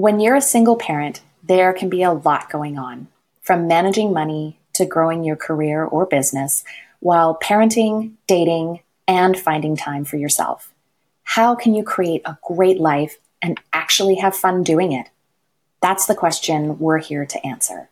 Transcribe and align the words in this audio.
When 0.00 0.18
you're 0.18 0.36
a 0.36 0.40
single 0.40 0.76
parent, 0.76 1.20
there 1.42 1.74
can 1.74 1.90
be 1.90 2.02
a 2.02 2.14
lot 2.14 2.48
going 2.48 2.78
on, 2.78 3.08
from 3.42 3.68
managing 3.68 4.14
money 4.14 4.58
to 4.72 4.86
growing 4.86 5.24
your 5.24 5.36
career 5.36 5.84
or 5.84 6.06
business 6.06 6.64
while 7.00 7.38
parenting, 7.38 8.12
dating, 8.26 8.80
and 9.06 9.38
finding 9.38 9.76
time 9.76 10.06
for 10.06 10.16
yourself. 10.16 10.72
How 11.24 11.54
can 11.54 11.74
you 11.74 11.84
create 11.84 12.22
a 12.24 12.38
great 12.42 12.80
life 12.80 13.18
and 13.42 13.60
actually 13.74 14.14
have 14.14 14.34
fun 14.34 14.62
doing 14.62 14.92
it? 14.92 15.10
That's 15.82 16.06
the 16.06 16.14
question 16.14 16.78
we're 16.78 16.96
here 16.96 17.26
to 17.26 17.46
answer. 17.46 17.90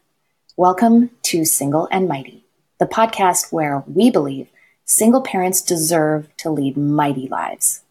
Welcome 0.56 1.10
to 1.24 1.44
Single 1.44 1.88
and 1.92 2.08
Mighty, 2.08 2.42
the 2.78 2.86
podcast 2.86 3.52
where 3.52 3.84
we 3.86 4.08
believe 4.08 4.48
single 4.86 5.20
parents 5.20 5.60
deserve 5.60 6.34
to 6.38 6.48
lead 6.48 6.78
mighty 6.78 7.28
lives. 7.28 7.82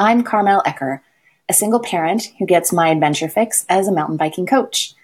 I'm 0.00 0.24
Carmel 0.24 0.64
Ecker, 0.66 0.98
a 1.52 1.54
single 1.54 1.80
parent 1.80 2.32
who 2.38 2.46
gets 2.46 2.72
my 2.72 2.88
adventure 2.88 3.28
fix 3.28 3.66
as 3.68 3.86
a 3.86 3.92
mountain 3.92 4.16
biking 4.16 4.46
coach. 4.46 4.94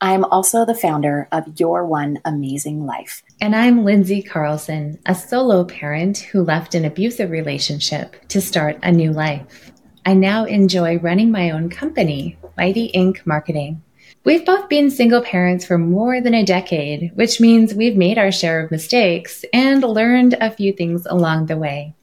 I'm 0.00 0.24
also 0.24 0.64
the 0.64 0.74
founder 0.74 1.28
of 1.30 1.60
Your 1.60 1.84
One 1.84 2.18
Amazing 2.24 2.86
Life. 2.86 3.22
And 3.42 3.54
I'm 3.54 3.84
Lindsay 3.84 4.22
Carlson, 4.22 4.98
a 5.04 5.14
solo 5.14 5.66
parent 5.66 6.16
who 6.16 6.42
left 6.42 6.74
an 6.74 6.86
abusive 6.86 7.30
relationship 7.30 8.16
to 8.28 8.40
start 8.40 8.78
a 8.82 8.90
new 8.90 9.12
life. 9.12 9.70
I 10.06 10.14
now 10.14 10.46
enjoy 10.46 10.96
running 10.96 11.30
my 11.30 11.50
own 11.50 11.68
company, 11.68 12.38
Mighty 12.56 12.90
Inc. 12.92 13.26
Marketing. 13.26 13.82
We've 14.24 14.46
both 14.46 14.70
been 14.70 14.90
single 14.90 15.20
parents 15.20 15.66
for 15.66 15.76
more 15.76 16.22
than 16.22 16.32
a 16.32 16.42
decade, 16.42 17.12
which 17.16 17.38
means 17.38 17.74
we've 17.74 17.98
made 17.98 18.16
our 18.16 18.32
share 18.32 18.64
of 18.64 18.70
mistakes 18.70 19.44
and 19.52 19.82
learned 19.82 20.38
a 20.40 20.50
few 20.50 20.72
things 20.72 21.04
along 21.04 21.46
the 21.46 21.58
way. 21.58 21.94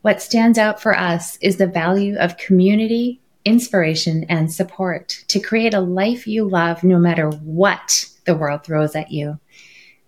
What 0.00 0.22
stands 0.22 0.56
out 0.56 0.80
for 0.80 0.96
us 0.96 1.36
is 1.42 1.58
the 1.58 1.66
value 1.66 2.16
of 2.16 2.38
community, 2.38 3.20
inspiration, 3.44 4.24
and 4.28 4.52
support 4.52 5.24
to 5.28 5.40
create 5.40 5.74
a 5.74 5.80
life 5.80 6.26
you 6.26 6.48
love 6.48 6.82
no 6.82 6.98
matter 6.98 7.28
what 7.28 8.08
the 8.24 8.34
world 8.34 8.64
throws 8.64 8.94
at 8.94 9.10
you. 9.10 9.38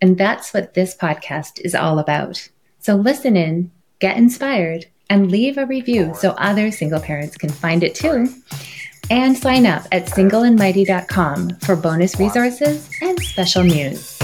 And 0.00 0.18
that's 0.18 0.52
what 0.52 0.74
this 0.74 0.96
podcast 0.96 1.60
is 1.60 1.74
all 1.74 1.98
about. 1.98 2.48
So 2.78 2.96
listen 2.96 3.36
in, 3.36 3.70
get 3.98 4.16
inspired, 4.16 4.86
and 5.08 5.30
leave 5.30 5.58
a 5.58 5.66
review 5.66 6.12
so 6.14 6.30
other 6.32 6.70
single 6.70 7.00
parents 7.00 7.36
can 7.36 7.50
find 7.50 7.82
it 7.82 7.94
too. 7.94 8.28
And 9.08 9.36
sign 9.36 9.66
up 9.66 9.86
at 9.92 10.06
singleandmighty.com 10.06 11.58
for 11.60 11.76
bonus 11.76 12.18
resources 12.18 12.90
and 13.00 13.20
special 13.20 13.62
news. 13.62 14.15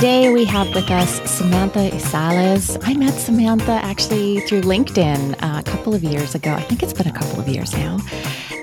Today 0.00 0.32
we 0.32 0.46
have 0.46 0.74
with 0.74 0.90
us 0.90 1.20
Samantha 1.30 1.90
Isales. 1.90 2.78
I 2.82 2.94
met 2.94 3.12
Samantha 3.12 3.72
actually 3.72 4.40
through 4.40 4.62
LinkedIn 4.62 5.34
uh, 5.42 5.60
a 5.60 5.62
couple 5.62 5.94
of 5.94 6.02
years 6.02 6.34
ago. 6.34 6.54
I 6.54 6.62
think 6.62 6.82
it's 6.82 6.94
been 6.94 7.06
a 7.06 7.12
couple 7.12 7.38
of 7.38 7.46
years 7.46 7.74
now. 7.74 7.98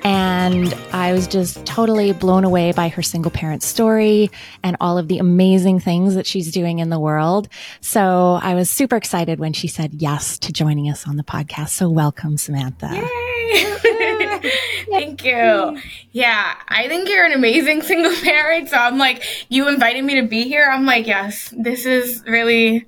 And 0.03 0.73
I 0.93 1.13
was 1.13 1.27
just 1.27 1.63
totally 1.63 2.11
blown 2.11 2.43
away 2.43 2.71
by 2.71 2.87
her 2.87 3.03
single 3.03 3.29
parent 3.29 3.61
story 3.61 4.31
and 4.63 4.77
all 4.81 4.97
of 4.97 5.09
the 5.09 5.19
amazing 5.19 5.79
things 5.79 6.15
that 6.15 6.25
she's 6.25 6.51
doing 6.51 6.79
in 6.79 6.89
the 6.89 6.99
world. 6.99 7.49
So 7.81 8.39
I 8.41 8.55
was 8.55 8.67
super 8.67 8.95
excited 8.95 9.39
when 9.39 9.53
she 9.53 9.67
said 9.67 9.93
yes 10.01 10.39
to 10.39 10.51
joining 10.51 10.89
us 10.89 11.07
on 11.07 11.17
the 11.17 11.23
podcast. 11.23 11.69
So 11.69 11.87
welcome, 11.87 12.37
Samantha. 12.37 12.89
Yay! 12.91 13.93
Thank 14.89 15.23
you. 15.23 15.79
Yeah, 16.11 16.55
I 16.67 16.87
think 16.87 17.09
you're 17.09 17.25
an 17.25 17.33
amazing 17.33 17.81
single 17.81 18.13
parent. 18.23 18.69
So 18.69 18.77
I'm 18.77 18.97
like, 18.97 19.23
you 19.49 19.67
invited 19.67 20.03
me 20.03 20.15
to 20.21 20.27
be 20.27 20.43
here. 20.43 20.69
I'm 20.71 20.85
like, 20.85 21.07
yes, 21.07 21.53
this 21.57 21.85
is 21.85 22.23
really 22.25 22.85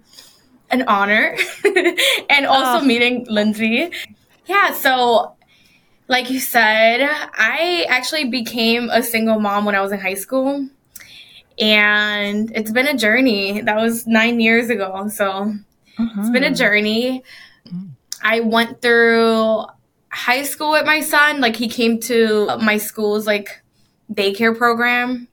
an 0.69 0.83
honor. 0.83 1.35
and 2.29 2.45
also 2.45 2.83
oh. 2.83 2.85
meeting 2.85 3.25
Lindsay. 3.29 3.91
Yeah, 4.45 4.73
so 4.73 5.35
like 6.07 6.29
you 6.29 6.39
said, 6.39 7.01
I 7.03 7.85
actually 7.87 8.29
became 8.29 8.89
a 8.89 9.03
single 9.03 9.39
mom 9.39 9.65
when 9.65 9.75
I 9.75 9.81
was 9.81 9.91
in 9.91 9.99
high 9.99 10.15
school. 10.15 10.67
And 11.59 12.51
it's 12.55 12.71
been 12.71 12.87
a 12.87 12.97
journey. 12.97 13.61
That 13.61 13.77
was 13.77 14.07
nine 14.07 14.39
years 14.39 14.69
ago. 14.69 15.07
So 15.09 15.53
uh-huh. 15.97 16.21
it's 16.21 16.29
been 16.29 16.43
a 16.43 16.47
uh-huh. 16.47 16.55
journey. 16.55 17.23
I 18.21 18.39
went 18.39 18.81
through 18.81 19.65
high 20.11 20.43
school 20.43 20.71
with 20.71 20.85
my 20.85 21.01
son. 21.01 21.41
Like 21.41 21.55
he 21.55 21.67
came 21.67 21.99
to 22.01 22.57
my 22.61 22.77
school's 22.77 23.27
like 23.27 23.61
daycare 24.11 24.57
program. 24.57 25.27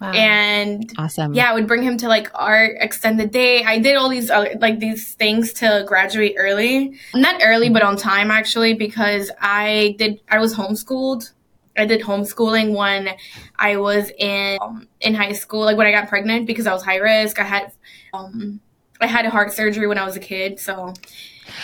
Wow. 0.00 0.12
And 0.12 0.92
awesome. 0.96 1.34
Yeah, 1.34 1.50
I 1.50 1.54
would 1.54 1.66
bring 1.66 1.82
him 1.82 1.96
to 1.98 2.08
like 2.08 2.30
our 2.34 2.64
extended 2.64 3.32
day. 3.32 3.64
I 3.64 3.80
did 3.80 3.96
all 3.96 4.08
these 4.08 4.30
other, 4.30 4.54
like 4.60 4.78
these 4.78 5.14
things 5.14 5.52
to 5.54 5.84
graduate 5.88 6.36
early. 6.38 6.94
Not 7.14 7.40
early, 7.44 7.68
but 7.68 7.82
on 7.82 7.96
time 7.96 8.30
actually, 8.30 8.74
because 8.74 9.30
I 9.40 9.96
did 9.98 10.20
I 10.30 10.38
was 10.38 10.54
homeschooled. 10.54 11.32
I 11.76 11.84
did 11.84 12.02
homeschooling 12.02 12.76
when 12.76 13.10
I 13.56 13.76
was 13.76 14.10
in 14.18 14.58
um, 14.60 14.86
in 15.00 15.14
high 15.14 15.32
school, 15.32 15.64
like 15.64 15.76
when 15.76 15.86
I 15.86 15.92
got 15.92 16.08
pregnant 16.08 16.46
because 16.46 16.66
I 16.66 16.72
was 16.72 16.84
high 16.84 16.96
risk. 16.96 17.40
I 17.40 17.44
had 17.44 17.72
um 18.14 18.60
I 19.00 19.06
had 19.06 19.26
a 19.26 19.30
heart 19.30 19.52
surgery 19.52 19.88
when 19.88 19.98
I 19.98 20.04
was 20.04 20.16
a 20.16 20.20
kid, 20.20 20.60
so 20.60 20.94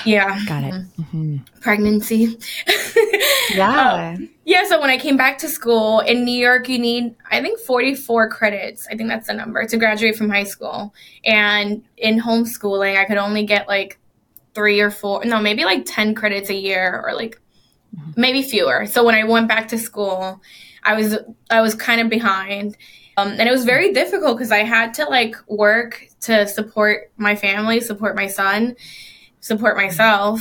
yeah. 0.05 0.39
Got 0.47 0.65
it. 0.65 0.73
Mm-hmm. 0.73 1.03
mm-hmm. 1.03 1.61
Pregnancy. 1.61 2.39
yeah. 3.55 4.15
Um, 4.17 4.31
yeah. 4.45 4.65
So 4.67 4.81
when 4.81 4.91
I 4.91 4.99
came 4.99 5.17
back 5.17 5.39
to 5.39 5.49
school 5.49 6.01
in 6.01 6.25
New 6.25 6.39
York, 6.39 6.69
you 6.69 6.79
need, 6.79 7.15
I 7.31 7.41
think, 7.41 7.59
44 7.61 8.29
credits. 8.31 8.87
I 8.91 8.97
think 8.97 9.09
that's 9.09 9.27
the 9.29 9.35
number 9.35 9.65
to 9.67 9.77
graduate 9.77 10.17
from 10.17 10.31
high 10.31 10.45
school. 10.45 10.95
And 11.25 11.83
in 11.97 12.21
homeschooling, 12.21 12.99
I 12.99 13.05
could 13.05 13.19
only 13.19 13.45
get 13.45 13.69
like 13.69 13.99
three 14.55 14.81
or 14.81 14.91
four, 14.91 15.25
no, 15.25 15.41
maybe 15.41 15.65
like 15.65 15.85
10 15.85 16.15
credits 16.15 16.51
a 16.51 16.55
year 16.55 17.03
or 17.05 17.15
like 17.15 17.41
mm-hmm. 17.97 18.13
maybe 18.17 18.43
fewer. 18.43 18.87
So 18.87 19.05
when 19.05 19.15
I 19.15 19.25
went 19.25 19.49
back 19.49 19.69
to 19.69 19.79
school, 19.79 20.41
I 20.83 20.95
was, 20.95 21.17
I 21.51 21.61
was 21.61 21.75
kind 21.75 22.01
of 22.01 22.09
behind. 22.09 22.77
Um, 23.17 23.29
and 23.29 23.49
it 23.49 23.53
was 23.53 23.65
very 23.65 23.93
difficult 23.93 24.37
because 24.37 24.53
I 24.53 24.65
had 24.65 24.93
to 24.95 25.05
like 25.05 25.37
work 25.49 26.07
to 26.23 26.47
support 26.49 27.13
my 27.17 27.37
family, 27.37 27.81
support 27.81 28.17
my 28.17 28.27
son 28.27 28.77
support 29.45 29.77
myself. 29.77 30.41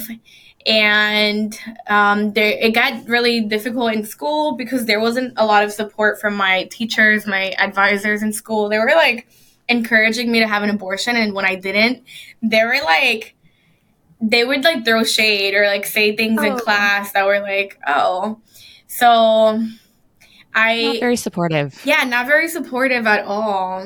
And 0.66 1.59
um, 1.90 2.31
there, 2.31 2.58
it 2.58 2.74
got 2.74 3.06
really 3.06 3.41
difficult 3.41 3.91
in 3.91 4.06
school 4.06 4.56
because 4.56 4.86
there 4.86 5.02
wasn't 5.02 5.34
a 5.36 5.46
lot 5.46 5.62
of 5.66 5.74
support 5.74 6.22
from 6.22 6.36
my 6.36 6.69
teachers, 6.72 7.28
my 7.28 7.52
advisors 7.59 8.24
in 8.24 8.31
school. 8.31 8.69
They 8.69 8.80
were 8.80 8.94
like 8.96 9.28
encouraging 9.68 10.31
me 10.31 10.40
to 10.40 10.47
have 10.47 10.63
an 10.63 10.69
abortion. 10.69 11.18
And 11.18 11.34
when 11.34 11.44
I 11.44 11.56
didn't, 11.56 12.06
they 12.42 12.63
were 12.63 12.80
like, 12.86 13.36
they 14.22 14.46
would 14.46 14.63
like 14.63 14.86
throw 14.86 15.03
shade 15.03 15.53
or 15.53 15.68
like 15.68 15.86
say 15.86 16.16
things 16.16 16.40
oh. 16.42 16.46
in 16.46 16.58
class 16.58 17.12
that 17.12 17.25
were 17.25 17.42
like, 17.42 17.78
oh. 17.86 18.40
So 18.88 19.62
I. 20.56 20.81
Not 20.81 21.00
very 21.02 21.18
supportive. 21.18 21.81
Yeah, 21.84 22.06
not 22.06 22.25
very 22.25 22.47
supportive 22.47 23.06
at 23.06 23.25
all. 23.25 23.86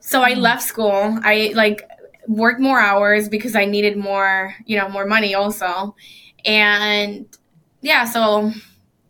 So 0.00 0.20
I 0.20 0.34
mm. 0.34 0.38
left 0.38 0.64
school. 0.64 1.20
I 1.22 1.52
like 1.54 1.88
worked 2.28 2.60
more 2.60 2.80
hours 2.80 3.28
because 3.28 3.54
I 3.54 3.64
needed 3.64 3.96
more, 3.96 4.54
you 4.66 4.78
know, 4.78 4.88
more 4.88 5.06
money 5.06 5.34
also. 5.34 5.94
And 6.44 7.26
yeah, 7.80 8.04
so 8.04 8.52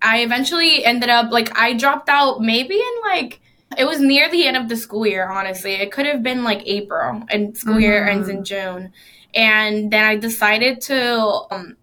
I 0.00 0.23
eventually 0.23 0.84
ended 0.84 1.09
up 1.09 1.31
like 1.31 1.56
I 1.59 1.75
dropped 1.75 2.09
out 2.09 2.41
maybe 2.41 2.75
in 2.75 2.93
like 3.05 3.41
it 3.78 3.84
was 3.84 4.01
near 4.01 4.31
the 4.31 4.47
end 4.47 4.56
of 4.56 4.69
the 4.69 4.77
school 4.77 5.06
year, 5.06 5.31
honestly. 5.31 5.75
It 5.75 5.93
could 5.93 6.06
have 6.06 6.22
been 6.22 6.45
like 6.45 6.62
April 6.67 7.22
and 7.31 7.56
school 7.56 7.75
mm-hmm. 7.75 7.83
year 7.83 8.06
ends 8.06 8.28
in 8.28 8.45
June. 8.45 8.93
And 9.34 9.91
then 9.91 10.05
I 10.05 10.17
decided 10.17 10.81
to 10.83 11.47
um, 11.51 11.77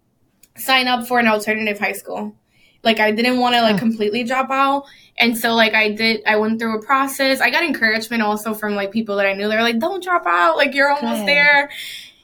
sign 0.56 0.86
up 0.86 1.06
for 1.06 1.18
an 1.18 1.26
alternative 1.26 1.78
high 1.78 1.92
school. 1.92 2.36
Like 2.82 3.00
I 3.00 3.10
didn't 3.10 3.40
want 3.40 3.56
to 3.56 3.62
like 3.62 3.78
completely 3.78 4.24
drop 4.24 4.50
out. 4.50 4.84
And 5.20 5.36
so 5.36 5.54
like 5.54 5.74
I 5.74 5.92
did 5.92 6.22
I 6.26 6.36
went 6.36 6.58
through 6.58 6.78
a 6.78 6.82
process. 6.82 7.40
I 7.40 7.50
got 7.50 7.62
encouragement 7.62 8.22
also 8.22 8.54
from 8.54 8.74
like 8.74 8.90
people 8.90 9.16
that 9.16 9.26
I 9.26 9.34
knew. 9.34 9.48
They're 9.48 9.62
like, 9.62 9.78
Don't 9.78 10.02
drop 10.02 10.26
out, 10.26 10.56
like 10.56 10.74
you're 10.74 10.90
almost 10.90 11.20
Good. 11.20 11.28
there. 11.28 11.70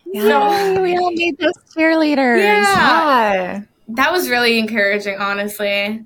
Yeah, 0.07 0.75
so, 0.75 0.83
we 0.83 0.97
all 0.97 1.12
need 1.12 1.39
those 1.39 1.53
cheerleaders. 1.77 2.39
Yeah. 2.39 3.34
yeah. 3.34 3.60
That 3.89 4.13
was 4.13 4.28
really 4.28 4.59
encouraging, 4.59 5.19
honestly. 5.19 6.04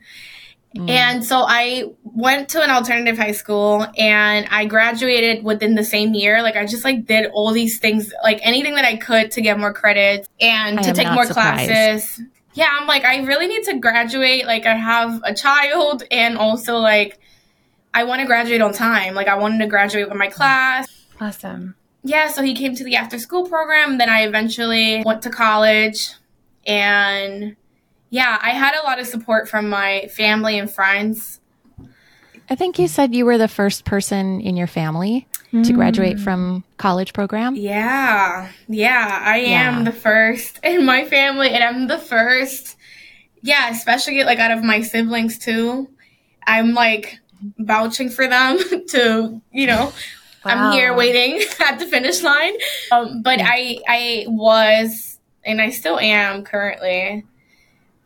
Mm. 0.77 0.89
And 0.89 1.25
so 1.25 1.45
I 1.47 1.85
went 2.05 2.49
to 2.51 2.63
an 2.63 2.71
alternative 2.71 3.19
high 3.19 3.33
school 3.33 3.87
and 3.97 4.47
I 4.51 4.67
graduated 4.67 5.45
within 5.45 5.75
the 5.75 5.85
same 5.85 6.15
year. 6.15 6.43
Like 6.43 6.57
I 6.57 6.67
just 6.67 6.85
like 6.85 7.07
did 7.07 7.31
all 7.33 7.53
these 7.53 7.79
things, 7.79 8.13
like 8.23 8.39
anything 8.43 8.75
that 8.75 8.85
I 8.85 8.97
could 8.97 9.31
to 9.33 9.41
get 9.41 9.59
more 9.59 9.73
credits 9.73 10.29
and 10.41 10.79
I 10.79 10.83
to 10.83 10.93
take 10.93 11.11
more 11.13 11.27
surprised. 11.27 11.71
classes 11.71 12.21
yeah, 12.55 12.69
I'm 12.73 12.87
like, 12.87 13.05
I 13.05 13.23
really 13.23 13.47
need 13.47 13.65
to 13.65 13.79
graduate. 13.79 14.47
Like, 14.47 14.67
I 14.67 14.75
have 14.75 15.21
a 15.25 15.35
child, 15.35 16.03
and 16.11 16.37
also, 16.37 16.79
like, 16.79 17.19
I 17.95 18.05
want 18.05 18.21
to 18.21 18.27
graduate 18.27 18.61
on 18.61 18.73
time. 18.73 19.15
Like, 19.15 19.29
I 19.29 19.37
wanted 19.37 19.59
to 19.59 19.67
graduate 19.67 20.09
with 20.09 20.19
my 20.19 20.29
class. 20.29 20.89
Awesome. 21.21 21.77
Yeah, 22.03 22.29
so 22.29 22.43
he 22.43 22.55
came 22.55 22.75
to 22.77 22.85
the 22.85 22.97
after 22.97 23.19
school 23.19 23.49
program. 23.49 23.99
Then 23.99 24.09
I 24.09 24.23
eventually 24.23 25.03
went 25.05 25.23
to 25.23 25.31
college. 25.31 26.13
And 26.67 27.57
yeah, 28.09 28.39
I 28.41 28.51
had 28.51 28.75
a 28.75 28.85
lot 28.85 28.99
of 28.99 29.07
support 29.07 29.49
from 29.49 29.69
my 29.69 30.09
family 30.15 30.59
and 30.59 30.71
friends. 30.71 31.40
I 32.51 32.57
think 32.57 32.81
you 32.81 32.89
said 32.89 33.15
you 33.15 33.25
were 33.25 33.39
the 33.39 33.49
first 33.49 33.85
person 33.85 34.41
in 34.41 34.57
your 34.57 34.67
family 34.67 35.29
mm. 35.53 35.65
to 35.65 35.73
graduate 35.73 36.17
mm. 36.17 36.25
from 36.25 36.65
college 36.79 37.13
program. 37.13 37.55
Yeah. 37.55 38.51
Yeah, 38.69 39.23
I 39.25 39.39
am 39.39 39.85
the 39.85 39.93
first 39.93 40.59
in 40.65 40.85
my 40.85 41.05
family 41.05 41.51
and 41.51 41.63
I'm 41.63 41.87
the 41.87 41.99
first 41.99 42.77
yeah, 43.43 43.71
especially 43.71 44.23
like 44.25 44.39
out 44.39 44.51
of 44.51 44.63
my 44.63 44.83
siblings 44.83 45.39
too. 45.39 45.89
I'm 46.47 46.75
like 46.75 47.21
vouching 47.59 48.11
for 48.11 48.27
them 48.27 48.59
to, 48.89 49.41
you 49.53 49.67
know, 49.67 49.85
wow. 49.85 49.93
I'm 50.45 50.73
here 50.73 50.95
waiting 50.95 51.43
at 51.61 51.79
the 51.79 51.87
finish 51.87 52.23
line. 52.23 52.55
Um, 52.93 53.23
but 53.23 53.39
yeah. 53.39 53.49
I 53.49 53.79
I 53.89 54.25
was 54.29 55.19
and 55.45 55.61
I 55.63 55.71
still 55.71 55.99
am 55.99 56.45
currently. 56.45 57.25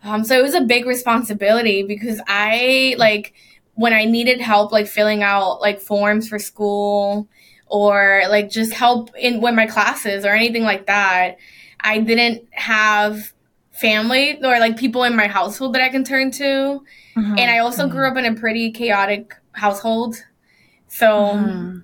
Um, 0.04 0.22
so 0.22 0.38
it 0.38 0.42
was 0.42 0.54
a 0.54 0.60
big 0.60 0.84
responsibility 0.84 1.82
because 1.82 2.20
I 2.28 2.94
like 2.98 3.32
when 3.74 3.92
I 3.92 4.04
needed 4.04 4.40
help 4.40 4.72
like 4.72 4.86
filling 4.86 5.22
out 5.22 5.60
like 5.60 5.80
forms 5.80 6.28
for 6.28 6.38
school 6.38 7.28
or 7.66 8.22
like 8.28 8.50
just 8.50 8.72
help 8.72 9.10
in 9.16 9.40
with 9.40 9.54
my 9.54 9.66
classes 9.66 10.24
or 10.24 10.30
anything 10.30 10.62
like 10.62 10.86
that. 10.86 11.38
I 11.80 11.98
didn't 11.98 12.46
have 12.52 13.32
family 13.72 14.38
or 14.42 14.58
like 14.60 14.78
people 14.78 15.02
in 15.04 15.16
my 15.16 15.26
household 15.26 15.74
that 15.74 15.82
I 15.82 15.88
can 15.88 16.04
turn 16.04 16.30
to. 16.32 16.82
Mm-hmm. 17.16 17.38
And 17.38 17.50
I 17.50 17.58
also 17.58 17.84
mm-hmm. 17.84 17.96
grew 17.96 18.08
up 18.08 18.16
in 18.16 18.24
a 18.24 18.34
pretty 18.34 18.70
chaotic 18.70 19.34
household. 19.52 20.16
So 20.88 21.06
mm-hmm. 21.06 21.78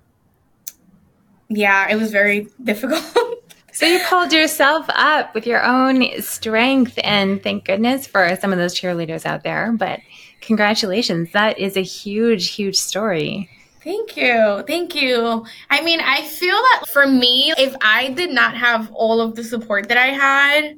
yeah, 1.48 1.88
it 1.90 1.96
was 1.96 2.12
very 2.12 2.46
difficult. 2.62 3.04
so 3.72 3.86
you 3.86 4.00
pulled 4.08 4.32
yourself 4.32 4.86
up 4.90 5.34
with 5.34 5.46
your 5.46 5.64
own 5.64 6.22
strength 6.22 6.98
and 7.02 7.42
thank 7.42 7.64
goodness 7.64 8.06
for 8.06 8.36
some 8.40 8.52
of 8.52 8.58
those 8.58 8.78
cheerleaders 8.78 9.26
out 9.26 9.42
there. 9.42 9.72
But 9.72 10.00
congratulations. 10.40 11.32
That 11.32 11.58
is 11.58 11.76
a 11.76 11.82
huge, 11.82 12.50
huge 12.50 12.76
story. 12.76 13.48
Thank 13.82 14.16
you. 14.16 14.62
Thank 14.66 14.94
you. 14.94 15.46
I 15.70 15.80
mean, 15.80 16.00
I 16.00 16.22
feel 16.22 16.56
that 16.56 16.84
for 16.92 17.06
me, 17.06 17.52
if 17.56 17.74
I 17.80 18.10
did 18.10 18.30
not 18.30 18.56
have 18.56 18.90
all 18.92 19.20
of 19.20 19.36
the 19.36 19.44
support 19.44 19.88
that 19.88 19.96
I 19.96 20.08
had, 20.08 20.76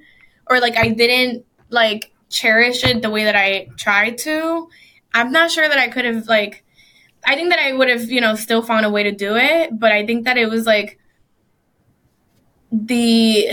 or 0.49 0.61
like 0.61 0.77
I 0.77 0.89
didn't 0.91 1.45
like 1.69 2.13
cherish 2.29 2.85
it 2.85 3.03
the 3.03 3.11
way 3.11 3.25
that 3.25 3.35
I 3.35 3.69
tried 3.77 4.19
to, 4.19 4.69
I'm 5.15 5.33
not 5.33 5.51
sure 5.51 5.69
that 5.69 5.79
I 5.79 5.89
could 5.89 6.05
have 6.05 6.27
like 6.29 6.65
I 7.25 7.37
think 7.37 7.51
that 7.51 7.61
I 7.61 7.73
would 7.73 7.89
have, 7.89 8.11
you 8.11 8.21
know, 8.21 8.35
still 8.35 8.63
found 8.63 8.85
a 8.85 8.91
way 8.91 9.05
to 9.05 9.13
do 9.13 9.37
it, 9.37 9.79
but 9.79 9.93
I 9.93 10.05
think 10.05 10.25
that 10.25 10.37
it 10.37 10.49
was 10.51 10.67
like 10.67 10.99
the 12.73 13.49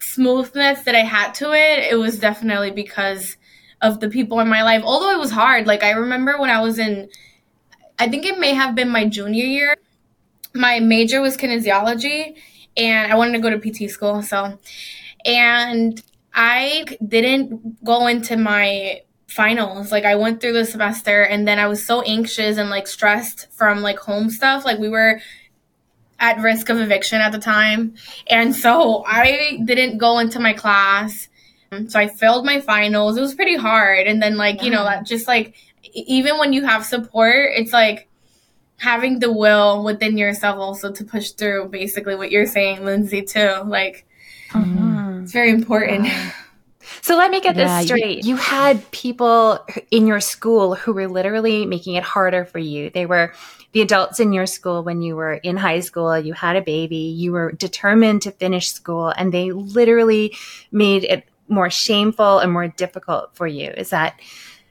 smoothness 0.00 0.82
that 0.82 0.94
I 0.94 1.00
had 1.00 1.32
to 1.34 1.52
it, 1.52 1.92
it 1.92 1.96
was 1.96 2.18
definitely 2.18 2.70
because 2.70 3.36
of 3.82 4.00
the 4.00 4.08
people 4.08 4.40
in 4.40 4.48
my 4.48 4.62
life. 4.62 4.82
Although 4.84 5.10
it 5.10 5.18
was 5.18 5.30
hard. 5.30 5.66
Like 5.66 5.82
I 5.82 5.90
remember 5.90 6.38
when 6.38 6.50
I 6.50 6.60
was 6.60 6.78
in 6.78 7.08
I 7.98 8.08
think 8.08 8.24
it 8.24 8.38
may 8.38 8.54
have 8.54 8.74
been 8.74 8.88
my 8.88 9.06
junior 9.06 9.44
year. 9.44 9.76
My 10.54 10.80
major 10.80 11.20
was 11.20 11.36
kinesiology 11.36 12.36
and 12.76 13.12
I 13.12 13.16
wanted 13.16 13.32
to 13.32 13.38
go 13.40 13.50
to 13.50 13.58
PT 13.58 13.90
school, 13.90 14.22
so 14.22 14.58
and 15.24 16.02
I 16.34 16.86
didn't 17.06 17.84
go 17.84 18.06
into 18.06 18.36
my 18.36 19.02
finals. 19.26 19.92
Like 19.92 20.04
I 20.04 20.16
went 20.16 20.40
through 20.40 20.54
the 20.54 20.64
semester 20.64 21.22
and 21.22 21.46
then 21.46 21.58
I 21.58 21.66
was 21.66 21.84
so 21.84 22.02
anxious 22.02 22.58
and 22.58 22.70
like 22.70 22.86
stressed 22.86 23.52
from 23.52 23.80
like 23.80 23.98
home 23.98 24.30
stuff. 24.30 24.64
Like 24.64 24.78
we 24.78 24.88
were 24.88 25.20
at 26.18 26.38
risk 26.40 26.68
of 26.68 26.78
eviction 26.78 27.20
at 27.20 27.32
the 27.32 27.38
time. 27.38 27.94
And 28.28 28.54
so 28.54 29.04
I 29.06 29.58
didn't 29.64 29.98
go 29.98 30.18
into 30.18 30.38
my 30.38 30.52
class. 30.52 31.28
So 31.88 31.98
I 31.98 32.08
failed 32.08 32.44
my 32.44 32.60
finals. 32.60 33.16
It 33.16 33.20
was 33.20 33.34
pretty 33.34 33.56
hard. 33.56 34.06
And 34.06 34.20
then 34.20 34.36
like, 34.36 34.62
you 34.62 34.70
know, 34.70 34.84
that 34.84 35.06
just 35.06 35.28
like 35.28 35.54
even 35.92 36.38
when 36.38 36.52
you 36.52 36.64
have 36.64 36.84
support, 36.84 37.50
it's 37.54 37.72
like 37.72 38.08
having 38.78 39.20
the 39.20 39.32
will 39.32 39.84
within 39.84 40.18
yourself 40.18 40.58
also 40.58 40.90
to 40.90 41.04
push 41.04 41.30
through 41.30 41.68
basically 41.68 42.16
what 42.16 42.30
you're 42.30 42.46
saying, 42.46 42.84
Lindsay, 42.84 43.22
too. 43.22 43.62
Like 43.64 44.06
Mm-hmm. 44.52 45.24
It's 45.24 45.32
very 45.32 45.50
important. 45.50 46.08
So 47.02 47.16
let 47.16 47.30
me 47.30 47.40
get 47.40 47.56
yeah, 47.56 47.78
this 47.78 47.86
straight. 47.86 48.24
You, 48.24 48.30
you 48.30 48.36
had 48.36 48.90
people 48.90 49.64
in 49.90 50.06
your 50.06 50.18
school 50.18 50.74
who 50.74 50.92
were 50.92 51.08
literally 51.08 51.64
making 51.64 51.94
it 51.94 52.02
harder 52.02 52.44
for 52.44 52.58
you. 52.58 52.90
They 52.90 53.06
were 53.06 53.32
the 53.72 53.82
adults 53.82 54.18
in 54.18 54.32
your 54.32 54.46
school 54.46 54.82
when 54.82 55.00
you 55.00 55.14
were 55.14 55.34
in 55.34 55.56
high 55.56 55.80
school, 55.80 56.18
you 56.18 56.32
had 56.32 56.56
a 56.56 56.62
baby, 56.62 56.96
you 56.96 57.32
were 57.32 57.52
determined 57.52 58.22
to 58.22 58.32
finish 58.32 58.72
school, 58.72 59.14
and 59.16 59.32
they 59.32 59.52
literally 59.52 60.36
made 60.72 61.04
it 61.04 61.28
more 61.50 61.68
shameful 61.68 62.38
and 62.38 62.52
more 62.52 62.68
difficult 62.68 63.34
for 63.34 63.46
you. 63.46 63.70
Is 63.70 63.90
that 63.90 64.18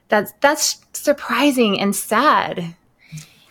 that's 0.08 0.34
that's 0.40 0.82
surprising 0.94 1.80
and 1.80 1.96
sad. 1.96 2.76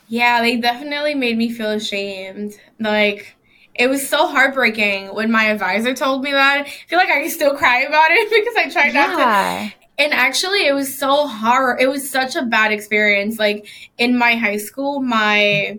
Yeah, 0.08 0.40
they 0.40 0.56
definitely 0.56 1.14
made 1.14 1.36
me 1.36 1.52
feel 1.52 1.70
ashamed. 1.70 2.58
Like 2.80 3.36
it 3.74 3.88
was 3.88 4.08
so 4.08 4.26
heartbreaking 4.26 5.14
when 5.14 5.30
my 5.30 5.44
advisor 5.44 5.94
told 5.94 6.22
me 6.24 6.32
that. 6.32 6.66
I 6.66 6.70
feel 6.88 6.98
like 6.98 7.10
I 7.10 7.20
can 7.20 7.30
still 7.30 7.56
cry 7.56 7.82
about 7.82 8.10
it 8.10 8.30
because 8.30 8.54
I 8.56 8.70
tried 8.70 8.94
yeah. 8.94 9.06
not 9.06 9.70
to. 9.70 9.74
And 10.00 10.12
actually, 10.12 10.66
it 10.66 10.74
was 10.74 10.96
so 10.96 11.26
hard. 11.26 11.80
It 11.80 11.88
was 11.88 12.08
such 12.08 12.36
a 12.36 12.42
bad 12.42 12.72
experience. 12.72 13.38
Like 13.38 13.66
in 13.98 14.16
my 14.16 14.36
high 14.36 14.58
school, 14.58 15.00
my 15.00 15.78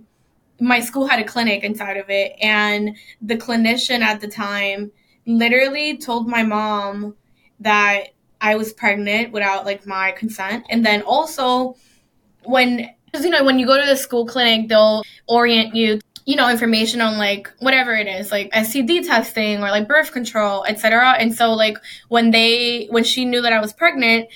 my 0.61 0.81
school 0.81 1.07
had 1.07 1.19
a 1.19 1.23
clinic 1.23 1.63
inside 1.63 1.97
of 1.97 2.09
it, 2.09 2.33
and 2.41 2.97
the 3.21 3.37
clinician 3.37 4.01
at 4.01 4.19
the 4.21 4.27
time 4.27 4.91
literally 5.25 5.97
told 5.97 6.27
my 6.27 6.43
mom 6.43 7.15
that 7.59 8.09
I 8.41 8.55
was 8.55 8.73
pregnant 8.73 9.31
without 9.31 9.65
like 9.65 9.85
my 9.85 10.11
consent, 10.11 10.65
and 10.69 10.85
then 10.85 11.01
also 11.01 11.75
when 12.43 12.89
because 13.05 13.25
you 13.25 13.31
know 13.31 13.43
when 13.43 13.59
you 13.59 13.65
go 13.65 13.79
to 13.79 13.87
the 13.87 13.97
school 13.97 14.25
clinic, 14.25 14.69
they'll 14.69 15.03
orient 15.27 15.75
you 15.75 15.99
you 16.29 16.35
know, 16.35 16.47
information 16.47 17.01
on 17.01 17.17
like 17.17 17.51
whatever 17.57 17.91
it 17.95 18.05
is, 18.05 18.31
like 18.31 18.51
STD 18.51 19.03
testing 19.07 19.63
or 19.63 19.71
like 19.71 19.87
birth 19.87 20.11
control, 20.11 20.63
etc. 20.65 21.15
And 21.17 21.33
so 21.33 21.53
like 21.53 21.79
when 22.09 22.29
they 22.29 22.85
when 22.91 23.03
she 23.03 23.25
knew 23.25 23.41
that 23.41 23.51
I 23.51 23.59
was 23.59 23.73
pregnant, 23.73 24.29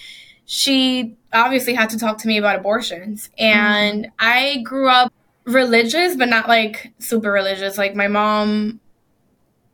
she 0.46 1.16
obviously 1.32 1.76
had 1.76 1.92
to 1.92 2.00
talk 2.00 2.18
to 2.20 2.28
me 2.28 2.40
about 2.40 2.56
abortions. 2.56 3.30
And 3.38 4.06
mm-hmm. 4.06 4.12
I 4.18 4.64
grew 4.64 4.90
up 4.90 5.14
religious, 5.46 6.16
but 6.16 6.30
not 6.30 6.48
like 6.48 6.92
super 6.98 7.32
religious. 7.32 7.78
Like 7.78 7.94
my 7.94 8.08
mom 8.08 8.80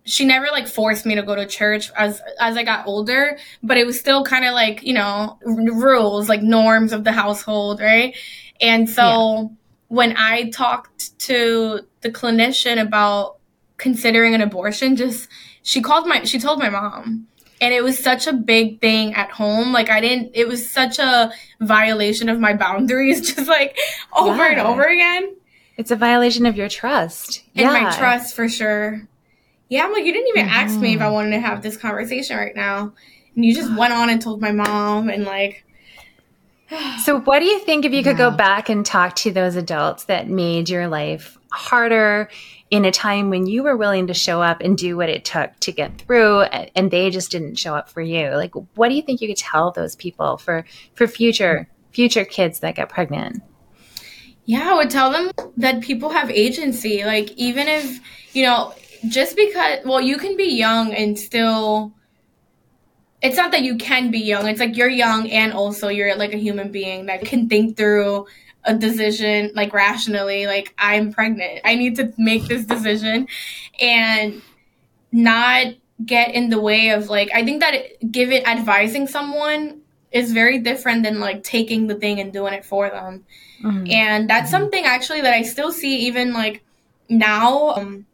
she 0.10 0.26
never 0.26 0.48
like 0.52 0.68
forced 0.68 1.06
me 1.06 1.16
to 1.16 1.22
go 1.22 1.36
to 1.36 1.46
church 1.46 1.92
as 1.96 2.22
as 2.40 2.58
I 2.58 2.64
got 2.64 2.88
older, 2.88 3.38
but 3.62 3.78
it 3.78 3.86
was 3.86 4.00
still 4.00 4.24
kind 4.24 4.44
of 4.44 4.54
like, 4.54 4.84
you 4.84 4.94
know, 4.94 5.38
rules, 5.44 6.28
like 6.28 6.42
norms 6.42 6.92
of 6.94 7.04
the 7.04 7.12
household, 7.12 7.80
right? 7.80 8.16
And 8.60 8.90
so 8.90 9.04
yeah. 9.04 9.48
when 9.90 10.18
I 10.18 10.50
talked 10.50 11.18
to 11.20 11.82
the 12.02 12.10
clinician 12.10 12.82
about 12.82 13.38
considering 13.78 14.36
an 14.36 14.42
abortion 14.42 14.96
just 14.96 15.30
she 15.64 15.82
called 15.82 16.06
my 16.06 16.24
she 16.24 16.38
told 16.38 16.60
my 16.60 16.70
mom 16.70 17.26
and 17.62 17.74
it 17.74 17.84
was 17.84 17.98
such 17.98 18.28
a 18.28 18.34
big 18.34 18.82
thing 18.82 19.14
at 19.14 19.32
home 19.32 19.72
like 19.72 19.90
i 19.90 20.02
didn't 20.02 20.30
it 20.34 20.48
was 20.48 20.70
such 20.70 21.00
a 21.00 21.32
violation 21.62 22.28
of 22.28 22.40
my 22.42 22.54
boundaries 22.54 23.22
just 23.34 23.48
like 23.48 23.78
over 24.14 24.44
and 24.44 24.60
over 24.60 24.84
again 24.84 25.34
it's 25.78 25.92
a 25.92 25.96
violation 25.96 26.46
of 26.46 26.58
your 26.58 26.68
trust 26.68 27.42
and 27.56 27.72
yeah. 27.72 27.84
my 27.84 27.98
trust 27.98 28.36
for 28.36 28.50
sure 28.50 29.08
yeah 29.70 29.86
i'm 29.86 29.94
like 29.94 30.04
you 30.04 30.12
didn't 30.12 30.28
even 30.30 30.46
mm-hmm. 30.46 30.56
ask 30.56 30.80
me 30.80 30.94
if 30.94 31.02
i 31.02 31.06
mm-hmm. 31.06 31.14
wanted 31.14 31.32
to 31.32 31.40
have 31.40 31.62
this 31.62 31.78
conversation 31.78 32.36
right 32.36 32.56
now 32.56 32.94
and 33.36 33.46
you 33.46 33.54
just 33.54 33.74
went 33.78 33.94
on 33.94 34.10
and 34.10 34.22
told 34.22 34.42
my 34.42 34.52
mom 34.52 35.10
and 35.10 35.24
like 35.24 35.64
so 37.04 37.20
what 37.22 37.40
do 37.40 37.46
you 37.46 37.60
think 37.60 37.86
if 37.86 37.94
you 37.94 38.04
could 38.04 38.18
go 38.18 38.32
back 38.32 38.70
and 38.70 38.86
talk 38.86 39.16
to 39.16 39.32
those 39.32 39.56
adults 39.56 40.06
that 40.06 40.28
made 40.28 40.70
your 40.70 40.88
life 40.88 41.38
harder 41.52 42.30
in 42.70 42.86
a 42.86 42.92
time 42.92 43.30
when 43.30 43.48
you 43.48 43.64
were 43.64 43.76
willing 43.76 44.08
to 44.08 44.14
show 44.14 44.42
up 44.42 44.62
and 44.62 44.78
do 44.78 44.96
what 44.96 45.10
it 45.10 45.26
took 45.26 45.58
to 45.60 45.72
get 45.72 45.98
through 46.00 46.42
and 46.42 46.92
they 46.92 47.10
just 47.10 47.32
didn't 47.32 47.56
show 47.56 47.76
up 47.76 47.90
for 47.90 48.02
you 48.02 48.30
like 48.36 48.54
what 48.76 48.90
do 48.90 48.96
you 48.96 49.02
think 49.02 49.22
you 49.22 49.28
could 49.28 49.38
tell 49.38 49.72
those 49.72 49.96
people 49.96 50.38
for 50.38 50.66
for 50.94 51.08
future 51.08 51.68
future 51.92 52.26
kids 52.26 52.60
that 52.60 52.76
get 52.76 52.90
pregnant 52.90 53.42
yeah 54.46 54.72
i 54.72 54.76
would 54.76 54.92
tell 54.92 55.12
them 55.12 55.32
that 55.58 55.82
people 55.82 56.10
have 56.10 56.30
agency 56.30 57.04
like 57.04 57.32
even 57.32 57.68
if 57.68 58.00
you 58.34 58.44
know 58.44 58.74
just 59.08 59.36
because 59.36 59.80
well 59.86 60.02
you 60.02 60.18
can 60.18 60.36
be 60.36 60.56
young 60.56 60.94
and 60.94 61.18
still 61.18 61.94
it's 63.22 63.38
not 63.38 63.52
that 63.52 63.62
you 63.62 63.78
can 63.78 64.12
be 64.12 64.20
young 64.20 64.48
it's 64.48 64.60
like 64.60 64.76
you're 64.76 64.90
young 64.90 65.30
and 65.30 65.54
also 65.54 65.88
you're 65.88 66.16
like 66.16 66.34
a 66.34 66.38
human 66.38 66.72
being 66.72 67.06
that 67.06 67.22
can 67.22 67.48
think 67.48 67.78
through 67.78 68.26
a 68.66 68.74
decision 68.74 69.52
like 69.56 69.74
rationally 69.74 70.46
like 70.46 70.74
i'm 70.78 71.14
pregnant 71.14 71.62
i 71.64 71.76
need 71.76 71.96
to 71.96 72.14
make 72.18 72.46
this 72.48 72.66
decision 72.66 73.28
and 73.80 74.42
not 75.12 75.68
get 76.06 76.34
in 76.34 76.50
the 76.50 76.60
way 76.60 76.90
of 76.90 77.10
like 77.10 77.30
i 77.34 77.44
think 77.44 77.62
that 77.62 77.74
it, 77.74 78.12
give 78.12 78.32
it 78.32 78.46
advising 78.48 79.08
someone 79.08 79.82
is 80.12 80.32
very 80.34 80.60
different 80.60 81.04
than 81.04 81.20
like 81.20 81.44
taking 81.44 81.88
the 81.88 81.96
thing 81.96 82.20
and 82.20 82.34
doing 82.34 82.54
it 82.54 82.66
for 82.66 82.90
them 82.90 83.24
mm-hmm. 83.64 83.90
and 83.90 84.30
that's 84.30 84.52
mm-hmm. 84.52 84.62
something 84.64 84.86
actually 84.86 85.22
that 85.22 85.34
i 85.34 85.42
still 85.42 85.72
see 85.72 86.08
even 86.08 86.34
like 86.34 86.64
now 87.10 87.70
um, 87.72 88.06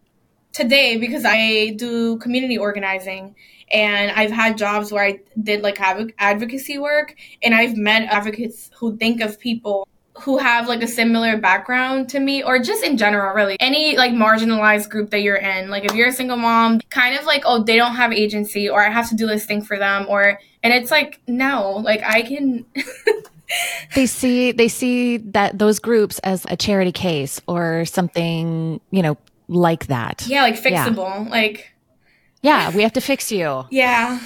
today 0.56 0.98
because 0.98 1.26
i 1.26 1.70
do 1.78 2.18
community 2.18 2.58
organizing 2.58 3.36
and 3.72 4.12
I've 4.12 4.32
had 4.32 4.58
jobs 4.58 4.92
where 4.92 5.04
I 5.04 5.20
did 5.42 5.62
like 5.62 5.80
advocacy 6.20 6.78
work, 6.78 7.16
and 7.44 7.56
I've 7.56 7.76
met 7.76 8.04
advocates 8.04 8.70
who 8.78 8.96
think 8.98 9.22
of 9.22 9.40
people 9.40 9.88
who 10.22 10.38
have 10.38 10.70
like 10.70 10.82
a 10.82 10.88
similar 10.88 11.36
background 11.38 12.08
to 12.08 12.22
me 12.22 12.42
or 12.42 12.58
just 12.58 12.84
in 12.84 12.96
general 12.96 13.34
really. 13.34 13.58
Any 13.60 13.98
like 13.98 14.14
marginalized 14.14 14.90
group 14.90 15.10
that 15.10 15.22
you're 15.22 15.36
in 15.36 15.70
like 15.70 15.84
if 15.84 15.94
you're 15.94 16.08
a 16.08 16.14
single 16.14 16.38
mom 16.38 16.80
kind 16.90 17.18
of 17.18 17.26
like 17.26 17.44
oh 17.46 17.64
they 17.64 17.76
don't 17.76 17.96
have 17.96 18.14
agency 18.14 18.70
or 18.70 18.82
i 18.82 18.90
have 18.90 19.10
to 19.10 19.16
do 19.16 19.28
this 19.28 19.46
thing 19.46 19.62
for 19.62 19.78
them 19.78 20.06
or 20.08 20.40
and 20.64 20.74
it's 20.74 20.90
like 20.90 21.20
no 21.28 21.82
like 21.84 22.02
i 22.04 22.22
can 22.22 22.66
they 23.96 24.06
see 24.06 24.54
they 24.54 24.70
see 24.70 25.18
that 25.18 25.60
those 25.60 25.80
groups 25.80 26.20
as 26.20 26.46
a 26.50 26.56
charity 26.56 26.94
case 26.94 27.42
or 27.46 27.84
something 27.84 28.80
you 28.92 29.02
know 29.02 29.18
like 29.48 29.88
that 29.88 30.26
yeah 30.28 30.44
like 30.44 30.56
fixable 30.56 31.26
yeah. 31.26 31.30
like 31.30 31.72
yeah 32.42 32.76
we 32.76 32.82
have 32.84 32.94
to 32.94 33.02
fix 33.02 33.32
you 33.32 33.64
yeah 33.70 34.20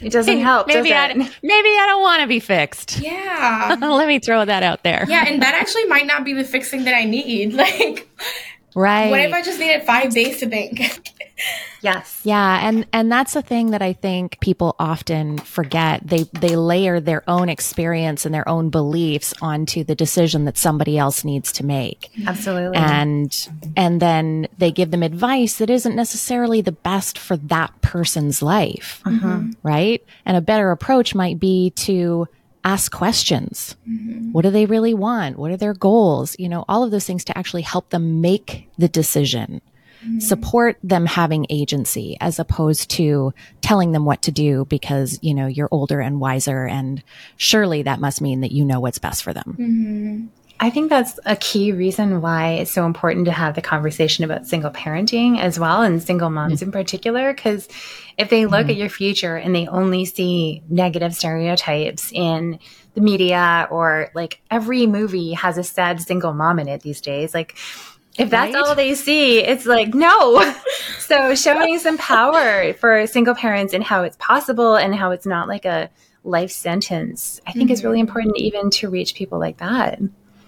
it 0.00 0.12
doesn't 0.12 0.38
help. 0.38 0.68
Maybe 0.68 0.90
does 0.90 1.10
I 1.10 1.14
maybe 1.14 1.68
I 1.70 1.84
don't 1.88 2.02
want 2.02 2.22
to 2.22 2.28
be 2.28 2.38
fixed. 2.38 3.00
Yeah. 3.00 3.76
Let 3.80 4.06
me 4.06 4.18
throw 4.18 4.44
that 4.44 4.62
out 4.62 4.84
there. 4.84 5.04
Yeah, 5.08 5.24
and 5.26 5.42
that 5.42 5.54
actually 5.54 5.86
might 5.86 6.06
not 6.06 6.24
be 6.24 6.34
the 6.34 6.44
fixing 6.44 6.84
that 6.84 6.94
I 6.94 7.04
need. 7.04 7.58
Like, 7.58 8.08
right? 8.76 9.10
What 9.10 9.20
if 9.20 9.32
I 9.32 9.42
just 9.42 9.58
needed 9.58 9.82
five 9.82 10.14
days 10.14 10.38
to 10.38 10.48
think? 10.48 10.80
Yes. 11.80 12.20
Yeah, 12.24 12.66
and 12.66 12.86
and 12.92 13.10
that's 13.10 13.34
the 13.34 13.42
thing 13.42 13.70
that 13.70 13.82
I 13.82 13.92
think 13.92 14.40
people 14.40 14.74
often 14.80 15.38
forget. 15.38 16.04
They 16.04 16.24
they 16.32 16.56
layer 16.56 16.98
their 16.98 17.22
own 17.30 17.48
experience 17.48 18.26
and 18.26 18.34
their 18.34 18.48
own 18.48 18.68
beliefs 18.68 19.32
onto 19.40 19.84
the 19.84 19.94
decision 19.94 20.44
that 20.46 20.58
somebody 20.58 20.98
else 20.98 21.24
needs 21.24 21.52
to 21.52 21.64
make. 21.64 22.10
Absolutely. 22.26 22.76
And 22.76 23.48
and 23.76 24.02
then 24.02 24.48
they 24.58 24.72
give 24.72 24.90
them 24.90 25.04
advice 25.04 25.58
that 25.58 25.70
isn't 25.70 25.94
necessarily 25.94 26.60
the 26.60 26.72
best 26.72 27.16
for 27.16 27.36
that 27.36 27.80
person's 27.80 28.42
life. 28.42 29.00
Mm-hmm. 29.06 29.52
Right? 29.62 30.04
And 30.26 30.36
a 30.36 30.40
better 30.40 30.72
approach 30.72 31.14
might 31.14 31.38
be 31.38 31.70
to 31.76 32.26
ask 32.64 32.90
questions. 32.90 33.76
Mm-hmm. 33.88 34.32
What 34.32 34.42
do 34.42 34.50
they 34.50 34.66
really 34.66 34.94
want? 34.94 35.38
What 35.38 35.52
are 35.52 35.56
their 35.56 35.74
goals? 35.74 36.34
You 36.38 36.48
know, 36.48 36.64
all 36.68 36.82
of 36.82 36.90
those 36.90 37.06
things 37.06 37.24
to 37.26 37.38
actually 37.38 37.62
help 37.62 37.90
them 37.90 38.20
make 38.20 38.68
the 38.76 38.88
decision 38.88 39.60
mm-hmm. 40.04 40.18
support 40.20 40.78
them 40.82 41.06
having 41.06 41.46
agency 41.50 42.16
as 42.20 42.38
opposed 42.38 42.90
to 42.90 43.32
telling 43.60 43.92
them 43.92 44.04
what 44.04 44.22
to 44.22 44.30
do 44.30 44.64
because, 44.66 45.18
you 45.22 45.34
know, 45.34 45.46
you're 45.46 45.68
older 45.70 46.00
and 46.00 46.20
wiser. 46.20 46.66
And 46.66 47.02
surely 47.36 47.82
that 47.82 48.00
must 48.00 48.20
mean 48.20 48.40
that 48.40 48.52
you 48.52 48.64
know 48.64 48.80
what's 48.80 48.98
best 48.98 49.22
for 49.22 49.32
them. 49.32 49.56
Mm-hmm. 49.58 50.26
I 50.60 50.70
think 50.70 50.90
that's 50.90 51.20
a 51.24 51.36
key 51.36 51.70
reason 51.70 52.20
why 52.20 52.54
it's 52.54 52.72
so 52.72 52.84
important 52.84 53.26
to 53.26 53.32
have 53.32 53.54
the 53.54 53.62
conversation 53.62 54.24
about 54.24 54.46
single 54.46 54.72
parenting 54.72 55.38
as 55.38 55.58
well 55.58 55.82
and 55.82 56.02
single 56.02 56.30
moms 56.30 56.54
mm-hmm. 56.54 56.64
in 56.64 56.72
particular. 56.72 57.32
Because 57.32 57.68
if 58.16 58.28
they 58.28 58.46
look 58.46 58.62
mm-hmm. 58.62 58.70
at 58.70 58.76
your 58.76 58.88
future 58.88 59.36
and 59.36 59.54
they 59.54 59.68
only 59.68 60.04
see 60.04 60.62
negative 60.68 61.14
stereotypes 61.14 62.10
in 62.12 62.58
the 62.94 63.00
media 63.00 63.68
or 63.70 64.10
like 64.14 64.40
every 64.50 64.88
movie 64.88 65.32
has 65.34 65.58
a 65.58 65.62
sad 65.62 66.00
single 66.00 66.32
mom 66.32 66.58
in 66.58 66.66
it 66.66 66.82
these 66.82 67.00
days, 67.00 67.34
like 67.34 67.56
if 68.18 68.30
that's 68.30 68.54
right? 68.54 68.64
all 68.64 68.74
they 68.74 68.94
see, 68.94 69.38
it's 69.38 69.64
like, 69.64 69.94
no. 69.94 70.52
so 70.98 71.34
showing 71.34 71.78
some 71.78 71.96
power 71.98 72.72
for 72.74 73.06
single 73.06 73.34
parents 73.34 73.72
and 73.72 73.82
how 73.82 74.02
it's 74.02 74.16
possible 74.16 74.74
and 74.76 74.94
how 74.94 75.12
it's 75.12 75.26
not 75.26 75.48
like 75.48 75.64
a 75.64 75.88
life 76.24 76.50
sentence, 76.50 77.40
I 77.46 77.52
think 77.52 77.66
mm-hmm. 77.66 77.72
is 77.72 77.84
really 77.84 77.98
mm-hmm. 77.98 78.08
important 78.08 78.36
even 78.38 78.70
to 78.70 78.90
reach 78.90 79.14
people 79.14 79.38
like 79.38 79.58
that. 79.58 80.00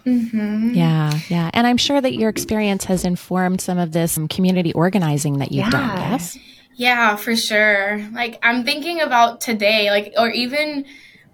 Mm-hmm. 0.04 0.74
Yeah, 0.74 1.18
yeah. 1.28 1.50
And 1.52 1.66
I'm 1.66 1.76
sure 1.76 2.00
that 2.00 2.14
your 2.14 2.28
experience 2.28 2.84
has 2.84 3.04
informed 3.04 3.60
some 3.60 3.78
of 3.78 3.92
this 3.92 4.18
community 4.28 4.72
organizing 4.72 5.38
that 5.38 5.52
you've 5.52 5.66
yeah. 5.66 5.70
done, 5.70 6.10
yes? 6.10 6.38
Yeah, 6.74 7.16
for 7.16 7.36
sure. 7.36 8.04
Like, 8.12 8.38
I'm 8.42 8.64
thinking 8.64 9.00
about 9.00 9.40
today, 9.40 9.90
like, 9.90 10.14
or 10.16 10.30
even 10.30 10.86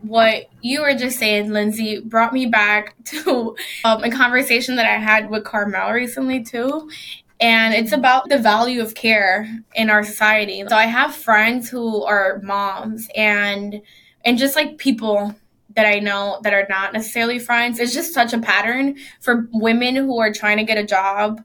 what 0.02 0.48
you 0.62 0.82
were 0.82 0.94
just 0.94 1.18
saying, 1.18 1.50
Lindsay, 1.50 2.00
brought 2.00 2.32
me 2.32 2.46
back 2.46 2.94
to 3.04 3.56
um, 3.84 4.04
a 4.04 4.10
conversation 4.10 4.76
that 4.76 4.86
I 4.86 4.98
had 4.98 5.30
with 5.30 5.44
Carmel 5.44 5.92
recently, 5.92 6.42
too. 6.42 6.90
And 7.38 7.74
it's 7.74 7.92
about 7.92 8.28
the 8.30 8.38
value 8.38 8.80
of 8.80 8.94
care 8.94 9.46
in 9.74 9.90
our 9.90 10.02
society. 10.02 10.64
So 10.66 10.74
I 10.74 10.86
have 10.86 11.14
friends 11.14 11.68
who 11.68 12.02
are 12.04 12.40
moms 12.42 13.08
and 13.14 13.82
and 14.24 14.38
just 14.38 14.56
like 14.56 14.78
people 14.78 15.34
that 15.74 15.86
I 15.86 16.00
know 16.00 16.40
that 16.42 16.54
are 16.54 16.66
not 16.70 16.94
necessarily 16.94 17.38
friends. 17.38 17.78
It's 17.78 17.92
just 17.92 18.14
such 18.14 18.32
a 18.32 18.38
pattern 18.38 18.96
for 19.20 19.48
women 19.52 19.94
who 19.94 20.18
are 20.18 20.32
trying 20.32 20.56
to 20.56 20.64
get 20.64 20.78
a 20.78 20.86
job 20.86 21.42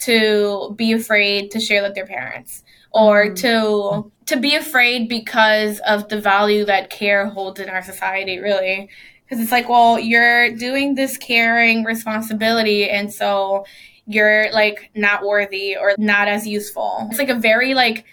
to 0.00 0.74
be 0.76 0.92
afraid 0.92 1.52
to 1.52 1.60
share 1.60 1.82
with 1.82 1.94
their 1.94 2.06
parents 2.06 2.64
or 2.90 3.26
mm. 3.26 3.36
to 3.36 4.12
to 4.26 4.40
be 4.40 4.54
afraid 4.54 5.08
because 5.08 5.80
of 5.80 6.08
the 6.08 6.20
value 6.20 6.64
that 6.64 6.90
care 6.90 7.26
holds 7.28 7.60
in 7.60 7.68
our 7.68 7.82
society 7.82 8.38
really 8.38 8.88
because 9.24 9.42
it's 9.42 9.52
like 9.52 9.68
well 9.68 9.98
you're 9.98 10.54
doing 10.56 10.94
this 10.94 11.16
caring 11.16 11.84
responsibility 11.84 12.88
and 12.88 13.12
so 13.12 13.64
you're 14.06 14.50
like 14.52 14.90
not 14.94 15.24
worthy 15.24 15.76
or 15.76 15.94
not 15.98 16.28
as 16.28 16.46
useful 16.46 17.06
it's 17.10 17.18
like 17.18 17.28
a 17.28 17.34
very 17.34 17.74
like 17.74 18.04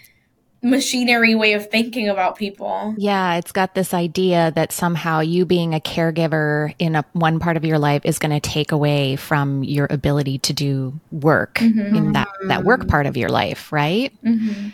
machinery 0.66 1.34
way 1.34 1.52
of 1.52 1.70
thinking 1.70 2.08
about 2.08 2.36
people. 2.36 2.94
Yeah, 2.98 3.36
it's 3.36 3.52
got 3.52 3.74
this 3.74 3.94
idea 3.94 4.52
that 4.54 4.72
somehow 4.72 5.20
you 5.20 5.46
being 5.46 5.74
a 5.74 5.80
caregiver 5.80 6.74
in 6.78 6.96
a 6.96 7.04
one 7.12 7.38
part 7.38 7.56
of 7.56 7.64
your 7.64 7.78
life 7.78 8.02
is 8.04 8.18
going 8.18 8.32
to 8.32 8.40
take 8.40 8.72
away 8.72 9.16
from 9.16 9.62
your 9.62 9.86
ability 9.90 10.38
to 10.38 10.52
do 10.52 10.98
work 11.10 11.54
mm-hmm. 11.54 11.94
in 11.94 12.12
that 12.12 12.28
that 12.48 12.64
work 12.64 12.88
part 12.88 13.06
of 13.06 13.16
your 13.16 13.28
life, 13.28 13.72
right? 13.72 14.12
Mm-hmm. 14.22 14.70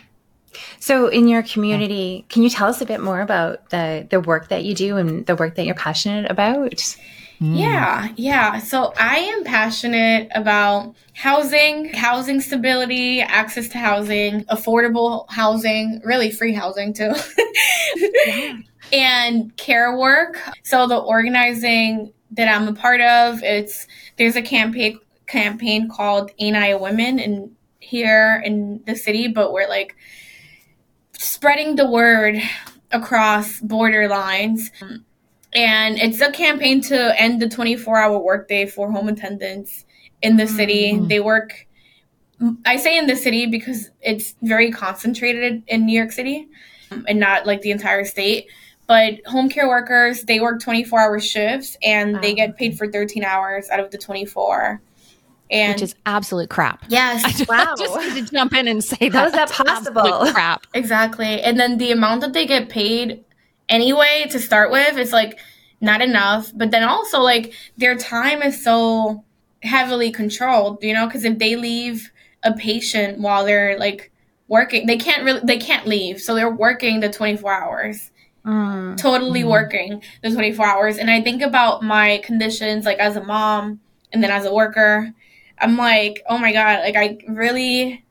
So, 0.79 1.07
in 1.07 1.27
your 1.27 1.43
community, 1.43 2.25
can 2.29 2.43
you 2.43 2.49
tell 2.49 2.67
us 2.67 2.81
a 2.81 2.85
bit 2.85 3.01
more 3.01 3.21
about 3.21 3.69
the 3.69 4.07
the 4.09 4.19
work 4.19 4.49
that 4.49 4.63
you 4.63 4.75
do 4.75 4.97
and 4.97 5.25
the 5.25 5.35
work 5.35 5.55
that 5.55 5.65
you're 5.65 5.75
passionate 5.75 6.29
about? 6.29 6.97
Mm. 7.43 7.59
Yeah, 7.59 8.07
yeah. 8.15 8.59
So 8.59 8.93
I 8.97 9.17
am 9.17 9.43
passionate 9.43 10.29
about 10.33 10.95
housing, 11.13 11.93
housing 11.93 12.39
stability, 12.39 13.19
access 13.19 13.67
to 13.69 13.79
housing, 13.79 14.45
affordable 14.45 15.29
housing, 15.29 16.01
really 16.05 16.31
free 16.31 16.53
housing 16.53 16.93
too. 16.93 17.13
yeah. 18.27 18.57
And 18.91 19.55
care 19.57 19.97
work. 19.97 20.37
So 20.61 20.85
the 20.85 20.97
organizing 20.97 22.13
that 22.31 22.47
I'm 22.47 22.67
a 22.67 22.73
part 22.73 23.01
of, 23.01 23.41
it's 23.41 23.87
there's 24.17 24.35
a 24.35 24.41
campaign 24.41 24.99
campaign 25.25 25.89
called 25.89 26.29
Ain't 26.37 26.55
I 26.55 26.67
a 26.67 26.77
Woman 26.77 27.17
in 27.17 27.55
here 27.79 28.43
in 28.45 28.83
the 28.85 28.95
city, 28.95 29.29
but 29.29 29.51
we're 29.51 29.67
like 29.67 29.95
spreading 31.17 31.75
the 31.75 31.89
word 31.89 32.35
across 32.91 33.59
border 33.61 34.07
lines. 34.07 34.69
And 35.55 35.99
it's 35.99 36.21
a 36.21 36.31
campaign 36.31 36.81
to 36.81 37.21
end 37.21 37.41
the 37.41 37.49
24 37.49 37.97
hour 37.97 38.19
workday 38.19 38.65
for 38.65 38.91
home 38.91 39.07
attendants 39.07 39.85
in 40.21 40.37
the 40.37 40.47
city. 40.47 40.93
Mm-hmm. 40.93 41.07
They 41.07 41.19
work, 41.19 41.67
I 42.65 42.77
say 42.77 42.97
in 42.97 43.07
the 43.07 43.15
city 43.15 43.45
because 43.45 43.91
it's 44.01 44.35
very 44.41 44.71
concentrated 44.71 45.63
in 45.67 45.85
New 45.85 45.97
York 45.97 46.11
City 46.11 46.47
and 47.07 47.19
not 47.19 47.45
like 47.45 47.61
the 47.61 47.71
entire 47.71 48.05
state. 48.05 48.47
But 48.87 49.25
home 49.25 49.49
care 49.49 49.67
workers, 49.67 50.23
they 50.23 50.39
work 50.39 50.61
24 50.61 50.99
hour 50.99 51.19
shifts 51.19 51.77
and 51.83 52.15
wow. 52.15 52.21
they 52.21 52.33
get 52.33 52.57
paid 52.57 52.77
for 52.77 52.91
13 52.91 53.23
hours 53.23 53.69
out 53.69 53.79
of 53.79 53.91
the 53.91 53.97
24. 53.97 54.81
And 55.51 55.73
which 55.73 55.83
is 55.83 55.95
absolute 56.05 56.49
crap. 56.49 56.83
Yes. 56.89 57.23
I 57.25 57.31
just, 57.31 57.49
wow. 57.49 57.73
I 57.73 57.75
just 57.77 57.95
need 58.15 58.25
to 58.25 58.33
jump 58.33 58.53
in 58.53 58.67
and 58.67 58.83
say 58.83 59.09
that. 59.09 59.13
How 59.13 59.25
is 59.25 59.33
that 59.33 59.51
possible? 59.51 60.31
Crap. 60.31 60.67
Exactly. 60.73 61.41
And 61.41 61.59
then 61.59 61.77
the 61.77 61.91
amount 61.91 62.21
that 62.21 62.33
they 62.33 62.45
get 62.45 62.69
paid 62.69 63.23
anyway 63.73 64.27
to 64.29 64.39
start 64.39 64.71
with 64.71 64.97
It's 64.97 65.11
like 65.11 65.39
not 65.81 66.01
enough. 66.01 66.51
But 66.55 66.71
then 66.71 66.83
also 66.83 67.19
like 67.19 67.53
their 67.77 67.95
time 67.95 68.41
is 68.41 68.63
so 68.63 69.23
heavily 69.61 70.11
controlled, 70.11 70.83
you 70.83 70.93
know, 70.93 71.05
because 71.05 71.25
if 71.25 71.39
they 71.39 71.55
leave 71.55 72.11
a 72.43 72.53
patient 72.53 73.19
while 73.19 73.45
they're 73.45 73.77
like 73.77 74.11
working, 74.47 74.87
they 74.87 74.97
can't 74.97 75.23
really 75.23 75.41
they 75.43 75.57
can't 75.57 75.87
leave. 75.87 76.21
So 76.21 76.35
they're 76.35 76.49
working 76.49 77.01
the 77.01 77.09
24 77.09 77.53
hours. 77.53 78.11
Mm. 78.45 78.97
Totally 78.97 79.43
mm. 79.43 79.49
working 79.49 80.03
the 80.21 80.31
24 80.31 80.65
hours. 80.65 80.97
And 80.97 81.09
I 81.09 81.21
think 81.21 81.41
about 81.41 81.83
my 81.83 82.21
conditions 82.23 82.85
like 82.85 82.99
as 82.99 83.15
a 83.15 83.23
mom 83.23 83.79
and 84.11 84.23
then 84.23 84.31
as 84.31 84.45
a 84.45 84.53
worker. 84.53 85.13
I'm 85.59 85.77
like, 85.77 86.23
oh 86.27 86.37
my 86.37 86.51
God, 86.51 86.79
like 86.79 86.95
I 86.95 87.17
really 87.27 88.05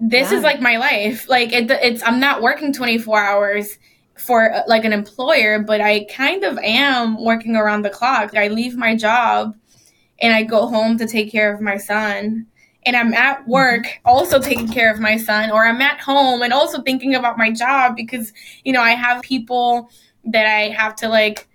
this 0.00 0.30
yeah. 0.30 0.38
is 0.38 0.44
like 0.44 0.60
my 0.60 0.76
life. 0.76 1.28
Like 1.28 1.52
it, 1.52 1.70
it's 1.70 2.02
I'm 2.04 2.20
not 2.20 2.42
working 2.42 2.72
24 2.72 3.20
hours 3.20 3.78
for 4.18 4.52
uh, 4.52 4.62
like 4.66 4.84
an 4.84 4.92
employer, 4.92 5.58
but 5.58 5.80
I 5.80 6.04
kind 6.04 6.44
of 6.44 6.58
am 6.58 7.22
working 7.22 7.56
around 7.56 7.82
the 7.82 7.90
clock. 7.90 8.36
I 8.36 8.48
leave 8.48 8.76
my 8.76 8.96
job 8.96 9.56
and 10.20 10.34
I 10.34 10.42
go 10.42 10.66
home 10.66 10.98
to 10.98 11.06
take 11.06 11.30
care 11.30 11.52
of 11.52 11.60
my 11.60 11.76
son. 11.76 12.46
And 12.86 12.96
I'm 12.96 13.12
at 13.12 13.40
mm-hmm. 13.40 13.50
work 13.50 13.86
also 14.04 14.40
taking 14.40 14.68
care 14.68 14.92
of 14.92 15.00
my 15.00 15.16
son, 15.16 15.50
or 15.50 15.66
I'm 15.66 15.80
at 15.80 16.00
home 16.00 16.42
and 16.42 16.52
also 16.52 16.80
thinking 16.82 17.14
about 17.14 17.36
my 17.36 17.50
job 17.50 17.96
because, 17.96 18.32
you 18.64 18.72
know, 18.72 18.80
I 18.80 18.92
have 18.92 19.22
people 19.22 19.90
that 20.24 20.46
I 20.46 20.68
have 20.70 20.96
to 20.96 21.08
like 21.08 21.48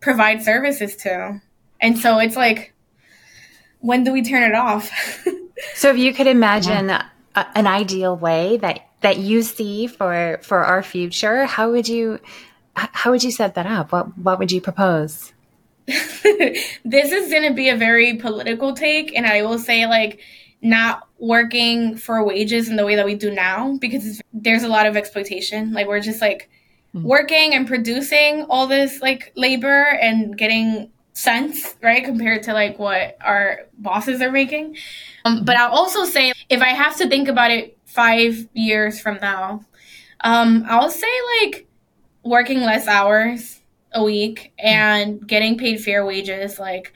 provide 0.00 0.42
services 0.42 0.96
to. 0.96 1.40
And 1.80 1.98
so 1.98 2.18
it's 2.18 2.36
like, 2.36 2.74
when 3.80 4.04
do 4.04 4.12
we 4.12 4.22
turn 4.22 4.42
it 4.42 4.54
off? 4.54 4.90
so 5.74 5.90
if 5.90 5.98
you 5.98 6.14
could 6.14 6.26
imagine 6.26 6.88
yeah. 6.88 7.08
A, 7.34 7.46
an 7.58 7.66
ideal 7.66 8.16
way 8.16 8.56
that 8.58 8.86
that 9.00 9.18
you 9.18 9.42
see 9.42 9.86
for 9.86 10.40
for 10.42 10.64
our 10.64 10.82
future, 10.82 11.44
how 11.44 11.70
would 11.70 11.88
you 11.88 12.18
how 12.74 13.10
would 13.10 13.22
you 13.22 13.30
set 13.30 13.54
that 13.54 13.66
up? 13.66 13.92
What 13.92 14.16
what 14.18 14.38
would 14.38 14.52
you 14.52 14.60
propose? 14.60 15.32
this 15.86 17.12
is 17.12 17.30
going 17.30 17.46
to 17.46 17.54
be 17.54 17.68
a 17.68 17.76
very 17.76 18.16
political 18.16 18.72
take, 18.72 19.14
and 19.14 19.26
I 19.26 19.42
will 19.42 19.58
say, 19.58 19.86
like, 19.86 20.20
not 20.62 21.06
working 21.18 21.96
for 21.96 22.24
wages 22.24 22.70
in 22.70 22.76
the 22.76 22.86
way 22.86 22.96
that 22.96 23.04
we 23.04 23.14
do 23.14 23.30
now 23.30 23.76
because 23.78 24.22
there's 24.32 24.62
a 24.62 24.68
lot 24.68 24.86
of 24.86 24.96
exploitation. 24.96 25.74
Like, 25.74 25.86
we're 25.86 26.00
just 26.00 26.22
like 26.22 26.48
mm-hmm. 26.94 27.06
working 27.06 27.54
and 27.54 27.66
producing 27.66 28.46
all 28.48 28.66
this 28.66 29.02
like 29.02 29.32
labor 29.36 29.98
and 30.00 30.38
getting 30.38 30.90
cents, 31.14 31.76
right, 31.80 32.04
compared 32.04 32.42
to 32.42 32.52
like 32.52 32.78
what 32.78 33.16
our 33.22 33.60
bosses 33.78 34.20
are 34.20 34.30
making. 34.30 34.76
Um, 35.24 35.44
but 35.44 35.56
I'll 35.56 35.72
also 35.72 36.04
say, 36.04 36.32
if 36.50 36.60
I 36.60 36.68
have 36.68 36.96
to 36.96 37.08
think 37.08 37.28
about 37.28 37.50
it 37.50 37.78
five 37.86 38.48
years 38.52 39.00
from 39.00 39.18
now, 39.22 39.64
um, 40.20 40.64
I'll 40.68 40.90
say 40.90 41.06
like 41.40 41.66
working 42.24 42.60
less 42.60 42.86
hours 42.88 43.60
a 43.92 44.02
week 44.02 44.52
and 44.58 45.26
getting 45.26 45.56
paid 45.56 45.80
fair 45.80 46.04
wages, 46.04 46.58
like 46.58 46.92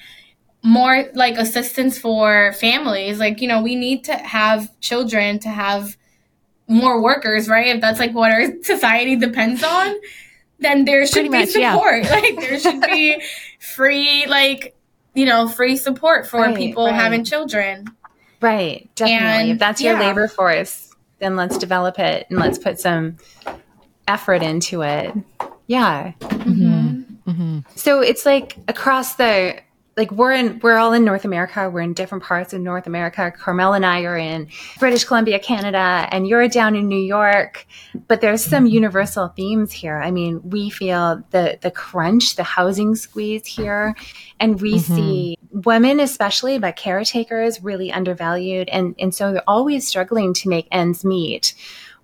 more 0.64 1.04
like 1.14 1.36
assistance 1.38 1.96
for 1.98 2.52
families. 2.54 3.20
Like, 3.20 3.40
you 3.40 3.46
know, 3.46 3.62
we 3.62 3.76
need 3.76 4.04
to 4.04 4.14
have 4.14 4.78
children 4.80 5.38
to 5.40 5.48
have 5.48 5.96
more 6.66 7.00
workers, 7.00 7.48
right? 7.48 7.68
If 7.68 7.80
that's 7.80 8.00
like 8.00 8.12
what 8.12 8.32
our 8.32 8.46
society 8.62 9.14
depends 9.14 9.62
on, 9.62 9.94
then 10.58 10.84
there 10.84 11.06
should 11.06 11.28
Pretty 11.28 11.28
be 11.28 11.38
much, 11.38 11.48
support. 11.50 12.04
Yeah. 12.04 12.10
Like 12.20 12.36
there 12.36 12.58
should 12.58 12.80
be 12.82 13.22
free, 13.60 14.26
like, 14.26 14.76
you 15.14 15.24
know, 15.26 15.48
free 15.48 15.76
support 15.76 16.26
for 16.26 16.40
right, 16.40 16.56
people 16.56 16.86
right. 16.86 16.94
having 16.94 17.24
children. 17.24 17.86
Right. 18.40 18.88
Definitely. 18.94 19.26
And, 19.26 19.50
if 19.50 19.58
that's 19.58 19.80
your 19.80 19.94
yeah. 19.94 20.08
labor 20.08 20.28
force, 20.28 20.94
then 21.18 21.36
let's 21.36 21.58
develop 21.58 21.98
it 21.98 22.26
and 22.30 22.38
let's 22.38 22.58
put 22.58 22.78
some 22.80 23.16
effort 24.06 24.42
into 24.42 24.82
it. 24.82 25.12
Yeah. 25.66 26.12
Mm-hmm. 26.20 27.30
Mm-hmm. 27.30 27.58
So 27.74 28.00
it's 28.00 28.24
like 28.24 28.56
across 28.68 29.16
the 29.16 29.60
like 29.98 30.12
we're 30.12 30.32
in 30.32 30.60
we're 30.60 30.76
all 30.76 30.92
in 30.92 31.04
North 31.04 31.24
America. 31.24 31.68
We're 31.68 31.80
in 31.80 31.92
different 31.92 32.22
parts 32.24 32.52
of 32.54 32.60
North 32.60 32.86
America. 32.86 33.32
Carmel 33.36 33.74
and 33.74 33.84
I 33.84 34.02
are 34.04 34.16
in 34.16 34.48
British 34.78 35.04
Columbia, 35.04 35.40
Canada, 35.40 36.08
and 36.10 36.26
you're 36.26 36.48
down 36.48 36.76
in 36.76 36.88
New 36.88 37.00
York. 37.00 37.66
But 38.06 38.20
there's 38.20 38.42
some 38.42 38.64
universal 38.66 39.28
themes 39.28 39.72
here. 39.72 39.98
I 39.98 40.12
mean, 40.12 40.40
we 40.48 40.70
feel 40.70 41.22
the 41.30 41.58
the 41.60 41.72
crunch, 41.72 42.36
the 42.36 42.44
housing 42.44 42.94
squeeze 42.94 43.44
here, 43.44 43.96
and 44.38 44.60
we 44.60 44.76
mm-hmm. 44.76 44.94
see 44.94 45.38
women 45.50 45.98
especially, 45.98 46.58
but 46.58 46.76
caretakers 46.76 47.62
really 47.62 47.90
undervalued 47.90 48.68
and 48.68 48.94
and 48.98 49.14
so 49.14 49.32
they're 49.32 49.42
always 49.48 49.86
struggling 49.86 50.32
to 50.34 50.48
make 50.48 50.68
ends 50.70 51.04
meet 51.04 51.54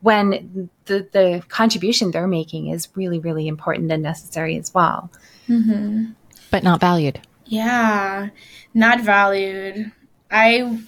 when 0.00 0.68
the, 0.84 1.08
the 1.12 1.42
contribution 1.48 2.10
they're 2.10 2.26
making 2.26 2.68
is 2.68 2.88
really, 2.94 3.18
really 3.18 3.48
important 3.48 3.90
and 3.90 4.02
necessary 4.02 4.58
as 4.58 4.74
well. 4.74 5.10
Mm-hmm. 5.48 6.10
But 6.50 6.62
not 6.62 6.78
valued. 6.78 7.20
Yeah, 7.46 8.30
not 8.72 9.00
valued. 9.00 9.92
I. 10.30 10.78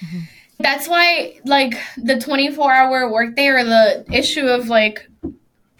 Mm-hmm. 0.00 0.20
That's 0.58 0.88
why, 0.88 1.38
like, 1.44 1.74
the 1.98 2.18
24 2.18 2.72
hour 2.72 3.12
workday 3.12 3.48
or 3.48 3.62
the 3.62 4.06
issue 4.10 4.46
of, 4.46 4.68
like, 4.68 5.06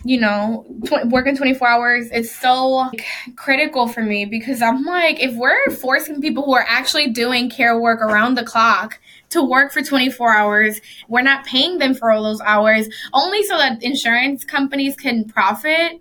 you 0.05 0.21
know, 0.21 0.67
tw- 0.85 1.07
working 1.07 1.37
24 1.37 1.67
hours 1.67 2.11
is 2.13 2.33
so 2.33 2.69
like, 2.69 3.05
critical 3.37 3.89
for 3.89 4.03
me 4.03 4.25
because 4.27 4.61
I'm 4.63 4.85
like, 4.85 5.19
if 5.21 5.35
we're 5.35 5.71
forcing 5.71 6.21
people 6.21 6.45
who 6.45 6.55
are 6.55 6.67
actually 6.69 7.11
doing 7.11 7.51
care 7.51 7.81
work 7.81 8.01
around 8.01 8.35
the 8.35 8.45
clock 8.45 9.01
to 9.31 9.43
work 9.43 9.73
for 9.73 9.83
24 9.83 10.35
hours. 10.35 10.81
We're 11.09 11.23
not 11.23 11.45
paying 11.45 11.79
them 11.79 11.95
for 11.95 12.11
all 12.11 12.23
those 12.23 12.41
hours 12.41 12.89
only 13.13 13.43
so 13.45 13.57
that 13.59 13.83
insurance 13.83 14.45
companies 14.45 14.97
can 14.97 15.25
profit. 15.25 16.01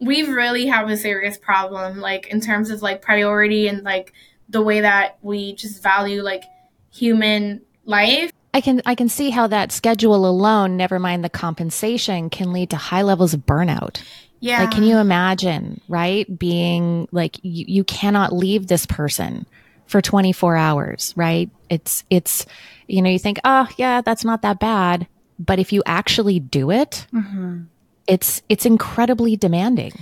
We 0.00 0.22
really 0.22 0.66
have 0.66 0.88
a 0.88 0.96
serious 0.96 1.36
problem, 1.36 2.00
like 2.00 2.28
in 2.28 2.40
terms 2.40 2.70
of 2.70 2.82
like 2.82 3.02
priority 3.02 3.68
and 3.68 3.82
like 3.82 4.12
the 4.48 4.62
way 4.62 4.80
that 4.80 5.18
we 5.22 5.54
just 5.54 5.82
value 5.82 6.22
like 6.22 6.44
human 6.90 7.62
life. 7.84 8.32
I 8.52 8.60
can 8.60 8.82
I 8.84 8.94
can 8.94 9.08
see 9.08 9.30
how 9.30 9.46
that 9.46 9.70
schedule 9.72 10.26
alone, 10.26 10.76
never 10.76 10.98
mind 10.98 11.22
the 11.22 11.28
compensation, 11.28 12.30
can 12.30 12.52
lead 12.52 12.70
to 12.70 12.76
high 12.76 13.02
levels 13.02 13.34
of 13.34 13.46
burnout. 13.46 14.02
Yeah. 14.40 14.62
Like 14.62 14.72
can 14.72 14.84
you 14.84 14.96
imagine, 14.96 15.80
right? 15.86 16.26
Being 16.38 17.06
like 17.12 17.36
you, 17.42 17.66
you 17.68 17.84
cannot 17.84 18.32
leave 18.32 18.66
this 18.66 18.86
person 18.86 19.46
for 19.90 20.00
24 20.00 20.56
hours, 20.56 21.12
right? 21.16 21.50
It's, 21.68 22.04
it's, 22.10 22.46
you 22.86 23.02
know, 23.02 23.10
you 23.10 23.18
think, 23.18 23.38
oh, 23.44 23.68
yeah, 23.76 24.00
that's 24.00 24.24
not 24.24 24.42
that 24.42 24.60
bad. 24.60 25.06
But 25.38 25.58
if 25.58 25.72
you 25.72 25.82
actually 25.84 26.38
do 26.38 26.70
it, 26.70 27.06
mm-hmm. 27.12 27.62
It's, 28.10 28.42
it's 28.48 28.66
incredibly 28.66 29.36
demanding. 29.36 29.92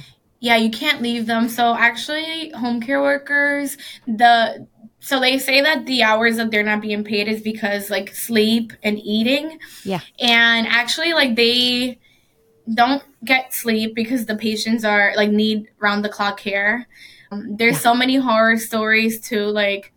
Yeah, 0.40 0.57
you 0.57 0.71
can't 0.71 1.03
leave 1.03 1.27
them. 1.27 1.49
So 1.49 1.75
actually, 1.75 2.51
home 2.51 2.81
care 2.81 3.01
workers, 3.01 3.77
the, 4.07 4.66
so 5.01 5.21
they 5.21 5.38
say 5.38 5.61
that 5.61 5.87
the 5.87 6.03
hours 6.03 6.37
that 6.37 6.51
they're 6.51 6.62
not 6.62 6.81
being 6.81 7.05
paid 7.05 7.29
is 7.29 7.42
because 7.42 7.90
like 7.90 8.14
sleep 8.14 8.73
and 8.83 8.99
eating. 8.99 9.59
Yeah. 9.85 10.01
And 10.21 10.66
actually, 10.66 11.12
like 11.12 11.37
they, 11.37 11.99
don't 12.75 13.03
get 13.25 13.55
sleep 13.55 13.94
because 13.94 14.27
the 14.27 14.37
patients 14.37 14.85
are 14.85 15.12
like 15.16 15.31
need 15.31 15.68
round 15.79 16.05
the 16.05 16.09
clock 16.09 16.38
care. 16.38 16.87
Um, 17.31 17.57
there's 17.57 17.75
yeah. 17.75 17.81
so 17.81 17.94
many 17.94 18.16
horror 18.16 18.57
stories 18.57 19.21
too, 19.21 19.47
like 19.47 19.92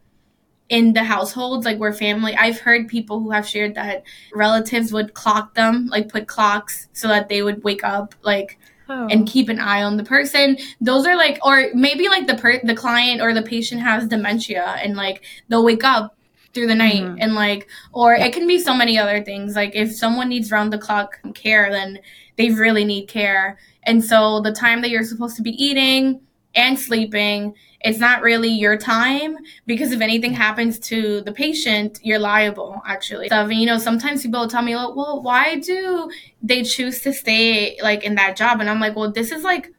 in 0.71 0.93
the 0.93 1.03
households, 1.03 1.65
like 1.65 1.77
where 1.77 1.93
family. 1.93 2.34
I've 2.34 2.60
heard 2.60 2.88
people 2.88 3.19
who 3.19 3.29
have 3.31 3.45
shared 3.45 3.75
that 3.75 4.03
relatives 4.34 4.93
would 4.93 5.13
clock 5.13 5.53
them, 5.53 5.88
like 5.88 6.07
put 6.07 6.27
clocks 6.27 6.88
so 6.93 7.10
that 7.10 7.27
they 7.27 7.43
would 7.43 7.63
wake 7.63 7.84
up, 7.84 8.15
like. 8.23 8.57
Oh. 8.89 9.07
And 9.10 9.25
keep 9.25 9.47
an 9.47 9.57
eye 9.57 9.84
on 9.84 9.95
the 9.95 10.03
person. 10.03 10.57
Those 10.81 11.07
are 11.07 11.15
like, 11.15 11.39
or 11.45 11.69
maybe 11.73 12.10
like 12.10 12.27
the 12.27 12.36
per- 12.36 12.60
the 12.62 12.75
client 12.75 13.21
or 13.21 13.34
the 13.34 13.41
patient 13.41 13.81
has 13.81 14.05
dementia, 14.05 14.65
and 14.84 14.97
like 14.97 15.23
they'll 15.47 15.63
wake 15.63 15.86
up 15.86 16.17
through 16.53 16.67
the 16.67 16.75
night 16.75 17.01
mm-hmm. 17.01 17.15
and 17.21 17.34
like 17.34 17.69
or 17.93 18.13
it 18.13 18.34
can 18.34 18.45
be 18.47 18.60
so 18.60 18.73
many 18.73 18.97
other 18.97 19.23
things 19.23 19.55
like 19.55 19.73
if 19.73 19.95
someone 19.95 20.27
needs 20.27 20.51
round 20.51 20.73
the 20.73 20.77
clock 20.77 21.21
care 21.34 21.71
then 21.71 21.97
they 22.36 22.49
really 22.49 22.84
need 22.84 23.05
care 23.05 23.57
and 23.84 24.03
so 24.03 24.41
the 24.41 24.51
time 24.51 24.81
that 24.81 24.89
you're 24.89 25.05
supposed 25.05 25.38
to 25.38 25.41
be 25.41 25.51
eating 25.51 26.19
and 26.55 26.79
sleeping. 26.79 27.55
It's 27.84 28.00
not 28.00 28.22
really 28.22 28.50
your 28.50 28.78
time 28.78 29.38
because 29.65 29.91
if 29.91 30.02
anything 30.02 30.34
happens 30.34 30.80
to 30.80 31.22
the 31.22 31.32
patient, 31.32 32.00
you're 32.04 32.20
liable 32.20 32.82
actually. 32.86 33.30
So, 33.30 33.48
you 33.48 33.65
know, 33.65 33.78
sometimes 33.78 34.22
people 34.22 34.48
tell 34.48 34.62
me, 34.62 34.76
like, 34.76 34.96
well, 34.96 35.22
why 35.22 35.60
do 35.60 36.10
they 36.41 36.63
choose 36.63 37.02
to 37.02 37.13
stay 37.13 37.78
like 37.82 38.04
in 38.04 38.15
that 38.15 38.36
job? 38.36 38.60
And 38.60 38.70
I'm 38.70 38.80
like, 38.80 38.96
well, 38.96 39.12
this 39.12 39.32
is 39.32 39.44
like 39.44 39.74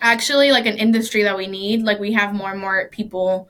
actually 0.00 0.50
like 0.50 0.66
an 0.66 0.76
industry 0.76 1.22
that 1.22 1.36
we 1.36 1.46
need. 1.46 1.82
Like 1.82 2.00
we 2.00 2.12
have 2.12 2.34
more 2.34 2.50
and 2.50 2.60
more 2.60 2.88
people 2.90 3.48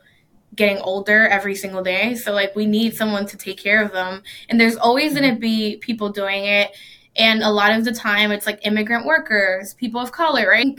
getting 0.55 0.77
older 0.77 1.27
every 1.27 1.55
single 1.55 1.83
day. 1.83 2.15
So 2.15 2.31
like 2.31 2.55
we 2.55 2.65
need 2.65 2.95
someone 2.95 3.25
to 3.27 3.37
take 3.37 3.57
care 3.57 3.83
of 3.83 3.91
them. 3.91 4.21
And 4.49 4.59
there's 4.61 4.75
always 4.75 5.17
going 5.17 5.33
to 5.33 5.39
be 5.39 5.77
people 5.77 6.09
doing 6.09 6.45
it. 6.45 6.71
And 7.15 7.43
a 7.43 7.49
lot 7.49 7.71
of 7.71 7.85
the 7.85 7.93
time 7.93 8.31
it's 8.31 8.45
like 8.45 8.65
immigrant 8.65 9.05
workers, 9.05 9.73
people 9.73 9.99
of 9.99 10.11
color, 10.11 10.47
right? 10.47 10.77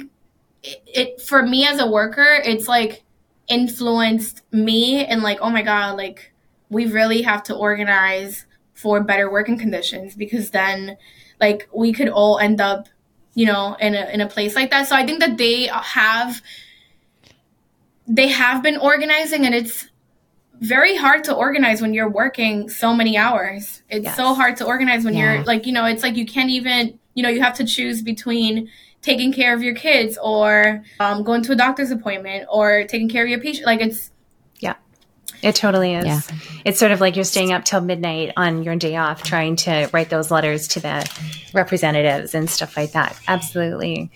It, 0.64 0.82
it 0.86 1.20
for 1.20 1.42
me 1.42 1.66
as 1.66 1.78
a 1.78 1.86
worker, 1.86 2.40
it's 2.44 2.66
like 2.66 3.04
influenced 3.46 4.42
me 4.52 5.04
and 5.04 5.22
like, 5.22 5.38
oh 5.40 5.50
my 5.50 5.62
god, 5.62 5.96
like 5.96 6.32
we 6.70 6.86
really 6.86 7.22
have 7.22 7.42
to 7.44 7.54
organize 7.54 8.46
for 8.72 9.02
better 9.02 9.30
working 9.30 9.58
conditions 9.58 10.14
because 10.16 10.50
then 10.50 10.96
like 11.40 11.68
we 11.72 11.92
could 11.92 12.08
all 12.08 12.38
end 12.38 12.60
up 12.60 12.88
you 13.34 13.46
know 13.46 13.76
in 13.80 13.94
a 13.94 14.06
in 14.12 14.20
a 14.20 14.26
place 14.26 14.56
like 14.56 14.70
that 14.70 14.86
so 14.88 14.96
i 14.96 15.06
think 15.06 15.20
that 15.20 15.38
they 15.38 15.66
have 15.66 16.42
they 18.06 18.28
have 18.28 18.62
been 18.62 18.76
organizing 18.76 19.46
and 19.46 19.54
it's 19.54 19.88
very 20.60 20.96
hard 20.96 21.24
to 21.24 21.34
organize 21.34 21.80
when 21.80 21.94
you're 21.94 22.08
working 22.08 22.68
so 22.68 22.94
many 22.94 23.16
hours 23.16 23.82
it's 23.88 24.04
yes. 24.04 24.16
so 24.16 24.34
hard 24.34 24.56
to 24.56 24.64
organize 24.64 25.04
when 25.04 25.14
yeah. 25.14 25.34
you're 25.34 25.44
like 25.44 25.66
you 25.66 25.72
know 25.72 25.84
it's 25.84 26.02
like 26.02 26.16
you 26.16 26.26
can't 26.26 26.50
even 26.50 26.98
you 27.14 27.22
know 27.22 27.28
you 27.28 27.40
have 27.40 27.54
to 27.54 27.64
choose 27.64 28.02
between 28.02 28.68
taking 29.04 29.32
care 29.32 29.54
of 29.54 29.62
your 29.62 29.74
kids 29.74 30.18
or 30.20 30.82
um, 30.98 31.22
going 31.22 31.42
to 31.42 31.52
a 31.52 31.56
doctor's 31.56 31.90
appointment 31.90 32.46
or 32.50 32.84
taking 32.84 33.08
care 33.08 33.22
of 33.22 33.28
your 33.28 33.38
patient. 33.38 33.66
Like 33.66 33.80
it's 33.80 34.10
yeah, 34.60 34.76
it 35.42 35.54
totally 35.54 35.94
is. 35.94 36.06
Yeah. 36.06 36.20
It's 36.64 36.78
sort 36.78 36.90
of 36.90 37.00
like 37.00 37.14
you're 37.14 37.24
staying 37.24 37.52
up 37.52 37.64
till 37.64 37.82
midnight 37.82 38.32
on 38.36 38.62
your 38.62 38.76
day 38.76 38.96
off 38.96 39.22
trying 39.22 39.56
to 39.56 39.90
write 39.92 40.08
those 40.08 40.30
letters 40.30 40.68
to 40.68 40.80
the 40.80 41.08
representatives 41.52 42.34
and 42.34 42.48
stuff 42.48 42.76
like 42.76 42.92
that. 42.92 43.18
Absolutely. 43.28 44.10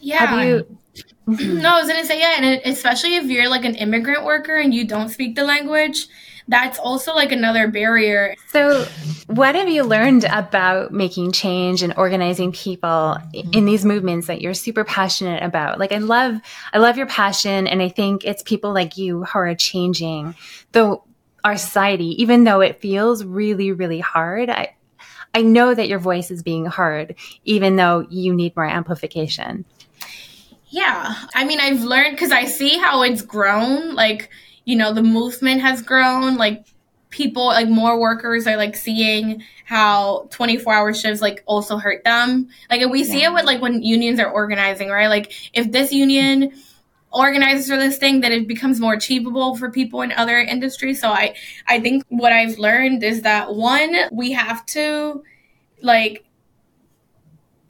Yeah. 0.00 0.26
Have 0.26 0.44
you? 0.44 0.78
no, 1.26 1.76
I 1.76 1.80
was 1.80 1.88
gonna 1.88 2.04
say 2.04 2.18
yeah, 2.18 2.34
and 2.38 2.62
especially 2.64 3.14
if 3.14 3.24
you're 3.26 3.48
like 3.48 3.64
an 3.64 3.76
immigrant 3.76 4.24
worker 4.24 4.56
and 4.56 4.74
you 4.74 4.84
don't 4.86 5.08
speak 5.08 5.36
the 5.36 5.44
language, 5.44 6.08
that's 6.48 6.78
also 6.78 7.14
like 7.14 7.32
another 7.32 7.68
barrier. 7.68 8.34
So, 8.48 8.84
what 9.26 9.54
have 9.54 9.68
you 9.68 9.84
learned 9.84 10.24
about 10.24 10.92
making 10.92 11.32
change 11.32 11.82
and 11.82 11.94
organizing 11.96 12.52
people 12.52 12.88
mm-hmm. 12.88 13.52
in 13.52 13.64
these 13.64 13.84
movements 13.84 14.26
that 14.26 14.40
you're 14.40 14.54
super 14.54 14.84
passionate 14.84 15.42
about? 15.42 15.78
Like 15.78 15.92
I 15.92 15.98
love 15.98 16.40
I 16.72 16.78
love 16.78 16.96
your 16.96 17.06
passion 17.06 17.66
and 17.66 17.80
I 17.80 17.88
think 17.88 18.24
it's 18.24 18.42
people 18.42 18.72
like 18.72 18.96
you 18.96 19.24
who 19.24 19.38
are 19.38 19.54
changing 19.54 20.34
the 20.72 20.98
our 21.44 21.56
society 21.56 22.22
even 22.22 22.44
though 22.44 22.60
it 22.60 22.80
feels 22.80 23.24
really 23.24 23.72
really 23.72 24.00
hard. 24.00 24.50
I 24.50 24.74
I 25.34 25.42
know 25.42 25.74
that 25.74 25.88
your 25.88 25.98
voice 25.98 26.30
is 26.30 26.42
being 26.42 26.66
heard 26.66 27.14
even 27.44 27.76
though 27.76 28.06
you 28.10 28.34
need 28.34 28.54
more 28.56 28.66
amplification. 28.66 29.64
Yeah. 30.72 31.14
I 31.34 31.44
mean, 31.44 31.60
I've 31.60 31.82
learned 31.82 32.12
because 32.12 32.32
I 32.32 32.46
see 32.46 32.78
how 32.78 33.02
it's 33.02 33.20
grown. 33.20 33.94
Like, 33.94 34.30
you 34.64 34.76
know, 34.76 34.92
the 34.92 35.02
movement 35.02 35.60
has 35.60 35.82
grown. 35.82 36.36
Like, 36.36 36.66
people, 37.10 37.46
like, 37.46 37.68
more 37.68 38.00
workers 38.00 38.46
are 38.46 38.56
like 38.56 38.76
seeing 38.76 39.42
how 39.64 40.28
24 40.30 40.72
hour 40.72 40.94
shifts 40.94 41.20
like 41.20 41.42
also 41.46 41.76
hurt 41.76 42.04
them. 42.04 42.48
Like, 42.70 42.80
and 42.82 42.90
we 42.90 43.00
yeah. 43.00 43.10
see 43.10 43.24
it 43.24 43.32
with 43.32 43.44
like 43.44 43.60
when 43.60 43.82
unions 43.82 44.18
are 44.18 44.30
organizing, 44.30 44.88
right? 44.88 45.08
Like, 45.08 45.32
if 45.52 45.70
this 45.72 45.92
union 45.92 46.52
organizes 47.10 47.68
for 47.68 47.76
this 47.76 47.98
thing, 47.98 48.20
that 48.20 48.32
it 48.32 48.48
becomes 48.48 48.80
more 48.80 48.94
achievable 48.94 49.56
for 49.56 49.70
people 49.70 50.02
in 50.02 50.12
other 50.12 50.38
industries. 50.38 51.00
So 51.00 51.10
I, 51.10 51.34
I 51.66 51.80
think 51.80 52.04
what 52.08 52.32
I've 52.32 52.58
learned 52.58 53.02
is 53.02 53.22
that 53.22 53.54
one, 53.54 53.94
we 54.10 54.32
have 54.32 54.64
to 54.66 55.22
like 55.82 56.24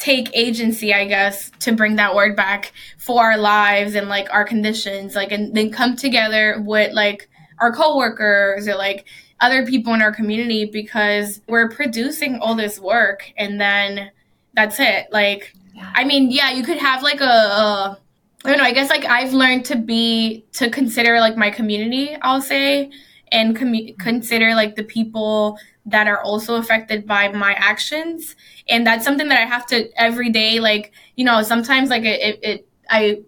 take 0.02 0.36
agency, 0.36 0.92
I 0.92 1.06
guess, 1.06 1.52
to 1.60 1.72
bring 1.72 1.94
that 1.94 2.12
word 2.12 2.34
back 2.34 2.72
for 2.98 3.22
our 3.22 3.38
lives 3.38 3.94
and 3.94 4.08
like 4.08 4.28
our 4.32 4.44
conditions, 4.44 5.14
like, 5.14 5.30
and 5.30 5.54
then 5.54 5.70
come 5.70 5.94
together 5.94 6.60
with 6.60 6.92
like 6.92 7.30
our 7.60 7.72
coworkers 7.72 8.66
or 8.66 8.74
like 8.74 9.06
other 9.40 9.64
people 9.64 9.94
in 9.94 10.02
our 10.02 10.12
community 10.12 10.64
because 10.64 11.40
we're 11.46 11.68
producing 11.68 12.40
all 12.40 12.56
this 12.56 12.80
work 12.80 13.32
and 13.36 13.60
then 13.60 14.10
that's 14.54 14.80
it. 14.80 15.06
Like, 15.12 15.54
yeah. 15.72 15.92
I 15.94 16.02
mean, 16.02 16.32
yeah, 16.32 16.50
you 16.50 16.64
could 16.64 16.78
have 16.78 17.04
like 17.04 17.20
a, 17.20 17.24
a 17.24 17.98
I 18.44 18.48
don't 18.48 18.58
know, 18.58 18.64
I 18.64 18.72
guess 18.72 18.90
like 18.90 19.04
I've 19.04 19.32
learned 19.32 19.66
to 19.66 19.76
be, 19.76 20.44
to 20.54 20.68
consider 20.68 21.20
like 21.20 21.36
my 21.36 21.50
community, 21.50 22.16
I'll 22.22 22.40
say, 22.40 22.90
and 23.32 23.56
com- 23.56 23.94
consider 23.98 24.54
like 24.54 24.76
the 24.76 24.84
people 24.84 25.58
that 25.86 26.06
are 26.06 26.22
also 26.22 26.54
affected 26.56 27.06
by 27.06 27.28
my 27.28 27.54
actions 27.54 28.36
and 28.68 28.86
that's 28.86 29.04
something 29.04 29.28
that 29.28 29.40
i 29.40 29.44
have 29.44 29.66
to 29.66 29.90
every 30.00 30.30
day 30.30 30.60
like 30.60 30.92
you 31.16 31.24
know 31.24 31.42
sometimes 31.42 31.90
like 31.90 32.04
it, 32.04 32.20
it, 32.20 32.38
it 32.42 32.68
i 32.90 33.18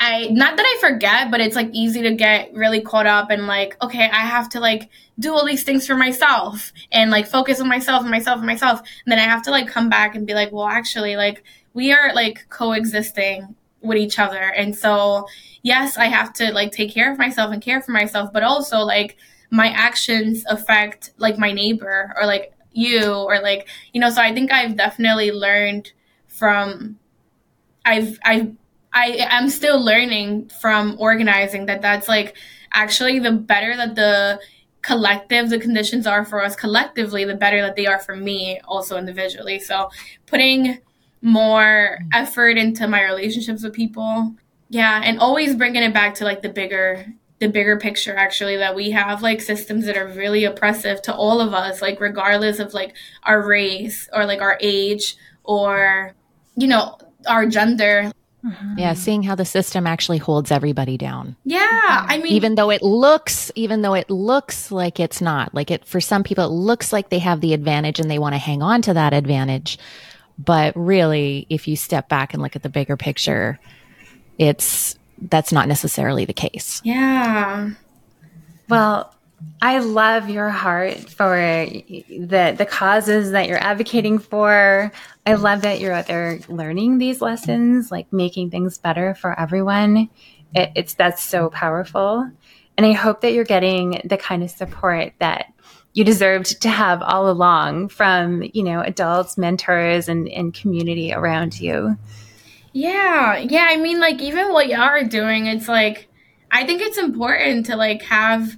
I 0.00 0.28
not 0.28 0.56
that 0.56 0.64
I 0.64 0.80
forget, 0.80 1.30
but 1.30 1.40
it's 1.40 1.56
like 1.56 1.70
easy 1.72 2.02
to 2.02 2.14
get 2.14 2.54
really 2.54 2.80
caught 2.80 3.06
up 3.06 3.30
and 3.30 3.46
like, 3.46 3.76
okay, 3.82 4.04
I 4.04 4.20
have 4.20 4.48
to 4.50 4.60
like 4.60 4.88
do 5.18 5.34
all 5.34 5.44
these 5.44 5.64
things 5.64 5.86
for 5.86 5.96
myself 5.96 6.72
and 6.92 7.10
like 7.10 7.26
focus 7.26 7.60
on 7.60 7.68
myself 7.68 8.02
and 8.02 8.10
myself 8.10 8.38
and 8.38 8.46
myself. 8.46 8.80
And 8.80 9.10
then 9.12 9.18
I 9.18 9.22
have 9.22 9.42
to 9.44 9.50
like 9.50 9.66
come 9.66 9.88
back 9.88 10.14
and 10.14 10.26
be 10.26 10.34
like, 10.34 10.52
well, 10.52 10.68
actually, 10.68 11.16
like 11.16 11.42
we 11.74 11.92
are 11.92 12.14
like 12.14 12.46
coexisting 12.48 13.56
with 13.80 13.98
each 13.98 14.18
other. 14.18 14.52
And 14.56 14.76
so, 14.76 15.26
yes, 15.62 15.96
I 15.96 16.06
have 16.06 16.32
to 16.34 16.52
like 16.52 16.72
take 16.72 16.92
care 16.92 17.12
of 17.12 17.18
myself 17.18 17.52
and 17.52 17.62
care 17.62 17.80
for 17.80 17.92
myself, 17.92 18.32
but 18.32 18.42
also 18.42 18.78
like 18.78 19.16
my 19.50 19.68
actions 19.68 20.44
affect 20.48 21.12
like 21.18 21.38
my 21.38 21.52
neighbor 21.52 22.12
or 22.16 22.26
like 22.26 22.52
you 22.72 23.12
or 23.12 23.40
like 23.40 23.68
you 23.92 24.00
know 24.00 24.10
so 24.10 24.20
i 24.20 24.32
think 24.32 24.52
i've 24.52 24.76
definitely 24.76 25.30
learned 25.30 25.92
from 26.26 26.98
i've 27.84 28.18
i've 28.24 28.52
i 28.92 29.26
i'm 29.30 29.48
still 29.48 29.82
learning 29.82 30.48
from 30.60 30.96
organizing 30.98 31.66
that 31.66 31.80
that's 31.80 32.08
like 32.08 32.36
actually 32.72 33.18
the 33.18 33.32
better 33.32 33.74
that 33.76 33.94
the 33.94 34.38
collective 34.82 35.50
the 35.50 35.58
conditions 35.58 36.06
are 36.06 36.24
for 36.24 36.42
us 36.42 36.54
collectively 36.54 37.24
the 37.24 37.34
better 37.34 37.60
that 37.60 37.74
they 37.74 37.86
are 37.86 37.98
for 37.98 38.14
me 38.14 38.60
also 38.68 38.96
individually 38.96 39.58
so 39.58 39.90
putting 40.26 40.78
more 41.22 41.98
effort 42.12 42.56
into 42.58 42.86
my 42.86 43.02
relationships 43.02 43.62
with 43.62 43.72
people. 43.72 44.34
Yeah 44.70 45.00
and 45.02 45.18
always 45.18 45.54
bringing 45.54 45.82
it 45.82 45.94
back 45.94 46.14
to 46.16 46.24
like 46.24 46.42
the 46.42 46.48
bigger 46.48 47.06
the 47.38 47.48
bigger 47.48 47.78
picture 47.78 48.14
actually 48.16 48.56
that 48.56 48.74
we 48.74 48.90
have 48.90 49.22
like 49.22 49.40
systems 49.40 49.86
that 49.86 49.96
are 49.96 50.08
really 50.08 50.44
oppressive 50.44 51.00
to 51.02 51.14
all 51.14 51.40
of 51.40 51.54
us 51.54 51.80
like 51.80 52.00
regardless 52.00 52.58
of 52.58 52.74
like 52.74 52.94
our 53.22 53.46
race 53.46 54.08
or 54.12 54.26
like 54.26 54.40
our 54.40 54.58
age 54.60 55.16
or 55.44 56.12
you 56.56 56.66
know 56.66 56.98
our 57.26 57.46
gender. 57.46 58.12
Mm-hmm. 58.44 58.78
yeah 58.78 58.94
seeing 58.94 59.24
how 59.24 59.34
the 59.34 59.44
system 59.44 59.84
actually 59.84 60.18
holds 60.18 60.52
everybody 60.52 60.96
down. 60.96 61.34
Yeah 61.44 61.66
i 61.72 62.18
mean 62.18 62.32
even 62.32 62.54
though 62.54 62.70
it 62.70 62.82
looks 62.82 63.50
even 63.56 63.82
though 63.82 63.94
it 63.94 64.10
looks 64.10 64.70
like 64.70 65.00
it's 65.00 65.20
not. 65.20 65.54
Like 65.54 65.70
it 65.70 65.84
for 65.84 66.00
some 66.00 66.22
people 66.22 66.44
it 66.44 66.52
looks 66.52 66.92
like 66.92 67.08
they 67.08 67.18
have 67.18 67.40
the 67.40 67.52
advantage 67.54 67.98
and 67.98 68.10
they 68.10 68.18
want 68.18 68.34
to 68.34 68.38
hang 68.38 68.62
on 68.62 68.82
to 68.82 68.94
that 68.94 69.12
advantage 69.12 69.78
but 70.38 70.74
really 70.76 71.46
if 71.50 71.66
you 71.66 71.76
step 71.76 72.08
back 72.08 72.32
and 72.32 72.42
look 72.42 72.56
at 72.56 72.62
the 72.62 72.68
bigger 72.68 72.96
picture 72.96 73.58
it's 74.38 74.96
that's 75.20 75.52
not 75.52 75.68
necessarily 75.68 76.24
the 76.24 76.32
case. 76.32 76.80
Yeah. 76.84 77.70
Well, 78.68 79.14
I 79.62 79.78
love 79.78 80.28
your 80.28 80.50
heart 80.50 80.98
for 81.10 81.36
the 81.36 82.54
the 82.56 82.66
causes 82.68 83.32
that 83.32 83.48
you're 83.48 83.62
advocating 83.62 84.18
for. 84.18 84.92
I 85.26 85.34
love 85.34 85.62
that 85.62 85.80
you're 85.80 85.92
out 85.92 86.06
there 86.06 86.40
learning 86.48 86.98
these 86.98 87.20
lessons, 87.20 87.90
like 87.90 88.12
making 88.12 88.50
things 88.50 88.78
better 88.78 89.14
for 89.14 89.38
everyone. 89.38 90.08
It, 90.54 90.72
it's 90.74 90.94
that's 90.94 91.22
so 91.22 91.50
powerful, 91.50 92.30
and 92.76 92.86
I 92.86 92.92
hope 92.92 93.20
that 93.20 93.32
you're 93.32 93.44
getting 93.44 94.00
the 94.04 94.16
kind 94.16 94.42
of 94.42 94.50
support 94.50 95.12
that 95.18 95.52
you 95.98 96.04
deserved 96.04 96.62
to 96.62 96.68
have 96.68 97.02
all 97.02 97.28
along 97.28 97.88
from 97.88 98.44
you 98.54 98.62
know 98.62 98.80
adults, 98.80 99.36
mentors, 99.36 100.08
and 100.08 100.28
and 100.28 100.54
community 100.54 101.12
around 101.12 101.60
you. 101.60 101.98
Yeah, 102.72 103.36
yeah. 103.38 103.66
I 103.68 103.76
mean, 103.76 103.98
like 103.98 104.22
even 104.22 104.52
what 104.52 104.68
y'all 104.68 104.82
are 104.82 105.02
doing, 105.02 105.46
it's 105.46 105.66
like 105.66 106.08
I 106.52 106.64
think 106.64 106.80
it's 106.82 106.98
important 106.98 107.66
to 107.66 107.76
like 107.76 108.02
have 108.02 108.56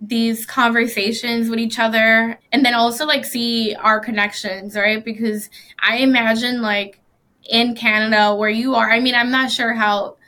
these 0.00 0.46
conversations 0.46 1.50
with 1.50 1.58
each 1.58 1.80
other 1.80 2.38
and 2.52 2.64
then 2.64 2.74
also 2.74 3.04
like 3.04 3.24
see 3.24 3.74
our 3.74 3.98
connections, 3.98 4.76
right? 4.76 5.04
Because 5.04 5.50
I 5.82 5.96
imagine 5.98 6.62
like 6.62 7.00
in 7.50 7.74
Canada 7.74 8.34
where 8.36 8.50
you 8.50 8.76
are, 8.76 8.90
I 8.90 9.00
mean, 9.00 9.16
I'm 9.16 9.32
not 9.32 9.50
sure 9.50 9.74
how 9.74 10.18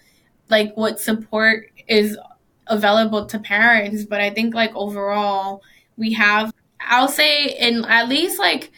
like 0.49 0.75
what 0.75 0.99
support 0.99 1.71
is 1.87 2.18
available 2.66 3.27
to 3.27 3.38
parents, 3.38 4.05
but 4.05 4.21
I 4.21 4.31
think 4.31 4.55
like 4.55 4.75
overall 4.75 5.62
we 5.98 6.14
have 6.14 6.52
I'll 6.80 7.08
say 7.08 7.48
in 7.58 7.84
at 7.84 8.08
least 8.08 8.38
like 8.38 8.70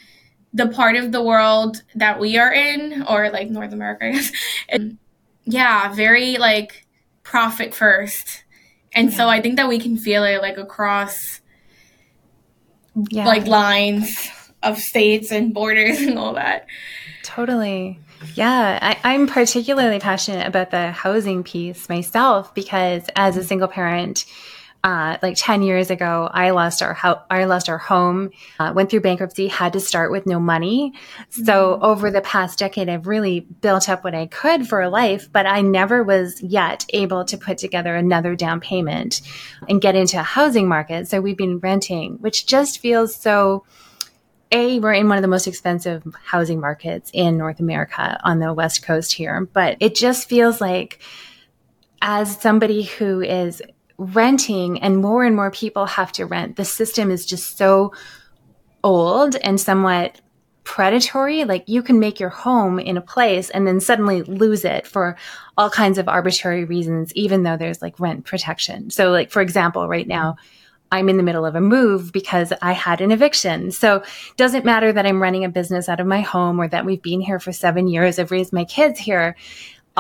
the 0.53 0.67
part 0.67 0.97
of 0.97 1.13
the 1.13 1.23
world 1.23 1.83
that 1.95 2.19
we 2.19 2.37
are 2.37 2.53
in, 2.53 3.05
or 3.09 3.31
like 3.31 3.51
North 3.51 3.73
America, 3.73 4.07
I 4.07 4.11
guess. 4.11 4.33
Yeah, 5.45 5.93
very 5.93 6.39
like 6.39 6.87
profit 7.23 7.75
first. 7.75 8.45
And 8.93 9.11
yeah. 9.11 9.17
so 9.17 9.29
I 9.29 9.41
think 9.41 9.57
that 9.57 9.69
we 9.69 9.79
can 9.79 9.97
feel 9.97 10.25
it 10.25 10.43
like 10.43 10.59
across 10.59 11.41
yeah. 13.11 13.25
like 13.25 13.47
lines 13.47 14.29
of 14.63 14.79
states 14.79 15.31
and 15.31 15.55
borders 15.55 16.01
and 16.01 16.19
all 16.19 16.35
that. 16.35 16.67
Totally. 17.23 17.99
Yeah, 18.35 18.97
I, 19.03 19.15
am 19.15 19.27
particularly 19.27 19.99
passionate 19.99 20.47
about 20.47 20.71
the 20.71 20.91
housing 20.91 21.43
piece 21.43 21.89
myself 21.89 22.55
because 22.55 23.05
as 23.17 23.39
a 23.39 23.45
single 23.45 23.69
parent, 23.69 24.27
uh, 24.83 25.19
like 25.23 25.35
10 25.37 25.63
years 25.63 25.91
ago, 25.91 26.31
I 26.33 26.51
lost 26.51 26.81
our 26.81 26.97
I 27.29 27.45
lost 27.45 27.69
our 27.69 27.77
home, 27.77 28.31
uh, 28.59 28.73
went 28.75 28.89
through 28.89 29.03
bankruptcy, 29.03 29.47
had 29.47 29.75
to 29.75 29.81
start 29.81 30.11
with 30.11 30.27
no 30.27 30.41
money. 30.41 30.93
Mm-hmm. 30.93 31.45
So 31.45 31.79
over 31.83 32.11
the 32.11 32.23
past 32.23 32.59
decade, 32.59 32.89
I've 32.89 33.07
really 33.07 33.41
built 33.41 33.91
up 33.91 34.05
what 34.05 34.15
I 34.15 34.27
could 34.27 34.67
for 34.67 34.81
a 34.81 34.89
life, 34.89 35.31
but 35.31 35.45
I 35.45 35.61
never 35.61 36.03
was 36.03 36.41
yet 36.43 36.87
able 36.91 37.27
to 37.27 37.37
put 37.37 37.59
together 37.59 37.95
another 37.95 38.35
down 38.35 38.61
payment 38.61 39.21
and 39.69 39.83
get 39.83 39.97
into 39.97 40.19
a 40.19 40.23
housing 40.23 40.67
market. 40.67 41.09
So 41.09 41.21
we've 41.21 41.37
been 41.37 41.59
renting, 41.59 42.15
which 42.21 42.47
just 42.47 42.79
feels 42.79 43.15
so, 43.15 43.65
a, 44.51 44.81
we're 44.81 44.95
in 44.95 45.09
one 45.09 45.19
of 45.19 45.23
the 45.23 45.29
most 45.29 45.47
expensive 45.47 46.03
housing 46.25 46.59
markets 46.59 47.11
in 47.13 47.37
North 47.37 47.61
America 47.61 48.19
on 48.25 48.39
the 48.39 48.55
West 48.55 48.83
Coast 48.83 49.13
here, 49.13 49.47
but 49.53 49.77
it 49.79 49.95
just 49.95 50.27
feels 50.27 50.59
like 50.59 51.01
as 52.03 52.41
somebody 52.41 52.85
who 52.85 53.21
is 53.21 53.63
renting 54.01 54.81
and 54.81 54.97
more 54.97 55.25
and 55.25 55.37
more 55.37 55.51
people 55.51 55.85
have 55.85 56.11
to 56.13 56.25
rent. 56.25 56.57
The 56.57 56.65
system 56.65 57.11
is 57.11 57.27
just 57.27 57.59
so 57.59 57.93
old 58.83 59.37
and 59.37 59.61
somewhat 59.61 60.21
predatory. 60.65 61.45
Like 61.45 61.65
you 61.69 61.83
can 61.83 62.01
make 62.01 62.19
your 62.19 62.31
home 62.31 62.79
in 62.79 62.97
a 62.97 63.03
place 63.03 63.51
and 63.51 63.67
then 63.67 63.79
suddenly 63.79 64.23
lose 64.23 64.65
it 64.65 64.87
for 64.87 65.17
all 65.59 65.69
kinds 65.69 65.99
of 65.99 66.09
arbitrary 66.09 66.65
reasons, 66.65 67.13
even 67.15 67.43
though 67.43 67.59
there's 67.59 67.83
like 67.83 68.01
rent 68.01 68.25
protection. 68.25 68.89
So, 68.89 69.11
like, 69.11 69.31
for 69.31 69.43
example, 69.43 69.87
right 69.87 70.09
now, 70.09 70.37
I'm 70.93 71.09
in 71.11 71.19
the 71.19 71.23
middle 71.23 71.45
of 71.45 71.55
a 71.55 71.61
move 71.61 72.11
because 72.11 72.53
I 72.63 72.73
had 72.73 73.01
an 73.01 73.13
eviction. 73.13 73.71
So 73.71 73.97
it 73.97 74.37
doesn't 74.37 74.65
matter 74.65 74.93
that 74.93 75.07
I'm 75.07 75.23
running 75.23 75.45
a 75.45 75.49
business 75.49 75.89
out 75.89 76.01
of 76.01 76.07
my 76.07 76.21
home 76.21 76.59
or 76.59 76.69
that 76.69 76.85
we've 76.85 77.03
been 77.03 77.21
here 77.21 77.39
for 77.39 77.53
seven 77.53 77.87
years. 77.87 78.19
I've 78.19 78.33
raised 78.33 78.53
my 78.53 78.65
kids 78.65 78.99
here 78.99 79.37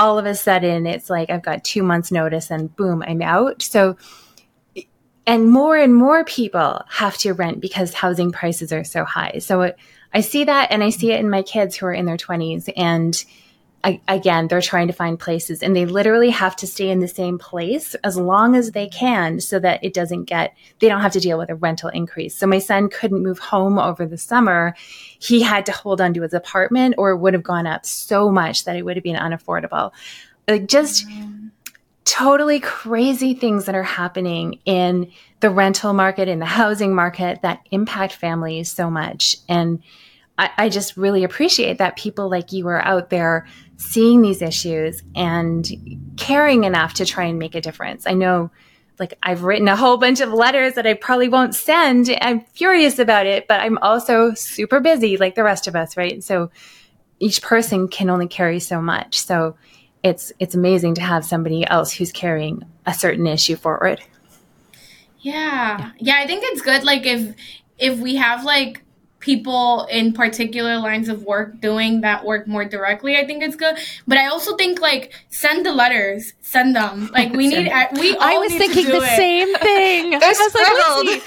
all 0.00 0.18
of 0.18 0.24
a 0.24 0.34
sudden 0.34 0.86
it's 0.86 1.10
like 1.10 1.28
I've 1.28 1.42
got 1.42 1.62
two 1.62 1.82
months 1.82 2.10
notice 2.10 2.50
and 2.50 2.74
boom, 2.74 3.04
I'm 3.06 3.20
out. 3.20 3.60
So, 3.60 3.98
and 5.26 5.50
more 5.50 5.76
and 5.76 5.94
more 5.94 6.24
people 6.24 6.82
have 6.88 7.18
to 7.18 7.34
rent 7.34 7.60
because 7.60 7.92
housing 7.92 8.32
prices 8.32 8.72
are 8.72 8.82
so 8.82 9.04
high. 9.04 9.38
So 9.40 9.60
it, 9.60 9.78
I 10.14 10.22
see 10.22 10.44
that 10.44 10.72
and 10.72 10.82
I 10.82 10.88
see 10.88 11.12
it 11.12 11.20
in 11.20 11.28
my 11.28 11.42
kids 11.42 11.76
who 11.76 11.84
are 11.84 11.92
in 11.92 12.06
their 12.06 12.16
20s 12.16 12.72
and 12.78 13.22
Again, 13.82 14.48
they're 14.48 14.60
trying 14.60 14.88
to 14.88 14.92
find 14.92 15.18
places 15.18 15.62
and 15.62 15.74
they 15.74 15.86
literally 15.86 16.28
have 16.28 16.54
to 16.56 16.66
stay 16.66 16.90
in 16.90 17.00
the 17.00 17.08
same 17.08 17.38
place 17.38 17.94
as 18.04 18.16
long 18.16 18.54
as 18.54 18.72
they 18.72 18.88
can 18.88 19.40
so 19.40 19.58
that 19.58 19.82
it 19.82 19.94
doesn't 19.94 20.24
get, 20.24 20.54
they 20.80 20.88
don't 20.88 21.00
have 21.00 21.12
to 21.12 21.20
deal 21.20 21.38
with 21.38 21.48
a 21.48 21.54
rental 21.54 21.88
increase. 21.88 22.36
So 22.36 22.46
my 22.46 22.58
son 22.58 22.90
couldn't 22.90 23.22
move 23.22 23.38
home 23.38 23.78
over 23.78 24.04
the 24.04 24.18
summer. 24.18 24.74
He 25.18 25.40
had 25.40 25.64
to 25.64 25.72
hold 25.72 26.02
on 26.02 26.12
to 26.12 26.22
his 26.22 26.34
apartment 26.34 26.96
or 26.98 27.10
it 27.12 27.18
would 27.18 27.32
have 27.32 27.42
gone 27.42 27.66
up 27.66 27.86
so 27.86 28.30
much 28.30 28.64
that 28.64 28.76
it 28.76 28.84
would 28.84 28.96
have 28.96 29.04
been 29.04 29.16
unaffordable. 29.16 29.92
like 30.46 30.66
just 30.66 31.06
totally 32.04 32.60
crazy 32.60 33.34
things 33.34 33.66
that 33.66 33.74
are 33.74 33.82
happening 33.82 34.58
in 34.64 35.10
the 35.40 35.48
rental 35.48 35.92
market, 35.92 36.28
in 36.28 36.38
the 36.38 36.44
housing 36.44 36.94
market 36.94 37.40
that 37.42 37.60
impact 37.70 38.12
families 38.12 38.70
so 38.70 38.90
much. 38.90 39.36
And 39.48 39.82
I, 40.40 40.50
I 40.56 40.68
just 40.70 40.96
really 40.96 41.22
appreciate 41.22 41.76
that 41.78 41.96
people 41.96 42.30
like 42.30 42.50
you 42.50 42.66
are 42.68 42.82
out 42.82 43.10
there 43.10 43.46
seeing 43.76 44.22
these 44.22 44.40
issues 44.40 45.02
and 45.14 45.70
caring 46.16 46.64
enough 46.64 46.94
to 46.94 47.04
try 47.04 47.24
and 47.24 47.38
make 47.38 47.54
a 47.54 47.60
difference. 47.60 48.06
I 48.06 48.14
know 48.14 48.50
like 48.98 49.18
I've 49.22 49.42
written 49.42 49.68
a 49.68 49.76
whole 49.76 49.98
bunch 49.98 50.20
of 50.20 50.32
letters 50.32 50.74
that 50.74 50.86
I 50.86 50.94
probably 50.94 51.28
won't 51.28 51.54
send. 51.54 52.08
I'm 52.22 52.40
furious 52.40 52.98
about 52.98 53.26
it, 53.26 53.48
but 53.48 53.60
I'm 53.60 53.76
also 53.78 54.32
super 54.32 54.80
busy 54.80 55.18
like 55.18 55.34
the 55.34 55.44
rest 55.44 55.66
of 55.66 55.76
us, 55.76 55.98
right? 55.98 56.24
So 56.24 56.50
each 57.18 57.42
person 57.42 57.88
can 57.88 58.08
only 58.08 58.26
carry 58.26 58.60
so 58.60 58.80
much. 58.80 59.20
So 59.20 59.56
it's 60.02 60.32
it's 60.38 60.54
amazing 60.54 60.94
to 60.94 61.02
have 61.02 61.26
somebody 61.26 61.66
else 61.66 61.92
who's 61.92 62.12
carrying 62.12 62.64
a 62.86 62.94
certain 62.94 63.26
issue 63.26 63.56
forward. 63.56 64.00
Yeah. 65.18 65.92
Yeah, 65.98 66.16
I 66.16 66.26
think 66.26 66.44
it's 66.46 66.62
good 66.62 66.82
like 66.82 67.04
if 67.04 67.34
if 67.78 67.98
we 67.98 68.16
have 68.16 68.44
like 68.44 68.82
people 69.20 69.86
in 69.90 70.12
particular 70.12 70.78
lines 70.78 71.08
of 71.08 71.22
work 71.22 71.60
doing 71.60 72.00
that 72.00 72.24
work 72.24 72.46
more 72.46 72.64
directly 72.64 73.16
i 73.16 73.24
think 73.26 73.42
it's 73.42 73.56
good. 73.56 73.76
But 74.08 74.18
i 74.18 74.26
also 74.26 74.56
think 74.56 74.80
like 74.80 75.12
send 75.28 75.64
the 75.64 75.72
letters. 75.72 76.32
Send 76.40 76.74
them. 76.74 77.10
Like 77.20 77.32
we 77.32 77.48
need 77.48 77.70
we 77.92 78.16
all 78.16 78.22
i 78.22 78.38
was 78.38 78.52
thinking 78.54 78.86
the 78.86 78.96
it. 78.96 79.16
same 79.16 79.54
thing. 79.58 80.10
They're 80.20 80.34
scribbled. 80.34 81.06
Like, 81.06 81.24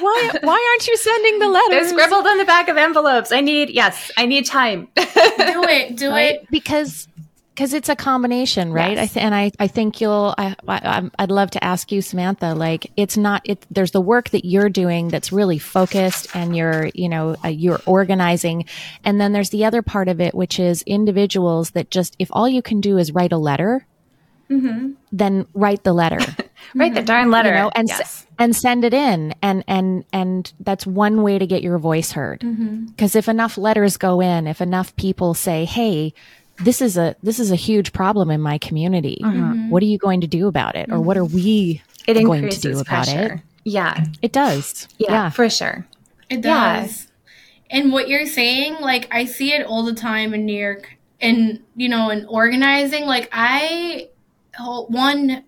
why 0.00 0.30
why 0.42 0.68
aren't 0.70 0.86
you 0.86 0.96
sending 0.96 1.38
the 1.40 1.48
letters? 1.48 1.68
They're 1.70 1.88
scribbled 1.88 2.26
on 2.26 2.38
the 2.38 2.44
back 2.44 2.68
of 2.68 2.76
envelopes. 2.76 3.32
I 3.32 3.40
need 3.40 3.70
yes 3.70 4.10
i 4.16 4.24
need 4.26 4.46
time. 4.46 4.88
Do 4.96 5.62
it 5.64 5.96
do 5.96 6.10
right? 6.10 6.36
it. 6.36 6.50
Because 6.50 7.08
because 7.56 7.72
it's 7.72 7.88
a 7.88 7.96
combination, 7.96 8.70
right? 8.70 8.98
Yes. 8.98 9.10
I 9.10 9.12
th- 9.14 9.24
and 9.24 9.34
I, 9.34 9.50
I 9.58 9.66
think 9.66 10.02
you'll. 10.02 10.34
I, 10.36 10.54
I, 10.68 11.10
I'd 11.18 11.30
love 11.30 11.50
to 11.52 11.64
ask 11.64 11.90
you, 11.90 12.02
Samantha. 12.02 12.54
Like, 12.54 12.92
it's 12.98 13.16
not. 13.16 13.40
It 13.44 13.64
there's 13.70 13.92
the 13.92 14.00
work 14.00 14.28
that 14.30 14.44
you're 14.44 14.68
doing 14.68 15.08
that's 15.08 15.32
really 15.32 15.58
focused, 15.58 16.28
and 16.36 16.54
you're, 16.54 16.90
you 16.92 17.08
know, 17.08 17.34
uh, 17.42 17.48
you're 17.48 17.80
organizing, 17.86 18.66
and 19.04 19.18
then 19.18 19.32
there's 19.32 19.48
the 19.48 19.64
other 19.64 19.80
part 19.80 20.08
of 20.08 20.20
it, 20.20 20.34
which 20.34 20.60
is 20.60 20.82
individuals 20.82 21.70
that 21.70 21.90
just, 21.90 22.14
if 22.18 22.28
all 22.30 22.46
you 22.46 22.60
can 22.60 22.82
do 22.82 22.98
is 22.98 23.12
write 23.12 23.32
a 23.32 23.38
letter, 23.38 23.86
mm-hmm. 24.50 24.90
then 25.10 25.46
write 25.54 25.82
the 25.82 25.94
letter, 25.94 26.18
write 26.74 26.92
the 26.92 27.02
darn 27.02 27.30
letter, 27.30 27.48
you 27.48 27.54
know, 27.54 27.70
and 27.74 27.88
yes. 27.88 28.26
and 28.38 28.54
send 28.54 28.84
it 28.84 28.92
in, 28.92 29.34
and 29.40 29.64
and 29.66 30.04
and 30.12 30.52
that's 30.60 30.86
one 30.86 31.22
way 31.22 31.38
to 31.38 31.46
get 31.46 31.62
your 31.62 31.78
voice 31.78 32.12
heard. 32.12 32.40
Because 32.40 33.12
mm-hmm. 33.12 33.18
if 33.18 33.28
enough 33.30 33.56
letters 33.56 33.96
go 33.96 34.20
in, 34.20 34.46
if 34.46 34.60
enough 34.60 34.94
people 34.96 35.32
say, 35.32 35.64
hey 35.64 36.12
this 36.58 36.80
is 36.80 36.96
a 36.96 37.16
this 37.22 37.38
is 37.38 37.50
a 37.50 37.56
huge 37.56 37.92
problem 37.92 38.30
in 38.30 38.40
my 38.40 38.58
community. 38.58 39.18
Mm-hmm. 39.22 39.70
What 39.70 39.82
are 39.82 39.86
you 39.86 39.98
going 39.98 40.20
to 40.22 40.26
do 40.26 40.48
about 40.48 40.74
it, 40.76 40.90
or 40.90 41.00
what 41.00 41.16
are 41.16 41.24
we 41.24 41.82
it 42.06 42.14
going 42.24 42.48
to 42.48 42.60
do 42.60 42.72
about 42.78 43.06
pressure. 43.06 43.34
it? 43.34 43.40
Yeah, 43.64 44.04
it 44.22 44.32
does. 44.32 44.88
Yeah, 44.98 45.10
yeah. 45.10 45.30
for 45.30 45.50
sure. 45.50 45.86
It 46.30 46.40
does. 46.40 47.06
Yeah. 47.70 47.78
And 47.78 47.92
what 47.92 48.08
you're 48.08 48.26
saying, 48.26 48.76
like 48.80 49.08
I 49.12 49.24
see 49.24 49.52
it 49.52 49.66
all 49.66 49.84
the 49.84 49.94
time 49.94 50.32
in 50.34 50.46
New 50.46 50.58
York, 50.58 50.96
and 51.20 51.62
you 51.74 51.88
know, 51.88 52.10
in 52.10 52.26
organizing. 52.26 53.06
Like 53.06 53.28
I, 53.32 54.08
one 54.58 55.44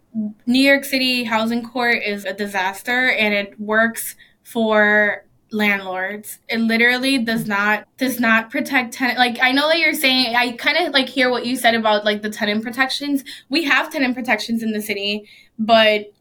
New 0.46 0.60
York 0.60 0.84
City 0.84 1.24
Housing 1.24 1.62
Court 1.62 2.02
is 2.04 2.24
a 2.24 2.32
disaster, 2.32 3.10
and 3.10 3.34
it 3.34 3.58
works 3.60 4.16
for 4.42 5.24
landlords. 5.50 6.38
It 6.48 6.58
literally 6.60 7.18
does 7.18 7.46
not 7.46 7.86
does 7.96 8.20
not 8.20 8.50
protect 8.50 8.94
tenant. 8.94 9.18
Like 9.18 9.38
I 9.40 9.52
know 9.52 9.68
that 9.68 9.78
you're 9.78 9.94
saying 9.94 10.36
I 10.36 10.52
kind 10.52 10.76
of 10.78 10.92
like 10.92 11.08
hear 11.08 11.30
what 11.30 11.46
you 11.46 11.56
said 11.56 11.74
about 11.74 12.04
like 12.04 12.22
the 12.22 12.30
tenant 12.30 12.62
protections. 12.62 13.24
We 13.48 13.64
have 13.64 13.90
tenant 13.90 14.14
protections 14.14 14.62
in 14.62 14.72
the 14.72 14.82
city, 14.82 15.28
but 15.58 16.12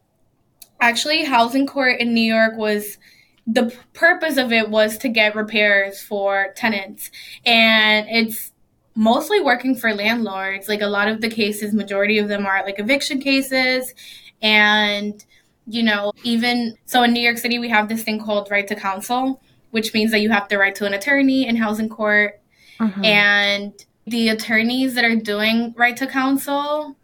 actually 0.79 1.23
housing 1.25 1.67
court 1.67 1.99
in 1.99 2.13
New 2.13 2.21
York 2.21 2.55
was 2.55 2.97
the 3.45 3.73
purpose 3.93 4.37
of 4.37 4.51
it 4.51 4.69
was 4.69 4.97
to 4.99 5.09
get 5.09 5.35
repairs 5.35 6.01
for 6.01 6.53
tenants 6.55 7.09
and 7.45 8.07
it's 8.09 8.51
mostly 8.93 9.39
working 9.39 9.73
for 9.73 9.93
landlords 9.93 10.67
like 10.67 10.81
a 10.81 10.87
lot 10.87 11.07
of 11.07 11.21
the 11.21 11.29
cases 11.29 11.73
majority 11.73 12.17
of 12.17 12.27
them 12.27 12.45
are 12.45 12.63
like 12.63 12.77
eviction 12.77 13.21
cases 13.21 13.93
and 14.41 15.25
you 15.67 15.83
know, 15.83 16.13
even 16.23 16.75
so 16.85 17.03
in 17.03 17.13
New 17.13 17.21
York 17.21 17.37
City, 17.37 17.59
we 17.59 17.69
have 17.69 17.89
this 17.89 18.03
thing 18.03 18.19
called 18.19 18.49
right 18.49 18.67
to 18.67 18.75
counsel, 18.75 19.41
which 19.71 19.93
means 19.93 20.11
that 20.11 20.21
you 20.21 20.29
have 20.29 20.47
the 20.49 20.57
right 20.57 20.73
to 20.75 20.85
an 20.85 20.93
attorney 20.93 21.47
in 21.47 21.55
housing 21.55 21.89
court. 21.89 22.39
Mm-hmm. 22.79 23.05
And 23.05 23.85
the 24.05 24.29
attorneys 24.29 24.93
that 24.93 25.03
are 25.03 25.15
doing 25.15 25.73
right 25.77 25.97
to 25.97 26.07
counsel 26.07 26.95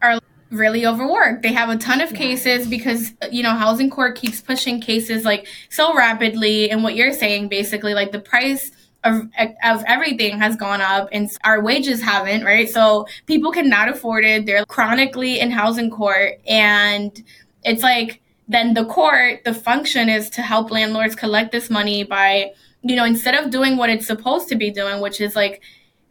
are 0.00 0.18
really 0.50 0.86
overworked. 0.86 1.42
They 1.42 1.52
have 1.52 1.68
a 1.68 1.76
ton 1.76 2.00
of 2.00 2.12
yeah. 2.12 2.18
cases 2.18 2.66
because, 2.66 3.12
you 3.30 3.42
know, 3.42 3.50
housing 3.50 3.90
court 3.90 4.16
keeps 4.16 4.40
pushing 4.40 4.80
cases 4.80 5.24
like 5.24 5.46
so 5.68 5.94
rapidly. 5.94 6.70
And 6.70 6.82
what 6.82 6.94
you're 6.94 7.12
saying, 7.12 7.48
basically, 7.48 7.92
like 7.92 8.12
the 8.12 8.20
price 8.20 8.70
of, 9.04 9.28
of 9.62 9.84
everything 9.86 10.38
has 10.38 10.56
gone 10.56 10.80
up 10.80 11.08
and 11.12 11.30
our 11.44 11.62
wages 11.62 12.00
haven't, 12.00 12.44
right? 12.44 12.68
So 12.68 13.06
people 13.26 13.52
cannot 13.52 13.88
afford 13.88 14.24
it. 14.24 14.46
They're 14.46 14.64
chronically 14.64 15.38
in 15.40 15.50
housing 15.50 15.90
court 15.90 16.40
and 16.46 17.22
it's 17.66 17.82
like 17.82 18.22
then 18.48 18.74
the 18.74 18.84
court, 18.84 19.42
the 19.44 19.52
function 19.52 20.08
is 20.08 20.30
to 20.30 20.42
help 20.42 20.70
landlords 20.70 21.16
collect 21.16 21.50
this 21.50 21.68
money 21.68 22.04
by, 22.04 22.52
you 22.82 22.94
know, 22.94 23.04
instead 23.04 23.34
of 23.34 23.50
doing 23.50 23.76
what 23.76 23.90
it's 23.90 24.06
supposed 24.06 24.48
to 24.48 24.54
be 24.54 24.70
doing, 24.70 25.00
which 25.00 25.20
is 25.20 25.34
like 25.34 25.60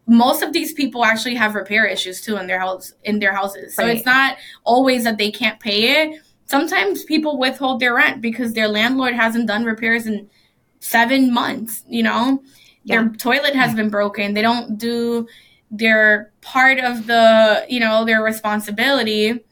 most 0.06 0.44
of 0.44 0.54
these 0.54 0.74
people 0.74 1.06
actually 1.06 1.36
have 1.36 1.56
repair 1.56 1.86
issues 1.86 2.22
too 2.22 2.36
in 2.36 2.46
their 2.46 2.60
house 2.60 2.94
in 3.04 3.20
their 3.20 3.34
houses. 3.34 3.76
So 3.76 3.84
right. 3.84 3.96
it's 3.96 4.06
not 4.06 4.38
always 4.66 5.06
that 5.06 5.18
they 5.18 5.32
can't 5.32 5.60
pay 5.60 6.04
it. 6.04 6.22
Sometimes 6.46 7.06
people 7.06 7.40
withhold 7.40 7.80
their 7.80 7.96
rent 7.96 8.22
because 8.22 8.54
their 8.54 8.68
landlord 8.68 9.16
hasn't 9.16 9.48
done 9.48 9.64
repairs 9.64 10.06
in 10.06 10.30
seven 10.80 11.34
months, 11.34 11.84
you 11.88 12.04
know? 12.04 12.44
Yeah. 12.84 13.02
Their 13.02 13.10
toilet 13.14 13.56
has 13.56 13.74
been 13.74 13.90
broken. 13.90 14.36
They 14.36 14.44
don't 14.44 14.78
do 14.78 15.28
their 15.72 16.32
part 16.42 16.78
of 16.80 17.08
the, 17.08 17.66
you 17.68 17.80
know, 17.80 18.06
their 18.06 18.22
responsibility 18.22 19.44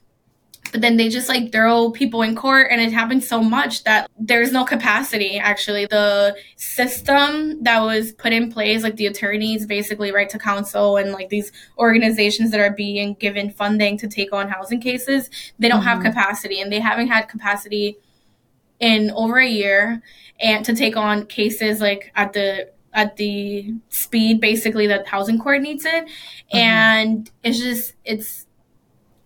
but 0.73 0.81
then 0.81 0.97
they 0.97 1.07
just 1.07 1.29
like 1.29 1.51
throw 1.51 1.91
people 1.91 2.23
in 2.23 2.35
court 2.35 2.67
and 2.71 2.81
it 2.81 2.91
happens 2.91 3.27
so 3.27 3.41
much 3.41 3.83
that 3.83 4.09
there's 4.19 4.51
no 4.51 4.65
capacity 4.65 5.37
actually 5.37 5.85
the 5.85 6.35
system 6.57 7.63
that 7.63 7.79
was 7.79 8.11
put 8.13 8.33
in 8.33 8.51
place 8.51 8.81
like 8.81 8.95
the 8.95 9.05
attorneys 9.05 9.67
basically 9.67 10.11
right 10.11 10.29
to 10.29 10.39
counsel 10.39 10.97
and 10.97 11.11
like 11.11 11.29
these 11.29 11.51
organizations 11.77 12.49
that 12.49 12.59
are 12.59 12.71
being 12.71 13.13
given 13.13 13.51
funding 13.51 13.97
to 13.97 14.07
take 14.07 14.33
on 14.33 14.49
housing 14.49 14.81
cases 14.81 15.29
they 15.59 15.69
don't 15.69 15.81
mm-hmm. 15.81 15.89
have 15.89 16.03
capacity 16.03 16.59
and 16.59 16.73
they 16.73 16.79
haven't 16.79 17.07
had 17.07 17.29
capacity 17.29 17.95
in 18.79 19.11
over 19.11 19.37
a 19.37 19.47
year 19.47 20.01
and 20.39 20.65
to 20.65 20.75
take 20.75 20.97
on 20.97 21.25
cases 21.27 21.79
like 21.79 22.11
at 22.15 22.33
the 22.33 22.67
at 22.93 23.15
the 23.17 23.73
speed 23.89 24.41
basically 24.41 24.87
that 24.87 25.05
housing 25.07 25.37
court 25.37 25.61
needs 25.61 25.85
it 25.85 26.05
mm-hmm. 26.05 26.57
and 26.57 27.31
it's 27.43 27.59
just 27.59 27.93
it's 28.03 28.47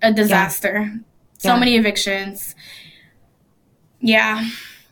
a 0.01 0.11
disaster 0.11 0.91
so 1.37 1.49
yeah. 1.49 1.59
many 1.59 1.75
evictions. 1.75 2.55
Yeah. 3.99 4.47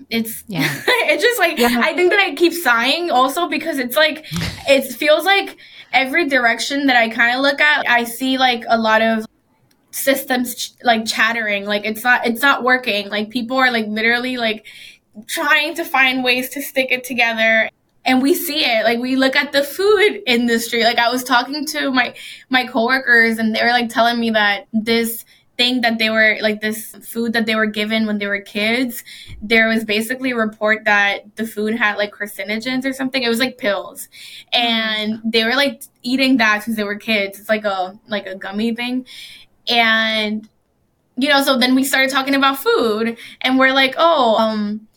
It's 0.09 0.43
yeah. 0.47 0.67
it's 0.87 1.23
just 1.23 1.39
like 1.39 1.57
yeah. 1.57 1.81
I 1.83 1.93
think 1.93 2.11
that 2.11 2.19
I 2.19 2.35
keep 2.35 2.53
sighing 2.53 3.11
also 3.11 3.47
because 3.47 3.79
it's 3.79 3.95
like 3.95 4.25
it 4.67 4.93
feels 4.93 5.25
like 5.25 5.57
every 5.93 6.27
direction 6.27 6.87
that 6.87 6.97
I 6.97 7.09
kind 7.09 7.35
of 7.35 7.41
look 7.41 7.61
at, 7.61 7.89
I 7.89 8.03
see 8.03 8.37
like 8.37 8.63
a 8.67 8.77
lot 8.77 9.01
of 9.01 9.25
systems 9.95 10.55
ch- 10.55 10.73
like 10.83 11.05
chattering 11.05 11.65
like 11.65 11.85
it's 11.85 12.03
not 12.03 12.27
it's 12.27 12.41
not 12.41 12.63
working 12.63 13.09
like 13.09 13.29
people 13.29 13.55
are 13.55 13.71
like 13.71 13.87
literally 13.87 14.35
like 14.35 14.65
trying 15.25 15.73
to 15.73 15.85
find 15.85 16.21
ways 16.21 16.49
to 16.49 16.61
stick 16.61 16.91
it 16.91 17.05
together 17.05 17.69
and 18.03 18.21
we 18.21 18.33
see 18.33 18.65
it 18.65 18.83
like 18.83 18.99
we 18.99 19.15
look 19.15 19.37
at 19.37 19.53
the 19.53 19.63
food 19.63 20.21
industry 20.27 20.83
like 20.83 20.97
i 20.97 21.09
was 21.09 21.23
talking 21.23 21.65
to 21.65 21.91
my 21.91 22.13
my 22.49 22.65
coworkers 22.67 23.37
and 23.37 23.55
they 23.55 23.63
were 23.63 23.69
like 23.69 23.87
telling 23.87 24.19
me 24.19 24.31
that 24.31 24.67
this 24.73 25.23
thing 25.57 25.81
that 25.81 25.99
they 25.99 26.09
were 26.09 26.37
like 26.41 26.61
this 26.61 26.95
food 27.01 27.33
that 27.33 27.45
they 27.45 27.55
were 27.55 27.65
given 27.65 28.05
when 28.05 28.17
they 28.17 28.27
were 28.27 28.41
kids 28.41 29.03
there 29.41 29.67
was 29.67 29.85
basically 29.85 30.31
a 30.31 30.35
report 30.35 30.83
that 30.85 31.35
the 31.35 31.45
food 31.47 31.75
had 31.75 31.97
like 31.97 32.13
carcinogens 32.13 32.85
or 32.85 32.93
something. 32.93 33.23
It 33.23 33.29
was 33.29 33.39
like 33.39 33.57
pills. 33.57 34.07
And 34.53 35.21
they 35.23 35.43
were 35.43 35.55
like 35.55 35.83
eating 36.03 36.37
that 36.37 36.63
since 36.63 36.77
they 36.77 36.83
were 36.83 36.95
kids. 36.95 37.39
It's 37.39 37.49
like 37.49 37.65
a 37.65 37.97
like 38.07 38.25
a 38.27 38.35
gummy 38.35 38.75
thing. 38.75 39.05
And 39.67 40.47
you 41.17 41.29
know 41.29 41.41
so 41.41 41.57
then 41.57 41.75
we 41.75 41.83
started 41.83 42.11
talking 42.11 42.35
about 42.35 42.59
food 42.59 43.17
and 43.41 43.57
we're 43.57 43.71
like 43.71 43.95
oh 43.97 44.35
um 44.37 44.87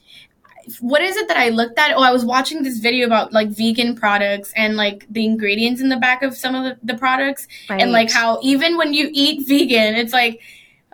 what 0.81 1.03
is 1.03 1.17
it 1.17 1.29
that 1.29 1.37
I 1.37 1.49
looked 1.49 1.79
at? 1.79 1.97
Oh, 1.97 2.03
I 2.03 2.13
was 2.13 2.25
watching 2.25 2.63
this 2.63 2.79
video 2.79 3.07
about 3.07 3.33
like 3.33 3.49
vegan 3.49 3.97
products 3.97 4.53
and 4.57 4.77
like 4.77 5.07
the 5.11 5.25
ingredients 5.25 5.81
in 5.81 5.89
the 5.89 5.97
back 5.97 6.23
of 6.23 6.37
some 6.37 6.55
of 6.55 6.65
the, 6.65 6.93
the 6.93 6.99
products 6.99 7.49
right. 7.69 7.81
and 7.81 7.93
like 7.93 8.11
how 8.11 8.39
even 8.43 8.77
when 8.77 8.93
you 8.93 9.09
eat 9.13 9.47
vegan, 9.47 9.95
it's 9.95 10.13
like, 10.13 10.41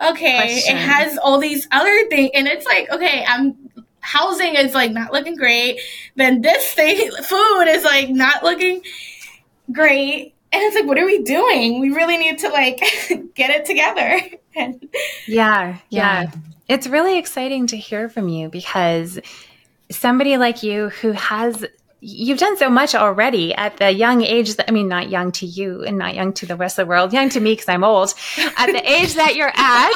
okay, 0.03 0.37
Question. 0.37 0.75
it 0.75 0.79
has 0.79 1.17
all 1.17 1.39
these 1.39 1.67
other 1.71 2.07
things 2.09 2.31
and 2.33 2.47
it's 2.47 2.65
like, 2.65 2.89
okay, 2.91 3.25
I'm 3.27 3.55
housing 4.05 4.55
is 4.55 4.73
like 4.73 4.91
not 4.91 5.11
looking 5.11 5.35
great. 5.35 5.79
Then 6.15 6.41
this 6.41 6.73
thing, 6.73 7.11
food 7.23 7.63
is 7.67 7.83
like 7.83 8.09
not 8.09 8.43
looking 8.43 8.81
great. 9.71 10.33
and 10.51 10.61
it's 10.63 10.75
like, 10.75 10.85
what 10.85 10.97
are 10.97 11.05
we 11.05 11.23
doing? 11.23 11.79
We 11.79 11.89
really 11.89 12.17
need 12.17 12.39
to 12.39 12.49
like 12.49 12.77
get 13.35 13.49
it 13.49 13.65
together. 13.65 14.21
yeah, 15.27 15.77
yeah. 15.89 16.31
It's 16.67 16.87
really 16.87 17.17
exciting 17.19 17.67
to 17.67 17.77
hear 17.77 18.09
from 18.09 18.27
you 18.27 18.49
because 18.49 19.19
somebody 19.95 20.37
like 20.37 20.63
you 20.63 20.89
who 20.89 21.11
has 21.11 21.65
you've 22.01 22.37
done 22.37 22.55
so 22.57 22.69
much 22.69 22.93
already 22.93 23.53
at 23.55 23.77
the 23.77 23.91
young 23.91 24.21
age 24.21 24.55
that, 24.55 24.69
I 24.69 24.71
mean, 24.71 24.87
not 24.87 25.09
young 25.09 25.31
to 25.33 25.45
you 25.45 25.83
and 25.83 25.97
not 25.97 26.13
young 26.13 26.33
to 26.33 26.45
the 26.45 26.55
rest 26.55 26.77
of 26.77 26.85
the 26.85 26.89
world, 26.89 27.13
young 27.13 27.29
to 27.29 27.39
me 27.39 27.53
because 27.53 27.67
I'm 27.67 27.83
old. 27.83 28.13
At 28.57 28.67
the 28.67 28.89
age 28.89 29.15
that 29.15 29.35
you're 29.35 29.51
at, 29.55 29.91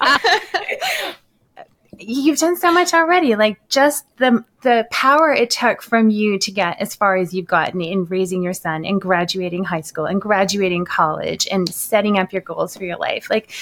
uh, 0.00 1.64
you've 1.98 2.38
done 2.38 2.56
so 2.56 2.72
much 2.72 2.94
already. 2.94 3.36
Like 3.36 3.68
just 3.68 4.04
the 4.16 4.44
the 4.62 4.86
power 4.90 5.32
it 5.32 5.50
took 5.50 5.82
from 5.82 6.10
you 6.10 6.38
to 6.38 6.50
get 6.50 6.80
as 6.80 6.94
far 6.94 7.16
as 7.16 7.32
you've 7.32 7.46
gotten 7.46 7.80
in 7.80 8.06
raising 8.06 8.42
your 8.42 8.52
son 8.52 8.84
and 8.84 9.00
graduating 9.00 9.64
high 9.64 9.80
school 9.82 10.06
and 10.06 10.20
graduating 10.20 10.84
college 10.84 11.46
and 11.50 11.68
setting 11.68 12.18
up 12.18 12.32
your 12.32 12.42
goals 12.42 12.76
for 12.76 12.84
your 12.84 12.98
life. 12.98 13.28
Like 13.30 13.52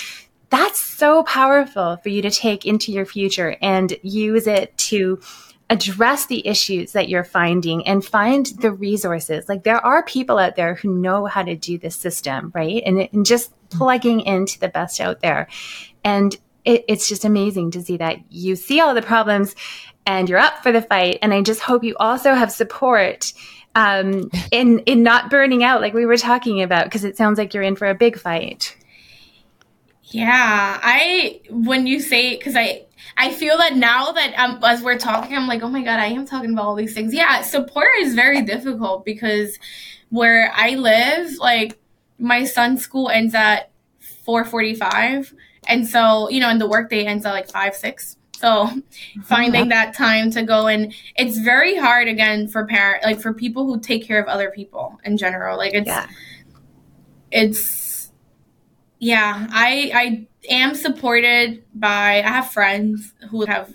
that's 0.50 0.80
so 0.80 1.22
powerful 1.24 1.98
for 1.98 2.08
you 2.08 2.22
to 2.22 2.30
take 2.30 2.64
into 2.64 2.92
your 2.92 3.04
future 3.04 3.56
and 3.60 3.94
use 4.02 4.46
it 4.46 4.76
to 4.78 5.20
address 5.70 6.26
the 6.26 6.46
issues 6.46 6.92
that 6.92 7.08
you're 7.08 7.24
finding 7.24 7.86
and 7.86 8.04
find 8.04 8.46
the 8.60 8.72
resources. 8.72 9.48
Like 9.48 9.64
there 9.64 9.84
are 9.84 10.02
people 10.02 10.38
out 10.38 10.56
there 10.56 10.74
who 10.74 10.94
know 10.94 11.26
how 11.26 11.42
to 11.42 11.56
do 11.56 11.78
this 11.78 11.96
system, 11.96 12.50
right? 12.54 12.82
And, 12.86 13.08
and 13.12 13.26
just 13.26 13.52
plugging 13.70 14.20
into 14.20 14.58
the 14.58 14.68
best 14.68 15.00
out 15.00 15.20
there. 15.20 15.46
And 16.04 16.34
it, 16.64 16.84
it's 16.88 17.08
just 17.08 17.24
amazing 17.24 17.72
to 17.72 17.82
see 17.82 17.98
that 17.98 18.18
you 18.30 18.56
see 18.56 18.80
all 18.80 18.94
the 18.94 19.02
problems 19.02 19.54
and 20.06 20.28
you're 20.28 20.38
up 20.38 20.62
for 20.62 20.72
the 20.72 20.80
fight. 20.80 21.18
And 21.20 21.34
I 21.34 21.42
just 21.42 21.60
hope 21.60 21.84
you 21.84 21.96
also 21.98 22.34
have 22.34 22.50
support 22.50 23.32
um, 23.74 24.30
in 24.50 24.80
in 24.80 25.02
not 25.02 25.30
burning 25.30 25.62
out, 25.62 25.80
like 25.80 25.94
we 25.94 26.06
were 26.06 26.16
talking 26.16 26.62
about, 26.62 26.84
because 26.84 27.04
it 27.04 27.16
sounds 27.16 27.38
like 27.38 27.54
you're 27.54 27.62
in 27.62 27.76
for 27.76 27.88
a 27.88 27.94
big 27.94 28.18
fight. 28.18 28.76
Yeah, 30.04 30.80
I 30.82 31.42
when 31.50 31.86
you 31.86 32.00
say 32.00 32.36
because 32.36 32.56
I 32.56 32.86
I 33.16 33.32
feel 33.32 33.58
that 33.58 33.76
now 33.76 34.12
that 34.12 34.34
um, 34.38 34.60
as 34.62 34.82
we're 34.82 34.98
talking, 34.98 35.36
I'm 35.36 35.46
like, 35.46 35.62
oh 35.62 35.68
my 35.68 35.82
god, 35.82 35.98
I 36.00 36.06
am 36.06 36.26
talking 36.26 36.52
about 36.52 36.64
all 36.64 36.74
these 36.74 36.94
things. 36.94 37.14
Yeah, 37.14 37.42
support 37.42 37.90
is 38.00 38.14
very 38.14 38.42
difficult 38.42 39.04
because 39.04 39.58
where 40.10 40.52
I 40.54 40.76
live, 40.76 41.36
like 41.38 41.78
my 42.18 42.44
son's 42.44 42.82
school 42.82 43.08
ends 43.08 43.34
at 43.34 43.70
4:45, 44.26 45.34
and 45.66 45.86
so, 45.86 46.28
you 46.28 46.40
know, 46.40 46.48
and 46.48 46.60
the 46.60 46.68
workday 46.68 47.04
ends 47.04 47.26
at 47.26 47.32
like 47.32 47.50
five, 47.50 47.74
six. 47.74 48.16
So 48.38 48.70
finding 49.24 49.70
that 49.70 49.96
time 49.96 50.30
to 50.30 50.44
go 50.44 50.68
and 50.68 50.94
it's 51.16 51.38
very 51.38 51.76
hard 51.76 52.06
again 52.06 52.46
for 52.46 52.64
parent 52.66 53.02
like 53.02 53.20
for 53.20 53.32
people 53.34 53.66
who 53.66 53.80
take 53.80 54.06
care 54.06 54.22
of 54.22 54.28
other 54.28 54.52
people 54.52 55.00
in 55.04 55.16
general. 55.16 55.58
Like 55.58 55.74
it's 55.74 55.88
yeah. 55.88 56.06
it's 57.32 57.77
yeah, 58.98 59.46
I 59.50 59.90
I 59.94 60.26
am 60.50 60.74
supported 60.74 61.64
by 61.74 62.22
I 62.22 62.28
have 62.28 62.50
friends 62.50 63.12
who 63.30 63.44
have 63.46 63.72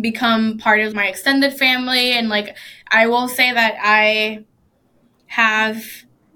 become 0.00 0.58
part 0.58 0.80
of 0.80 0.94
my 0.94 1.06
extended 1.06 1.52
family 1.54 2.12
and 2.12 2.28
like 2.28 2.56
I 2.90 3.06
will 3.06 3.28
say 3.28 3.52
that 3.52 3.76
I 3.82 4.44
have 5.26 5.84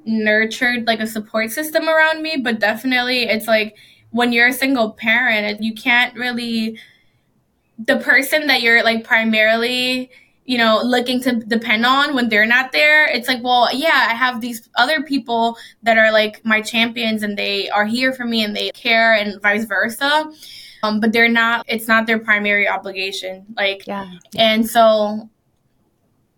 nurtured 0.04 0.86
like 0.86 1.00
a 1.00 1.06
support 1.06 1.50
system 1.50 1.88
around 1.88 2.22
me, 2.22 2.36
but 2.36 2.58
definitely 2.58 3.24
it's 3.24 3.46
like 3.46 3.76
when 4.10 4.32
you're 4.32 4.48
a 4.48 4.52
single 4.52 4.92
parent, 4.92 5.62
you 5.62 5.74
can't 5.74 6.14
really 6.16 6.78
the 7.78 7.98
person 7.98 8.46
that 8.46 8.62
you're 8.62 8.82
like 8.82 9.04
primarily 9.04 10.10
you 10.44 10.58
know 10.58 10.80
looking 10.84 11.20
to 11.20 11.32
depend 11.32 11.86
on 11.86 12.14
when 12.14 12.28
they're 12.28 12.46
not 12.46 12.72
there 12.72 13.06
it's 13.06 13.28
like 13.28 13.42
well 13.42 13.68
yeah 13.74 14.08
i 14.10 14.14
have 14.14 14.40
these 14.40 14.68
other 14.76 15.02
people 15.02 15.56
that 15.82 15.98
are 15.98 16.12
like 16.12 16.44
my 16.44 16.60
champions 16.60 17.22
and 17.22 17.36
they 17.36 17.68
are 17.70 17.86
here 17.86 18.12
for 18.12 18.24
me 18.24 18.42
and 18.44 18.56
they 18.56 18.70
care 18.70 19.14
and 19.14 19.40
vice 19.40 19.64
versa 19.64 20.30
um, 20.82 20.98
but 20.98 21.12
they're 21.12 21.28
not 21.28 21.64
it's 21.68 21.86
not 21.86 22.06
their 22.06 22.18
primary 22.18 22.68
obligation 22.68 23.46
like 23.56 23.86
yeah 23.86 24.10
and 24.36 24.68
so 24.68 25.28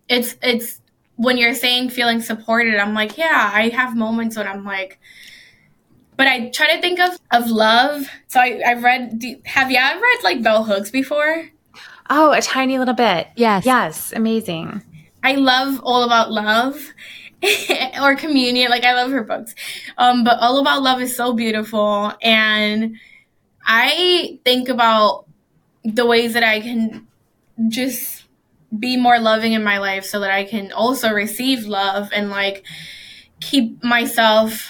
it's 0.08 0.36
it's 0.42 0.80
when 1.16 1.38
you're 1.38 1.54
saying 1.54 1.88
feeling 1.88 2.20
supported 2.20 2.76
i'm 2.76 2.92
like 2.92 3.16
yeah 3.16 3.50
i 3.54 3.68
have 3.68 3.96
moments 3.96 4.36
when 4.36 4.46
i'm 4.46 4.64
like 4.64 4.98
but 6.16 6.26
I 6.26 6.48
try 6.50 6.74
to 6.74 6.80
think 6.80 7.00
of 7.00 7.18
of 7.32 7.50
love. 7.50 8.06
So 8.28 8.40
I, 8.40 8.60
I've 8.64 8.82
read. 8.82 9.20
Have 9.46 9.70
you 9.70 9.78
ever 9.78 10.00
read 10.00 10.18
like 10.22 10.42
Bell 10.42 10.64
Hooks 10.64 10.90
before? 10.90 11.50
Oh, 12.10 12.32
a 12.32 12.40
tiny 12.40 12.78
little 12.78 12.94
bit. 12.94 13.28
Yes. 13.36 13.64
Yes. 13.64 14.12
Amazing. 14.14 14.82
I 15.22 15.36
love 15.36 15.80
All 15.82 16.02
About 16.02 16.30
Love 16.30 16.92
or 18.02 18.14
Communion. 18.14 18.70
Like 18.70 18.84
I 18.84 18.94
love 18.94 19.10
her 19.10 19.24
books. 19.24 19.54
Um, 19.96 20.24
but 20.24 20.38
All 20.40 20.58
About 20.60 20.82
Love 20.82 21.00
is 21.00 21.16
so 21.16 21.32
beautiful, 21.32 22.12
and 22.22 22.96
I 23.64 24.38
think 24.44 24.68
about 24.68 25.26
the 25.82 26.06
ways 26.06 26.34
that 26.34 26.42
I 26.42 26.60
can 26.60 27.06
just 27.68 28.24
be 28.78 28.96
more 28.96 29.18
loving 29.18 29.52
in 29.52 29.64
my 29.64 29.78
life, 29.78 30.04
so 30.04 30.20
that 30.20 30.30
I 30.30 30.44
can 30.44 30.72
also 30.72 31.10
receive 31.10 31.64
love 31.64 32.10
and 32.12 32.28
like 32.28 32.64
keep 33.40 33.82
myself 33.82 34.68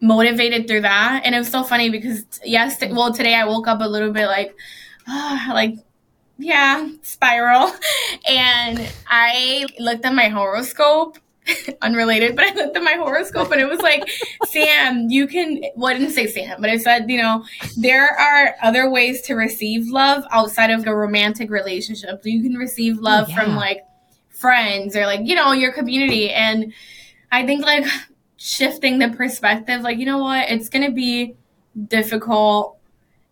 motivated 0.00 0.68
through 0.68 0.82
that. 0.82 1.22
And 1.24 1.34
it 1.34 1.38
was 1.38 1.48
so 1.48 1.64
funny 1.64 1.90
because 1.90 2.24
yes, 2.44 2.80
well 2.90 3.12
today 3.12 3.34
I 3.34 3.46
woke 3.46 3.66
up 3.66 3.80
a 3.80 3.88
little 3.88 4.12
bit 4.12 4.26
like, 4.26 4.54
oh, 5.08 5.46
like 5.48 5.74
yeah, 6.38 6.88
spiral. 7.02 7.72
And 8.28 8.88
I 9.06 9.66
looked 9.78 10.04
at 10.04 10.14
my 10.14 10.28
horoscope, 10.28 11.18
unrelated, 11.82 12.36
but 12.36 12.44
I 12.44 12.54
looked 12.54 12.76
at 12.76 12.82
my 12.82 12.92
horoscope 12.92 13.50
and 13.50 13.60
it 13.60 13.68
was 13.68 13.80
like, 13.80 14.08
Sam, 14.46 15.08
you 15.08 15.26
can, 15.26 15.62
well, 15.76 15.94
I 15.94 15.98
didn't 15.98 16.14
say 16.14 16.26
Sam, 16.26 16.60
but 16.60 16.70
it 16.70 16.82
said, 16.82 17.10
you 17.10 17.18
know, 17.18 17.44
there 17.76 18.08
are 18.08 18.54
other 18.62 18.88
ways 18.88 19.22
to 19.22 19.34
receive 19.34 19.88
love 19.88 20.24
outside 20.30 20.70
of 20.70 20.86
a 20.86 20.94
romantic 20.94 21.50
relationship. 21.50 22.20
You 22.24 22.42
can 22.42 22.54
receive 22.54 22.98
oh, 22.98 23.02
love 23.02 23.26
oh, 23.28 23.30
yeah. 23.30 23.44
from 23.44 23.56
like 23.56 23.84
friends 24.28 24.94
or 24.94 25.06
like, 25.06 25.20
you 25.24 25.34
know, 25.34 25.52
your 25.52 25.72
community. 25.72 26.30
And 26.30 26.72
I 27.32 27.44
think 27.44 27.64
like 27.64 27.84
shifting 28.38 29.00
the 29.00 29.10
perspective 29.10 29.82
like 29.82 29.98
you 29.98 30.06
know 30.06 30.18
what 30.18 30.48
it's 30.48 30.68
gonna 30.68 30.92
be 30.92 31.34
difficult 31.88 32.77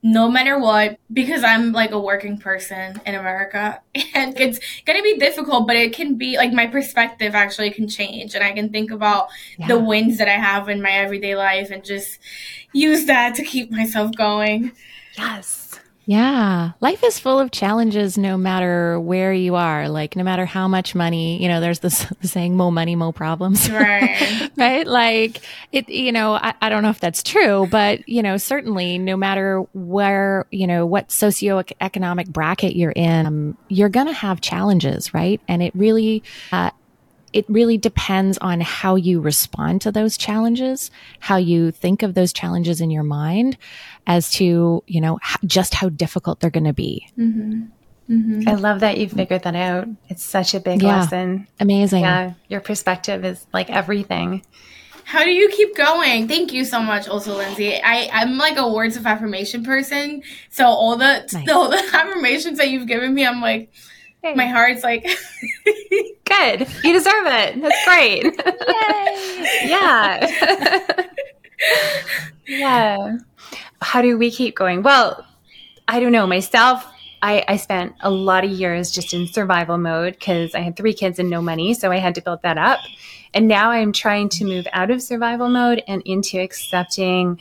no 0.03 0.31
matter 0.31 0.59
what 0.59 0.99
because 1.13 1.43
i'm 1.43 1.73
like 1.73 1.91
a 1.91 1.99
working 1.99 2.39
person 2.39 3.01
in 3.07 3.15
america 3.15 3.81
and 4.15 4.39
it's 4.39 4.61
gonna 4.85 5.03
be 5.03 5.19
difficult 5.19 5.67
but 5.67 5.77
it 5.77 5.93
can 5.93 6.17
be 6.17 6.37
like 6.37 6.53
my 6.53 6.67
perspective 6.67 7.35
actually 7.35 7.71
can 7.71 7.89
change 7.89 8.35
and 8.35 8.45
i 8.45 8.53
can 8.53 8.71
think 8.71 8.91
about 8.91 9.29
yeah. 9.59 9.67
the 9.69 9.79
wins 9.79 10.19
that 10.19 10.29
i 10.29 10.39
have 10.39 10.69
in 10.69 10.81
my 10.81 10.93
everyday 10.93 11.35
life 11.35 11.71
and 11.71 11.85
just 11.85 12.19
use 12.73 13.07
that 13.07 13.35
to 13.35 13.43
keep 13.43 13.71
myself 13.71 14.11
going 14.17 14.71
yes 15.17 15.66
yeah. 16.07 16.71
Life 16.81 17.03
is 17.03 17.19
full 17.19 17.41
of 17.41 17.51
challenges 17.51 18.17
no 18.17 18.37
matter 18.37 18.99
where 19.01 19.33
you 19.33 19.57
are. 19.57 19.89
Like, 19.89 20.15
no 20.15 20.23
matter 20.23 20.47
how 20.47 20.69
much 20.69 20.95
money, 20.95 21.43
you 21.43 21.49
know, 21.49 21.61
there's 21.61 21.81
this 21.81 22.07
saying, 22.23 22.57
more 22.57 22.71
money, 22.71 22.95
more 22.97 23.13
problems. 23.13 23.69
Right. 23.77 24.51
right. 24.57 24.87
Like, 24.87 25.43
it, 25.71 25.89
you 25.89 26.11
know, 26.11 26.35
I, 26.35 26.55
I 26.63 26.69
don't 26.71 26.83
know 26.83 26.91
if 26.91 27.01
that's 27.01 27.23
true, 27.23 27.67
but, 27.71 28.09
you 28.09 28.23
know, 28.23 28.37
certainly 28.37 28.97
no 28.97 29.17
matter 29.17 29.61
where, 29.75 30.47
you 30.51 30.67
know, 30.67 30.87
what 30.87 31.09
socioeconomic 31.09 32.29
bracket 32.29 32.75
you're 32.75 32.93
in, 32.93 33.27
um, 33.27 33.59
you're 33.69 33.91
going 33.91 34.07
to 34.07 34.13
have 34.13 34.41
challenges, 34.41 35.13
right? 35.13 35.41
And 35.47 35.63
it 35.63 35.75
really, 35.75 36.23
uh, 36.53 36.71
it 37.37 37.45
really 37.51 37.77
depends 37.77 38.39
on 38.39 38.63
how 38.63 38.95
you 38.95 39.21
respond 39.21 39.83
to 39.83 39.93
those 39.93 40.17
challenges, 40.17 40.91
how 41.21 41.37
you 41.37 41.71
think 41.71 42.03
of 42.03 42.15
those 42.15 42.33
challenges 42.33 42.81
in 42.81 42.91
your 42.91 43.03
mind 43.03 43.59
as 44.07 44.31
to, 44.33 44.83
you 44.87 45.01
know, 45.03 45.19
just 45.45 45.75
how 45.75 45.91
difficult 45.91 46.41
they're 46.41 46.49
going 46.49 46.65
to 46.65 46.73
be. 46.73 47.07
Mm-hmm. 47.19 47.65
Mm-hmm. 48.11 48.49
I 48.49 48.55
love 48.55 48.81
that 48.81 48.97
you 48.97 49.07
figured 49.11 49.43
that 49.43 49.55
out. 49.55 49.87
It's 50.09 50.25
such 50.25 50.55
a 50.55 50.61
big 50.61 50.83
yeah. 50.83 51.01
lesson. 51.01 51.47
Amazing. 51.61 52.05
Yeah. 52.05 52.33
Your 52.49 52.61
perspective 52.61 53.23
is 53.23 53.45
like 53.53 53.69
everything. 53.69 54.43
How 55.05 55.23
do 55.23 55.31
you 55.31 55.51
keep 55.51 55.77
going? 55.77 56.29
Thank 56.29 56.55
you 56.55 56.65
so 56.65 56.81
much, 56.81 57.07
also, 57.07 57.37
Lindsay. 57.37 57.79
I, 57.83 58.09
I'm 58.15 58.39
like 58.39 58.57
a 58.57 58.67
words 58.73 58.97
of 58.97 59.07
affirmation 59.07 59.63
person. 59.63 60.23
So 60.49 60.65
all 60.65 60.97
the 60.97 61.29
nice. 61.35 61.49
all 61.51 61.69
the 61.69 61.77
affirmations 61.93 62.57
that 62.57 62.71
you've 62.71 62.87
given 62.87 63.13
me, 63.13 63.27
I'm 63.27 63.43
like, 63.43 63.71
hey. 64.23 64.35
my 64.35 64.47
heart's 64.47 64.83
like 64.83 65.05
Good. 66.25 66.67
You 66.83 66.93
deserve 66.93 67.27
it. 67.27 67.63
That's 67.63 67.85
great. 67.85 68.25
yeah. 69.65 70.27
yeah 72.47 73.17
how 73.81 74.03
do 74.03 74.19
we 74.19 74.31
keep 74.31 74.57
going? 74.57 74.83
Well, 74.83 75.25
I 75.89 76.01
don't 76.01 76.13
know. 76.13 76.27
Myself, 76.27 76.87
I, 77.23 77.45
I 77.47 77.57
spent 77.57 77.95
a 78.01 78.11
lot 78.11 78.45
of 78.45 78.51
years 78.51 78.91
just 78.91 79.15
in 79.15 79.27
survival 79.27 79.79
mode 79.79 80.15
because 80.15 80.55
I 80.55 80.61
had 80.61 80.77
three 80.77 80.95
kids 80.95 81.19
and 81.19 81.31
no 81.31 81.43
money. 81.43 81.75
So 81.75 81.91
I 81.91 81.99
had 81.99 82.15
to 82.17 82.23
build 82.23 82.43
that 82.43 82.59
up. 82.59 82.81
And 83.35 83.49
now 83.49 83.71
I'm 83.71 83.93
trying 83.93 84.29
to 84.31 84.45
move 84.45 84.67
out 84.73 84.91
of 84.91 85.03
survival 85.03 85.49
mode 85.49 85.83
and 85.87 86.03
into 86.05 86.41
accepting 86.41 87.41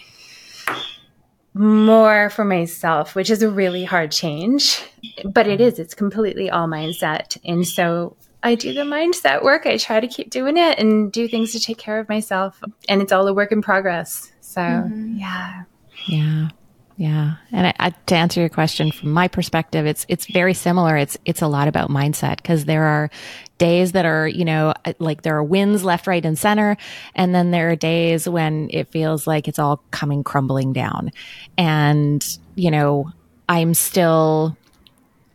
more 1.56 2.30
for 2.30 2.44
myself, 2.44 3.16
which 3.16 3.30
is 3.30 3.42
a 3.42 3.50
really 3.50 3.86
hard 3.86 4.12
change. 4.12 4.84
But 5.24 5.48
it 5.48 5.62
is, 5.62 5.80
it's 5.80 5.94
completely 5.94 6.50
all 6.50 6.68
mindset. 6.68 7.38
And 7.46 7.66
so 7.66 8.18
I 8.44 8.56
do 8.56 8.74
the 8.74 8.82
mindset 8.82 9.42
work. 9.42 9.66
I 9.66 9.78
try 9.78 10.00
to 10.00 10.08
keep 10.08 10.30
doing 10.30 10.58
it 10.58 10.78
and 10.78 11.12
do 11.12 11.28
things 11.28 11.54
to 11.54 11.60
take 11.60 11.78
care 11.78 12.00
of 12.00 12.10
myself. 12.10 12.62
And 12.90 13.02
it's 13.02 13.12
all 13.12 13.28
a 13.28 13.34
work 13.34 13.52
in 13.52 13.62
progress. 13.62 14.32
So, 14.42 14.62
mm-hmm. 14.62 15.18
yeah. 15.18 15.64
Yeah. 16.08 16.50
Yeah, 16.98 17.36
and 17.52 17.68
I, 17.68 17.74
I, 17.78 17.90
to 17.90 18.16
answer 18.16 18.40
your 18.40 18.48
question 18.48 18.90
from 18.90 19.12
my 19.12 19.28
perspective, 19.28 19.86
it's 19.86 20.06
it's 20.08 20.28
very 20.28 20.54
similar. 20.54 20.96
It's 20.96 21.18
it's 21.26 21.42
a 21.42 21.48
lot 21.48 21.68
about 21.68 21.90
mindset 21.90 22.38
because 22.38 22.66
there 22.66 22.84
are 22.84 23.10
days 23.58 23.94
that 23.94 24.06
are 24.06 24.28
you 24.28 24.46
know 24.46 24.74
like 25.00 25.22
there 25.22 25.38
are 25.38 25.44
wins 25.44 25.84
left, 25.84 26.08
right, 26.08 26.26
and 26.26 26.38
center, 26.38 26.78
and 27.16 27.34
then 27.34 27.52
there 27.52 27.72
are 27.72 27.76
days 27.76 28.28
when 28.28 28.70
it 28.72 28.90
feels 28.90 29.28
like 29.28 29.48
it's 29.48 29.60
all 29.60 29.84
coming 29.92 30.24
crumbling 30.24 30.74
down, 30.74 31.12
and 31.58 32.38
you 32.56 32.72
know 32.72 33.12
I'm 33.48 33.74
still 33.74 34.58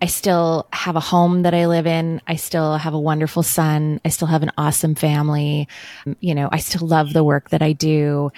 I 0.02 0.06
still 0.06 0.66
have 0.72 0.96
a 0.96 1.00
home 1.00 1.42
that 1.42 1.54
I 1.54 1.66
live 1.66 1.86
in. 1.86 2.22
I 2.26 2.36
still 2.36 2.76
have 2.76 2.94
a 2.94 3.00
wonderful 3.00 3.42
son. 3.42 4.00
I 4.04 4.08
still 4.08 4.28
have 4.28 4.42
an 4.42 4.50
awesome 4.56 4.94
family. 4.94 5.68
You 6.20 6.34
know, 6.34 6.48
I 6.50 6.58
still 6.58 6.86
love 6.86 7.12
the 7.12 7.24
work 7.24 7.50
that 7.50 7.62
I 7.62 7.72
do 7.72 8.32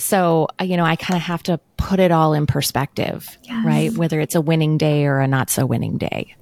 so 0.00 0.48
uh, 0.60 0.64
you 0.64 0.76
know 0.76 0.84
i 0.84 0.96
kind 0.96 1.16
of 1.16 1.22
have 1.22 1.42
to 1.42 1.60
put 1.76 2.00
it 2.00 2.10
all 2.10 2.32
in 2.32 2.46
perspective 2.46 3.38
yes. 3.44 3.64
right 3.64 3.92
whether 3.92 4.18
it's 4.18 4.34
a 4.34 4.40
winning 4.40 4.78
day 4.78 5.04
or 5.04 5.20
a 5.20 5.28
not 5.28 5.50
so 5.50 5.66
winning 5.66 5.98
day 5.98 6.34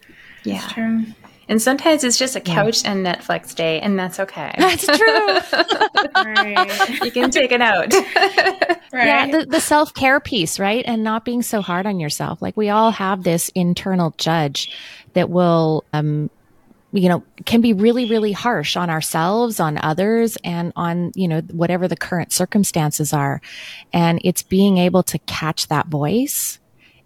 yeah 0.45 0.61
that's 0.61 0.73
true 0.73 1.05
and 1.49 1.61
sometimes 1.61 2.05
it's 2.05 2.19
just 2.19 2.37
a 2.37 2.41
couch 2.41 2.83
yeah. 2.83 2.93
and 2.93 3.07
netflix 3.07 3.55
day 3.55 3.81
and 3.81 3.99
that's 3.99 4.21
okay 4.21 4.53
that's 4.59 4.87
true 4.99 5.39
right. 6.15 7.05
you 7.05 7.11
can 7.11 7.31
take 7.31 7.53
it 7.53 7.61
out 7.61 7.93
right. 8.93 9.07
yeah 9.07 9.31
the, 9.31 9.47
the 9.47 9.61
self-care 9.61 10.21
piece 10.21 10.59
right 10.59 10.85
and 10.87 11.03
not 11.03 11.25
being 11.25 11.43
so 11.43 11.61
hard 11.61 11.87
on 11.87 11.99
yourself 11.99 12.41
like 12.43 12.57
we 12.57 12.69
all 12.69 12.91
have 12.91 13.23
this 13.23 13.51
internal 13.55 14.15
judge 14.19 14.77
that 15.15 15.31
will 15.31 15.85
um, 15.93 16.31
you 16.93 17.09
know, 17.09 17.23
can 17.45 17.61
be 17.61 17.73
really, 17.73 18.07
really 18.07 18.33
harsh 18.33 18.77
on 18.77 18.89
ourselves, 18.89 19.61
on 19.61 19.79
others, 19.79 20.39
and 20.43 20.73
on, 20.75 21.13
you 21.15 21.29
know, 21.29 21.41
whatever 21.53 21.87
the 21.87 21.97
current 21.97 22.33
circumstances 22.33 23.13
are. 23.13 23.41
And 23.93 24.21
it's 24.25 24.43
being 24.43 24.79
able 24.79 25.03
to 25.05 25.19
catch 25.21 25.69
that 25.69 25.89
voice 25.89 26.59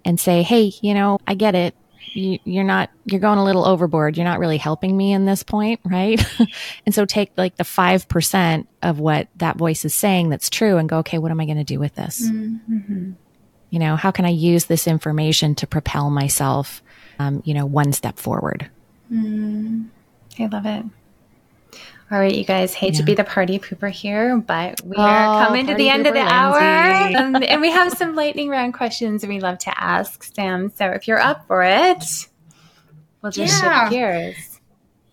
and 0.05 0.21
say, 0.21 0.43
Hey, 0.43 0.73
you 0.83 0.95
know, 0.95 1.19
I 1.27 1.35
get 1.35 1.55
it. 1.55 1.75
You, 2.15 2.39
you're 2.45 2.65
not, 2.65 2.91
you're 3.05 3.21
going 3.21 3.39
a 3.39 3.45
little 3.45 3.65
overboard. 3.65 4.17
You're 4.17 4.27
not 4.27 4.39
really 4.39 4.59
helping 4.59 4.97
me 4.97 5.13
in 5.13 5.25
this 5.25 5.43
point. 5.43 5.81
Right. 5.85 6.25
and 6.87 6.95
so 6.95 7.05
take 7.05 7.33
like 7.37 7.57
the 7.57 7.65
5% 7.65 8.67
of 8.83 8.99
what 8.99 9.29
that 9.37 9.57
voice 9.57 9.85
is 9.85 9.95
saying 9.95 10.29
that's 10.29 10.51
true 10.51 10.77
and 10.77 10.89
go, 10.89 10.99
okay, 10.99 11.19
what 11.19 11.31
am 11.31 11.41
I 11.41 11.47
going 11.47 11.59
to 11.59 11.65
do 11.65 11.79
with 11.79 11.95
this? 11.95 12.29
Mm-hmm. 12.29 13.13
You 13.71 13.79
know, 13.79 13.97
how 13.97 14.11
can 14.11 14.27
I 14.27 14.31
use 14.31 14.67
this 14.67 14.87
information 14.87 15.55
to 15.57 15.67
propel 15.67 16.11
myself, 16.11 16.83
um, 17.19 17.43
you 17.47 17.55
know, 17.55 17.65
one 17.65 17.93
step 17.93 18.19
forward? 18.19 18.69
Mm, 19.11 19.89
I 20.39 20.47
love 20.47 20.67
it. 20.67 20.85
All 22.13 22.19
right, 22.19 22.35
you 22.35 22.45
guys, 22.45 22.75
hate 22.75 22.93
yeah. 22.93 22.99
to 22.99 23.05
be 23.05 23.15
the 23.15 23.25
party 23.25 23.59
pooper 23.59 23.91
here, 23.91 24.37
but 24.37 24.83
we 24.85 24.97
oh, 24.97 25.03
are 25.03 25.47
coming 25.47 25.67
to 25.67 25.75
the 25.75 25.89
end 25.89 26.07
of 26.07 26.13
the 26.13 26.21
Lindsay. 26.21 26.35
hour. 26.35 26.59
Um, 27.17 27.37
and 27.37 27.61
we 27.63 27.71
have 27.71 27.93
some 27.93 28.15
lightning 28.15 28.51
round 28.51 28.75
questions 28.75 29.27
we 29.27 29.41
love 29.41 29.59
to 29.61 29.83
ask, 29.83 30.23
Sam. 30.35 30.71
So 30.77 30.91
if 30.91 31.09
you're 31.09 31.21
up 31.21 31.47
for 31.47 31.63
it, 31.63 32.05
we'll 33.23 33.33
just 33.33 33.63
yeah. 33.63 33.85
shift 33.85 33.93
gears. 33.93 34.61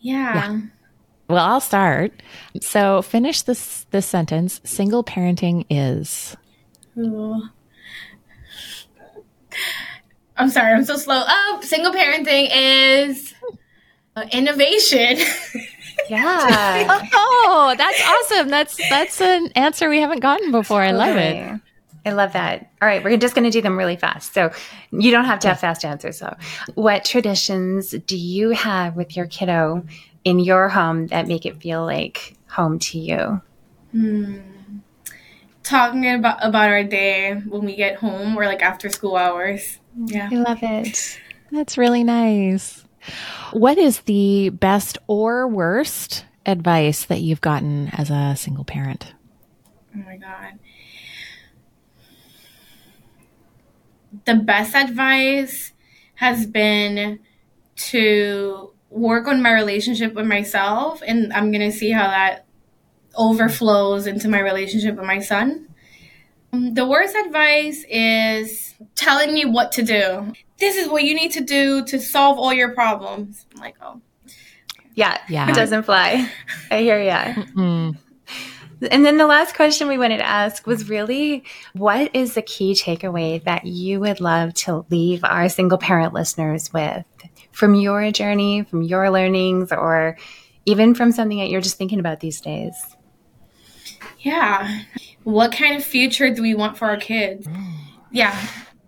Yeah. 0.01 0.33
yeah. 0.35 0.61
Well, 1.29 1.45
I'll 1.45 1.61
start. 1.61 2.11
So 2.59 3.01
finish 3.01 3.43
this 3.43 3.85
this 3.91 4.05
sentence. 4.05 4.59
Single 4.65 5.03
parenting 5.03 5.65
is. 5.69 6.35
Ooh. 6.97 7.43
I'm 10.35 10.49
sorry, 10.49 10.73
I'm 10.73 10.83
so 10.83 10.97
slow. 10.97 11.23
Oh, 11.25 11.59
single 11.63 11.93
parenting 11.93 12.49
is 12.51 13.33
uh, 14.17 14.25
innovation. 14.33 15.17
yeah. 16.09 16.99
oh, 17.13 17.75
that's 17.77 18.01
awesome. 18.07 18.49
That's 18.49 18.77
that's 18.89 19.21
an 19.21 19.51
answer 19.55 19.89
we 19.89 19.99
haven't 19.99 20.19
gotten 20.19 20.51
before. 20.51 20.81
I 20.81 20.91
love 20.91 21.15
it. 21.17 21.59
I 22.05 22.11
love 22.11 22.33
that. 22.33 22.71
All 22.81 22.87
right, 22.87 23.03
we're 23.03 23.17
just 23.17 23.35
going 23.35 23.43
to 23.43 23.51
do 23.51 23.61
them 23.61 23.77
really 23.77 23.95
fast. 23.95 24.33
So 24.33 24.51
you 24.91 25.11
don't 25.11 25.25
have 25.25 25.39
to 25.39 25.49
have 25.49 25.59
fast 25.59 25.83
answers. 25.83 26.17
So, 26.17 26.35
what 26.75 27.05
traditions 27.05 27.91
do 27.91 28.17
you 28.17 28.51
have 28.51 28.95
with 28.95 29.15
your 29.15 29.27
kiddo 29.27 29.85
in 30.23 30.39
your 30.39 30.69
home 30.69 31.07
that 31.07 31.27
make 31.27 31.45
it 31.45 31.61
feel 31.61 31.85
like 31.85 32.35
home 32.47 32.79
to 32.79 32.99
you? 32.99 33.41
Hmm. 33.91 34.39
Talking 35.63 36.09
about 36.15 36.37
about 36.41 36.69
our 36.69 36.83
day 36.83 37.33
when 37.33 37.65
we 37.65 37.75
get 37.75 37.97
home 37.97 38.37
or 38.37 38.45
like 38.45 38.61
after 38.61 38.89
school 38.89 39.15
hours. 39.15 39.79
Yeah, 39.95 40.29
I 40.31 40.35
love 40.35 40.59
it. 40.61 41.19
That's 41.51 41.77
really 41.77 42.03
nice. 42.03 42.85
What 43.51 43.77
is 43.77 44.01
the 44.01 44.49
best 44.49 44.97
or 45.07 45.47
worst 45.47 46.25
advice 46.45 47.05
that 47.05 47.21
you've 47.21 47.41
gotten 47.41 47.89
as 47.89 48.09
a 48.09 48.35
single 48.35 48.63
parent? 48.63 49.13
Oh 49.95 50.03
my 50.05 50.17
God. 50.17 50.59
The 54.25 54.35
best 54.35 54.75
advice 54.75 55.73
has 56.15 56.45
been 56.45 57.19
to 57.75 58.73
work 58.89 59.27
on 59.27 59.41
my 59.41 59.53
relationship 59.53 60.13
with 60.13 60.25
myself, 60.25 61.01
and 61.05 61.31
I'm 61.31 61.51
going 61.51 61.71
to 61.71 61.75
see 61.75 61.91
how 61.91 62.07
that 62.07 62.45
overflows 63.15 64.07
into 64.07 64.27
my 64.27 64.39
relationship 64.39 64.95
with 64.95 65.05
my 65.05 65.19
son. 65.19 65.67
Um, 66.51 66.73
the 66.73 66.87
worst 66.87 67.15
advice 67.15 67.85
is 67.89 68.75
telling 68.95 69.33
me 69.33 69.45
what 69.45 69.71
to 69.73 69.83
do 69.83 70.33
this 70.60 70.76
is 70.76 70.89
what 70.89 71.03
you 71.03 71.16
need 71.16 71.32
to 71.32 71.41
do 71.41 71.84
to 71.86 71.99
solve 71.99 72.38
all 72.38 72.53
your 72.53 72.74
problems. 72.74 73.45
I'm 73.53 73.62
like, 73.62 73.76
oh. 73.82 74.01
Yeah, 74.95 75.18
yeah. 75.30 75.49
It 75.49 75.55
doesn't 75.55 75.84
fly. 75.84 76.30
I 76.72 76.82
hear 76.82 77.01
ya. 77.01 77.24
Mm-hmm. 77.24 77.91
And 78.91 79.05
then 79.05 79.18
the 79.18 79.28
last 79.28 79.55
question 79.55 79.88
we 79.88 79.97
wanted 79.97 80.18
to 80.18 80.26
ask 80.26 80.66
was 80.66 80.89
really 80.89 81.43
what 81.74 82.16
is 82.16 82.34
the 82.34 82.41
key 82.41 82.74
takeaway 82.74 83.43
that 83.43 83.66
you 83.66 83.99
would 83.99 84.22
love 84.22 84.53
to 84.55 84.86
leave 84.89 85.24
our 85.24 85.49
single 85.49 85.78
parent 85.78 86.14
listeners 86.14 86.72
with 86.74 87.03
from 87.51 87.76
your 87.76 88.12
journey, 88.12 88.64
from 88.64 88.82
your 88.82 89.10
learnings, 89.10 89.72
or 89.72 90.18
even 90.66 90.95
from 90.95 91.12
something 91.12 91.39
that 91.39 91.49
you're 91.49 91.62
just 91.62 91.78
thinking 91.78 91.99
about 91.99 92.22
these 92.22 92.39
days? 92.39 92.74
Yeah. 94.20 94.84
What 95.24 95.51
kind 95.51 95.76
of 95.76 95.84
future 95.84 96.34
do 96.34 96.41
we 96.41 96.55
want 96.55 96.78
for 96.78 96.86
our 96.86 96.97
kids? 96.97 97.47
Yeah 98.12 98.38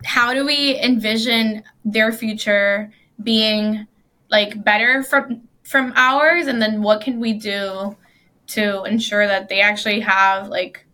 how 0.05 0.33
do 0.33 0.45
we 0.45 0.79
envision 0.79 1.63
their 1.85 2.11
future 2.11 2.91
being 3.21 3.87
like 4.29 4.63
better 4.63 5.03
from 5.03 5.47
from 5.63 5.93
ours? 5.95 6.47
And 6.47 6.61
then 6.61 6.81
what 6.81 7.01
can 7.01 7.19
we 7.19 7.33
do 7.33 7.95
to 8.47 8.83
ensure 8.83 9.27
that 9.27 9.49
they 9.49 9.61
actually 9.61 10.01
have 10.01 10.47
like 10.47 10.85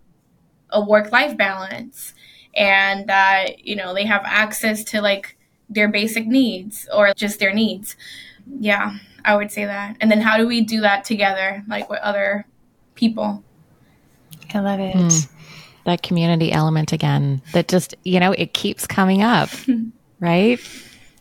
a 0.70 0.82
work 0.82 1.12
life 1.12 1.38
balance? 1.38 2.14
And 2.56 3.08
that 3.08 3.66
you 3.66 3.76
know 3.76 3.94
they 3.94 4.06
have 4.06 4.24
access 4.26 4.84
to 4.86 5.02
like 5.02 5.38
their 5.70 5.88
basic 5.88 6.26
needs 6.26 6.88
or 6.94 7.14
just 7.14 7.40
their 7.40 7.54
needs. 7.54 7.96
Yeah 8.60 8.98
i 9.28 9.36
would 9.36 9.52
say 9.52 9.66
that. 9.66 9.98
And 10.00 10.10
then 10.10 10.22
how 10.22 10.38
do 10.38 10.48
we 10.48 10.62
do 10.62 10.82
that 10.82 11.04
together 11.04 11.64
like 11.68 11.90
with 11.90 12.00
other 12.00 12.48
people? 12.96 13.44
I 14.54 14.60
love 14.60 14.80
it. 14.80 14.96
Mm 14.96 15.37
that 15.88 16.04
community 16.04 16.52
element 16.52 16.92
again 16.92 17.42
that 17.54 17.68
just, 17.68 17.96
you 18.04 18.20
know, 18.20 18.34
it 18.34 18.54
keeps 18.54 18.86
coming 18.86 19.24
up, 19.24 19.50
right? 20.20 20.60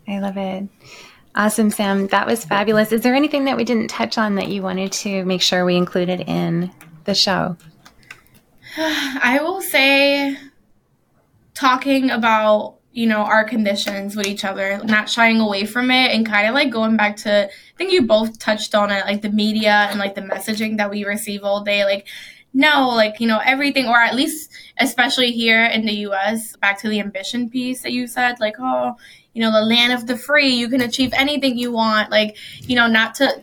I 0.07 0.19
love 0.19 0.37
it. 0.37 0.69
Awesome, 1.37 1.71
Sam. 1.71 2.09
That 2.09 2.27
was 2.27 2.45
fabulous. 2.45 2.93
Is 2.93 3.03
there 3.03 3.15
anything 3.15 3.45
that 3.45 3.57
we 3.57 3.65
didn't 3.65 3.89
touch 3.89 4.19
on 4.19 4.35
that 4.35 4.49
you 4.49 4.63
wanted 4.63 4.91
to 4.93 5.25
make 5.25 5.41
sure 5.41 5.65
we 5.65 5.77
included 5.77 6.21
in 6.21 6.73
the 7.05 7.15
show? 7.15 7.57
I 8.77 9.39
will 9.43 9.63
say 9.63 10.37
talking 11.55 12.11
about 12.11 12.77
you 12.93 13.07
know 13.07 13.19
our 13.19 13.45
conditions 13.45 14.17
with 14.17 14.27
each 14.27 14.45
other 14.45 14.83
not 14.85 15.09
shying 15.09 15.39
away 15.39 15.67
from 15.67 15.91
it 15.91 16.13
and 16.13 16.27
kind 16.27 16.47
of 16.49 16.55
like 16.55 16.71
going 16.71 16.97
back 16.97 17.17
to 17.17 17.47
i 17.47 17.77
think 17.77 17.93
you 17.93 18.03
both 18.03 18.39
touched 18.39 18.75
on 18.75 18.91
it 18.91 19.05
like 19.05 19.21
the 19.21 19.31
media 19.31 19.87
and 19.91 19.99
like 19.99 20.15
the 20.15 20.21
messaging 20.23 20.79
that 20.79 20.91
we 20.91 21.05
receive 21.05 21.45
all 21.45 21.63
day 21.63 21.85
like 21.85 22.07
no, 22.57 22.89
like, 22.89 23.21
you 23.21 23.27
know, 23.27 23.39
everything, 23.45 23.87
or 23.87 23.99
at 23.99 24.15
least, 24.15 24.51
especially 24.79 25.31
here 25.31 25.67
in 25.67 25.85
the 25.85 25.93
US, 26.09 26.57
back 26.57 26.81
to 26.81 26.89
the 26.89 27.01
ambition 27.01 27.51
piece 27.51 27.83
that 27.83 27.93
you 27.93 28.07
said, 28.07 28.41
like, 28.41 28.57
oh, 28.59 28.97
you 29.35 29.43
know, 29.43 29.53
the 29.53 29.61
land 29.61 29.93
of 29.93 30.07
the 30.07 30.17
free, 30.17 30.49
you 30.49 30.67
can 30.71 30.81
achieve 30.81 31.13
anything 31.13 31.59
you 31.59 31.71
want. 31.71 32.11
Like, 32.11 32.39
you 32.63 32.75
know, 32.75 32.87
not 32.87 33.15
to, 33.17 33.43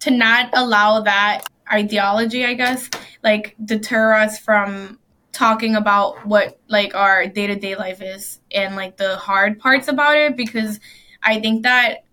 to 0.00 0.10
not 0.10 0.50
allow 0.52 1.00
that 1.00 1.44
ideology, 1.72 2.44
I 2.44 2.52
guess, 2.52 2.90
like 3.24 3.56
deter 3.64 4.12
us 4.12 4.38
from 4.38 4.98
talking 5.32 5.74
about 5.74 6.26
what 6.26 6.60
like 6.68 6.94
our 6.94 7.26
day 7.26 7.46
to 7.46 7.56
day 7.56 7.76
life 7.76 8.02
is 8.02 8.40
and 8.52 8.76
like 8.76 8.98
the 8.98 9.16
hard 9.16 9.58
parts 9.58 9.88
about 9.88 10.18
it 10.18 10.36
because 10.36 10.80
I 11.22 11.40
think 11.40 11.62
that 11.62 12.04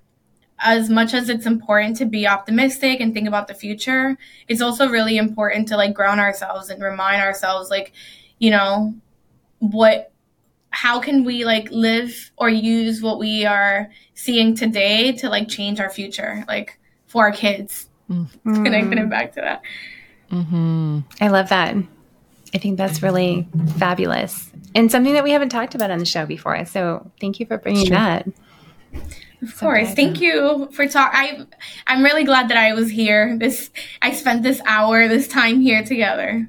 as 0.60 0.90
much 0.90 1.14
as 1.14 1.30
it's 1.30 1.46
important 1.46 1.98
to 1.98 2.06
be 2.06 2.28
optimistic 2.28 3.00
and 3.00 3.14
think 3.14 3.28
about 3.28 3.48
the 3.48 3.54
future, 3.54 4.18
it's 4.48 4.62
also 4.62 4.90
really 4.90 5.18
important 5.18 5.68
to 5.68 5.78
like 5.78 5.94
ground 5.94 6.20
ourselves 6.20 6.70
and 6.70 6.82
remind 6.82 7.22
ourselves 7.22 7.70
like, 7.70 7.94
you 8.40 8.50
know, 8.50 8.94
what 9.60 10.12
how 10.70 11.00
can 11.00 11.24
we 11.24 11.46
like 11.46 11.70
live 11.72 12.32
or 12.38 12.50
use 12.50 13.02
what 13.02 13.18
we 13.18 13.46
are 13.46 13.90
seeing 14.14 14.56
today 14.56 15.12
to 15.12 15.30
like 15.30 15.48
change 15.48 15.80
our 15.80 15.90
future, 15.90 16.44
like 16.48 16.78
for 17.08 17.26
our 17.26 17.32
kids 17.32 17.90
mm-hmm. 18.10 18.64
connecting 18.64 18.98
it 18.98 19.10
back 19.10 19.34
to 19.34 19.42
that. 19.42 19.62
Mm-hmm. 20.32 21.00
I 21.22 21.30
love 21.30 21.50
that. 21.50 21.76
I 22.54 22.58
think 22.58 22.78
that's 22.78 23.02
really 23.02 23.48
fabulous 23.78 24.52
and 24.78 24.92
something 24.92 25.14
that 25.14 25.24
we 25.24 25.32
haven't 25.32 25.50
talked 25.50 25.74
about 25.74 25.90
on 25.90 25.98
the 25.98 26.06
show 26.06 26.26
before. 26.26 26.64
So 26.66 27.12
thank 27.20 27.40
you 27.40 27.46
for 27.46 27.58
bringing 27.58 27.90
that. 27.90 28.28
Of 29.42 29.50
so 29.50 29.60
course. 29.60 29.94
Thank 29.94 30.20
you 30.20 30.70
for 30.72 30.88
talk. 30.88 31.12
I 31.14 31.46
I'm 31.86 32.04
really 32.04 32.24
glad 32.24 32.50
that 32.50 32.58
I 32.58 32.74
was 32.74 32.90
here. 32.90 33.38
This 33.38 33.70
I 34.02 34.12
spent 34.12 34.44
this 34.44 34.62
hour, 34.66 35.08
this 35.08 35.28
time 35.28 35.62
here 35.62 35.84
together. 35.84 36.48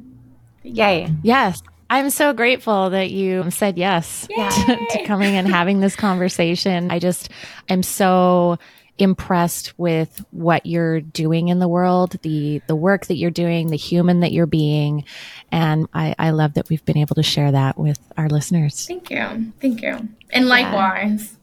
Yay. 0.63 1.09
Yes. 1.23 1.63
I'm 1.91 2.11
so 2.11 2.33
grateful 2.33 2.91
that 2.91 3.11
you 3.11 3.51
said 3.51 3.79
yes 3.79 4.27
to, 4.37 4.87
to, 4.91 5.05
coming 5.07 5.37
and 5.37 5.49
having 5.49 5.81
this 5.81 5.97
conversation. 5.97 6.91
I 6.91 6.99
just, 6.99 7.31
I'm 7.71 7.83
so 7.83 8.59
impressed 8.99 9.79
with 9.79 10.25
what 10.33 10.67
you're 10.67 11.01
doing 11.01 11.49
in 11.49 11.61
the 11.61 11.69
world, 11.69 12.17
the, 12.23 12.61
the 12.67 12.77
work 12.77 13.07
that 13.07 13.17
you're 13.17 13.31
doing, 13.31 13.69
the 13.69 13.77
human 13.77 14.21
that 14.21 14.33
you're 14.33 14.47
being. 14.47 15.05
And 15.51 15.89
I, 15.95 16.15
I 16.19 16.31
love 16.31 16.55
that 16.55 16.69
we've 16.69 16.85
been 16.85 16.99
able 16.99 17.15
to 17.15 17.23
share 17.23 17.53
that 17.53 17.79
with 17.79 17.99
our 18.17 18.29
listeners. 18.29 18.87
Thank 18.87 19.11
you. 19.11 19.53
Thank 19.61 19.83
you. 19.83 20.09
And 20.31 20.49
likewise. 20.49 21.31
Yeah. 21.33 21.38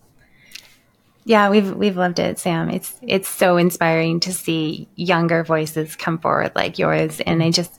Yeah, 1.25 1.49
we've 1.49 1.75
we've 1.75 1.97
loved 1.97 2.19
it, 2.19 2.39
Sam. 2.39 2.69
It's 2.69 2.97
it's 3.01 3.27
so 3.27 3.57
inspiring 3.57 4.19
to 4.21 4.31
see 4.31 4.87
younger 4.95 5.43
voices 5.43 5.95
come 5.95 6.19
forward 6.19 6.51
like 6.55 6.79
yours, 6.79 7.19
and 7.19 7.41
I 7.41 7.51
just 7.51 7.73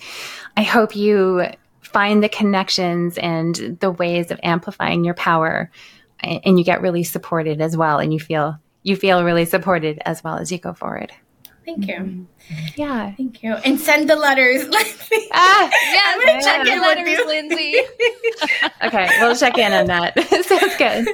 I 0.56 0.62
hope 0.62 0.96
you 0.96 1.46
find 1.80 2.22
the 2.22 2.28
connections 2.28 3.16
and 3.16 3.78
the 3.80 3.90
ways 3.90 4.30
of 4.30 4.40
amplifying 4.42 5.04
your 5.04 5.14
power 5.14 5.70
and 6.20 6.58
you 6.58 6.64
get 6.64 6.82
really 6.82 7.04
supported 7.04 7.60
as 7.60 7.76
well. 7.76 7.98
And 7.98 8.12
you 8.12 8.20
feel 8.20 8.58
you 8.82 8.96
feel 8.96 9.24
really 9.24 9.44
supported 9.44 10.00
as 10.04 10.22
well 10.22 10.36
as 10.36 10.50
you 10.50 10.58
go 10.58 10.72
forward. 10.72 11.12
Thank 11.64 11.88
you. 11.88 12.28
Yeah. 12.76 13.12
Thank 13.16 13.42
you. 13.42 13.54
And 13.54 13.80
send 13.80 14.08
the 14.08 14.14
letters 14.14 14.62
ah, 15.32 15.70
yeah 15.92 16.34
i'm 16.34 16.40
check 16.40 16.66
in 16.66 16.80
letters 16.80 17.26
lindsay. 17.26 17.74
Okay 18.84 19.08
we'll 19.20 19.34
check 19.34 19.58
in 19.58 19.72
on 19.72 19.86
that. 19.86 20.18
Sounds 20.44 20.76
good 20.76 21.08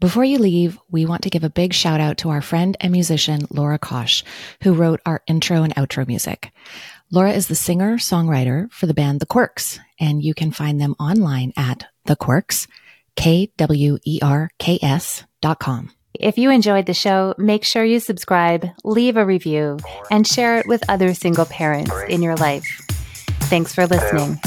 before 0.00 0.24
you 0.24 0.38
leave, 0.38 0.78
we 0.90 1.06
want 1.06 1.22
to 1.22 1.30
give 1.30 1.44
a 1.44 1.50
big 1.50 1.72
shout 1.72 2.00
out 2.00 2.18
to 2.18 2.30
our 2.30 2.40
friend 2.40 2.76
and 2.80 2.92
musician, 2.92 3.46
Laura 3.50 3.78
Kosh, 3.78 4.22
who 4.62 4.74
wrote 4.74 5.00
our 5.04 5.22
intro 5.26 5.62
and 5.62 5.74
outro 5.74 6.06
music. 6.06 6.52
Laura 7.10 7.32
is 7.32 7.48
the 7.48 7.54
singer 7.54 7.96
songwriter 7.96 8.70
for 8.70 8.86
the 8.86 8.94
band 8.94 9.20
The 9.20 9.26
Kwerks, 9.26 9.78
and 9.98 10.22
you 10.22 10.34
can 10.34 10.52
find 10.52 10.80
them 10.80 10.94
online 11.00 11.52
at 11.56 11.86
The 12.04 12.16
Kwerks, 12.16 12.68
K 13.16 13.50
W 13.56 13.98
E 14.04 14.20
R 14.22 14.50
K 14.58 14.78
S 14.80 15.24
dot 15.40 15.58
com. 15.58 15.90
If 16.14 16.38
you 16.38 16.50
enjoyed 16.50 16.86
the 16.86 16.94
show, 16.94 17.34
make 17.38 17.64
sure 17.64 17.84
you 17.84 18.00
subscribe, 18.00 18.68
leave 18.84 19.16
a 19.16 19.24
review, 19.24 19.78
and 20.10 20.26
share 20.26 20.58
it 20.58 20.66
with 20.66 20.82
other 20.88 21.14
single 21.14 21.46
parents 21.46 21.92
in 22.08 22.22
your 22.22 22.36
life. 22.36 22.66
Thanks 23.50 23.74
for 23.74 23.86
listening. 23.86 24.38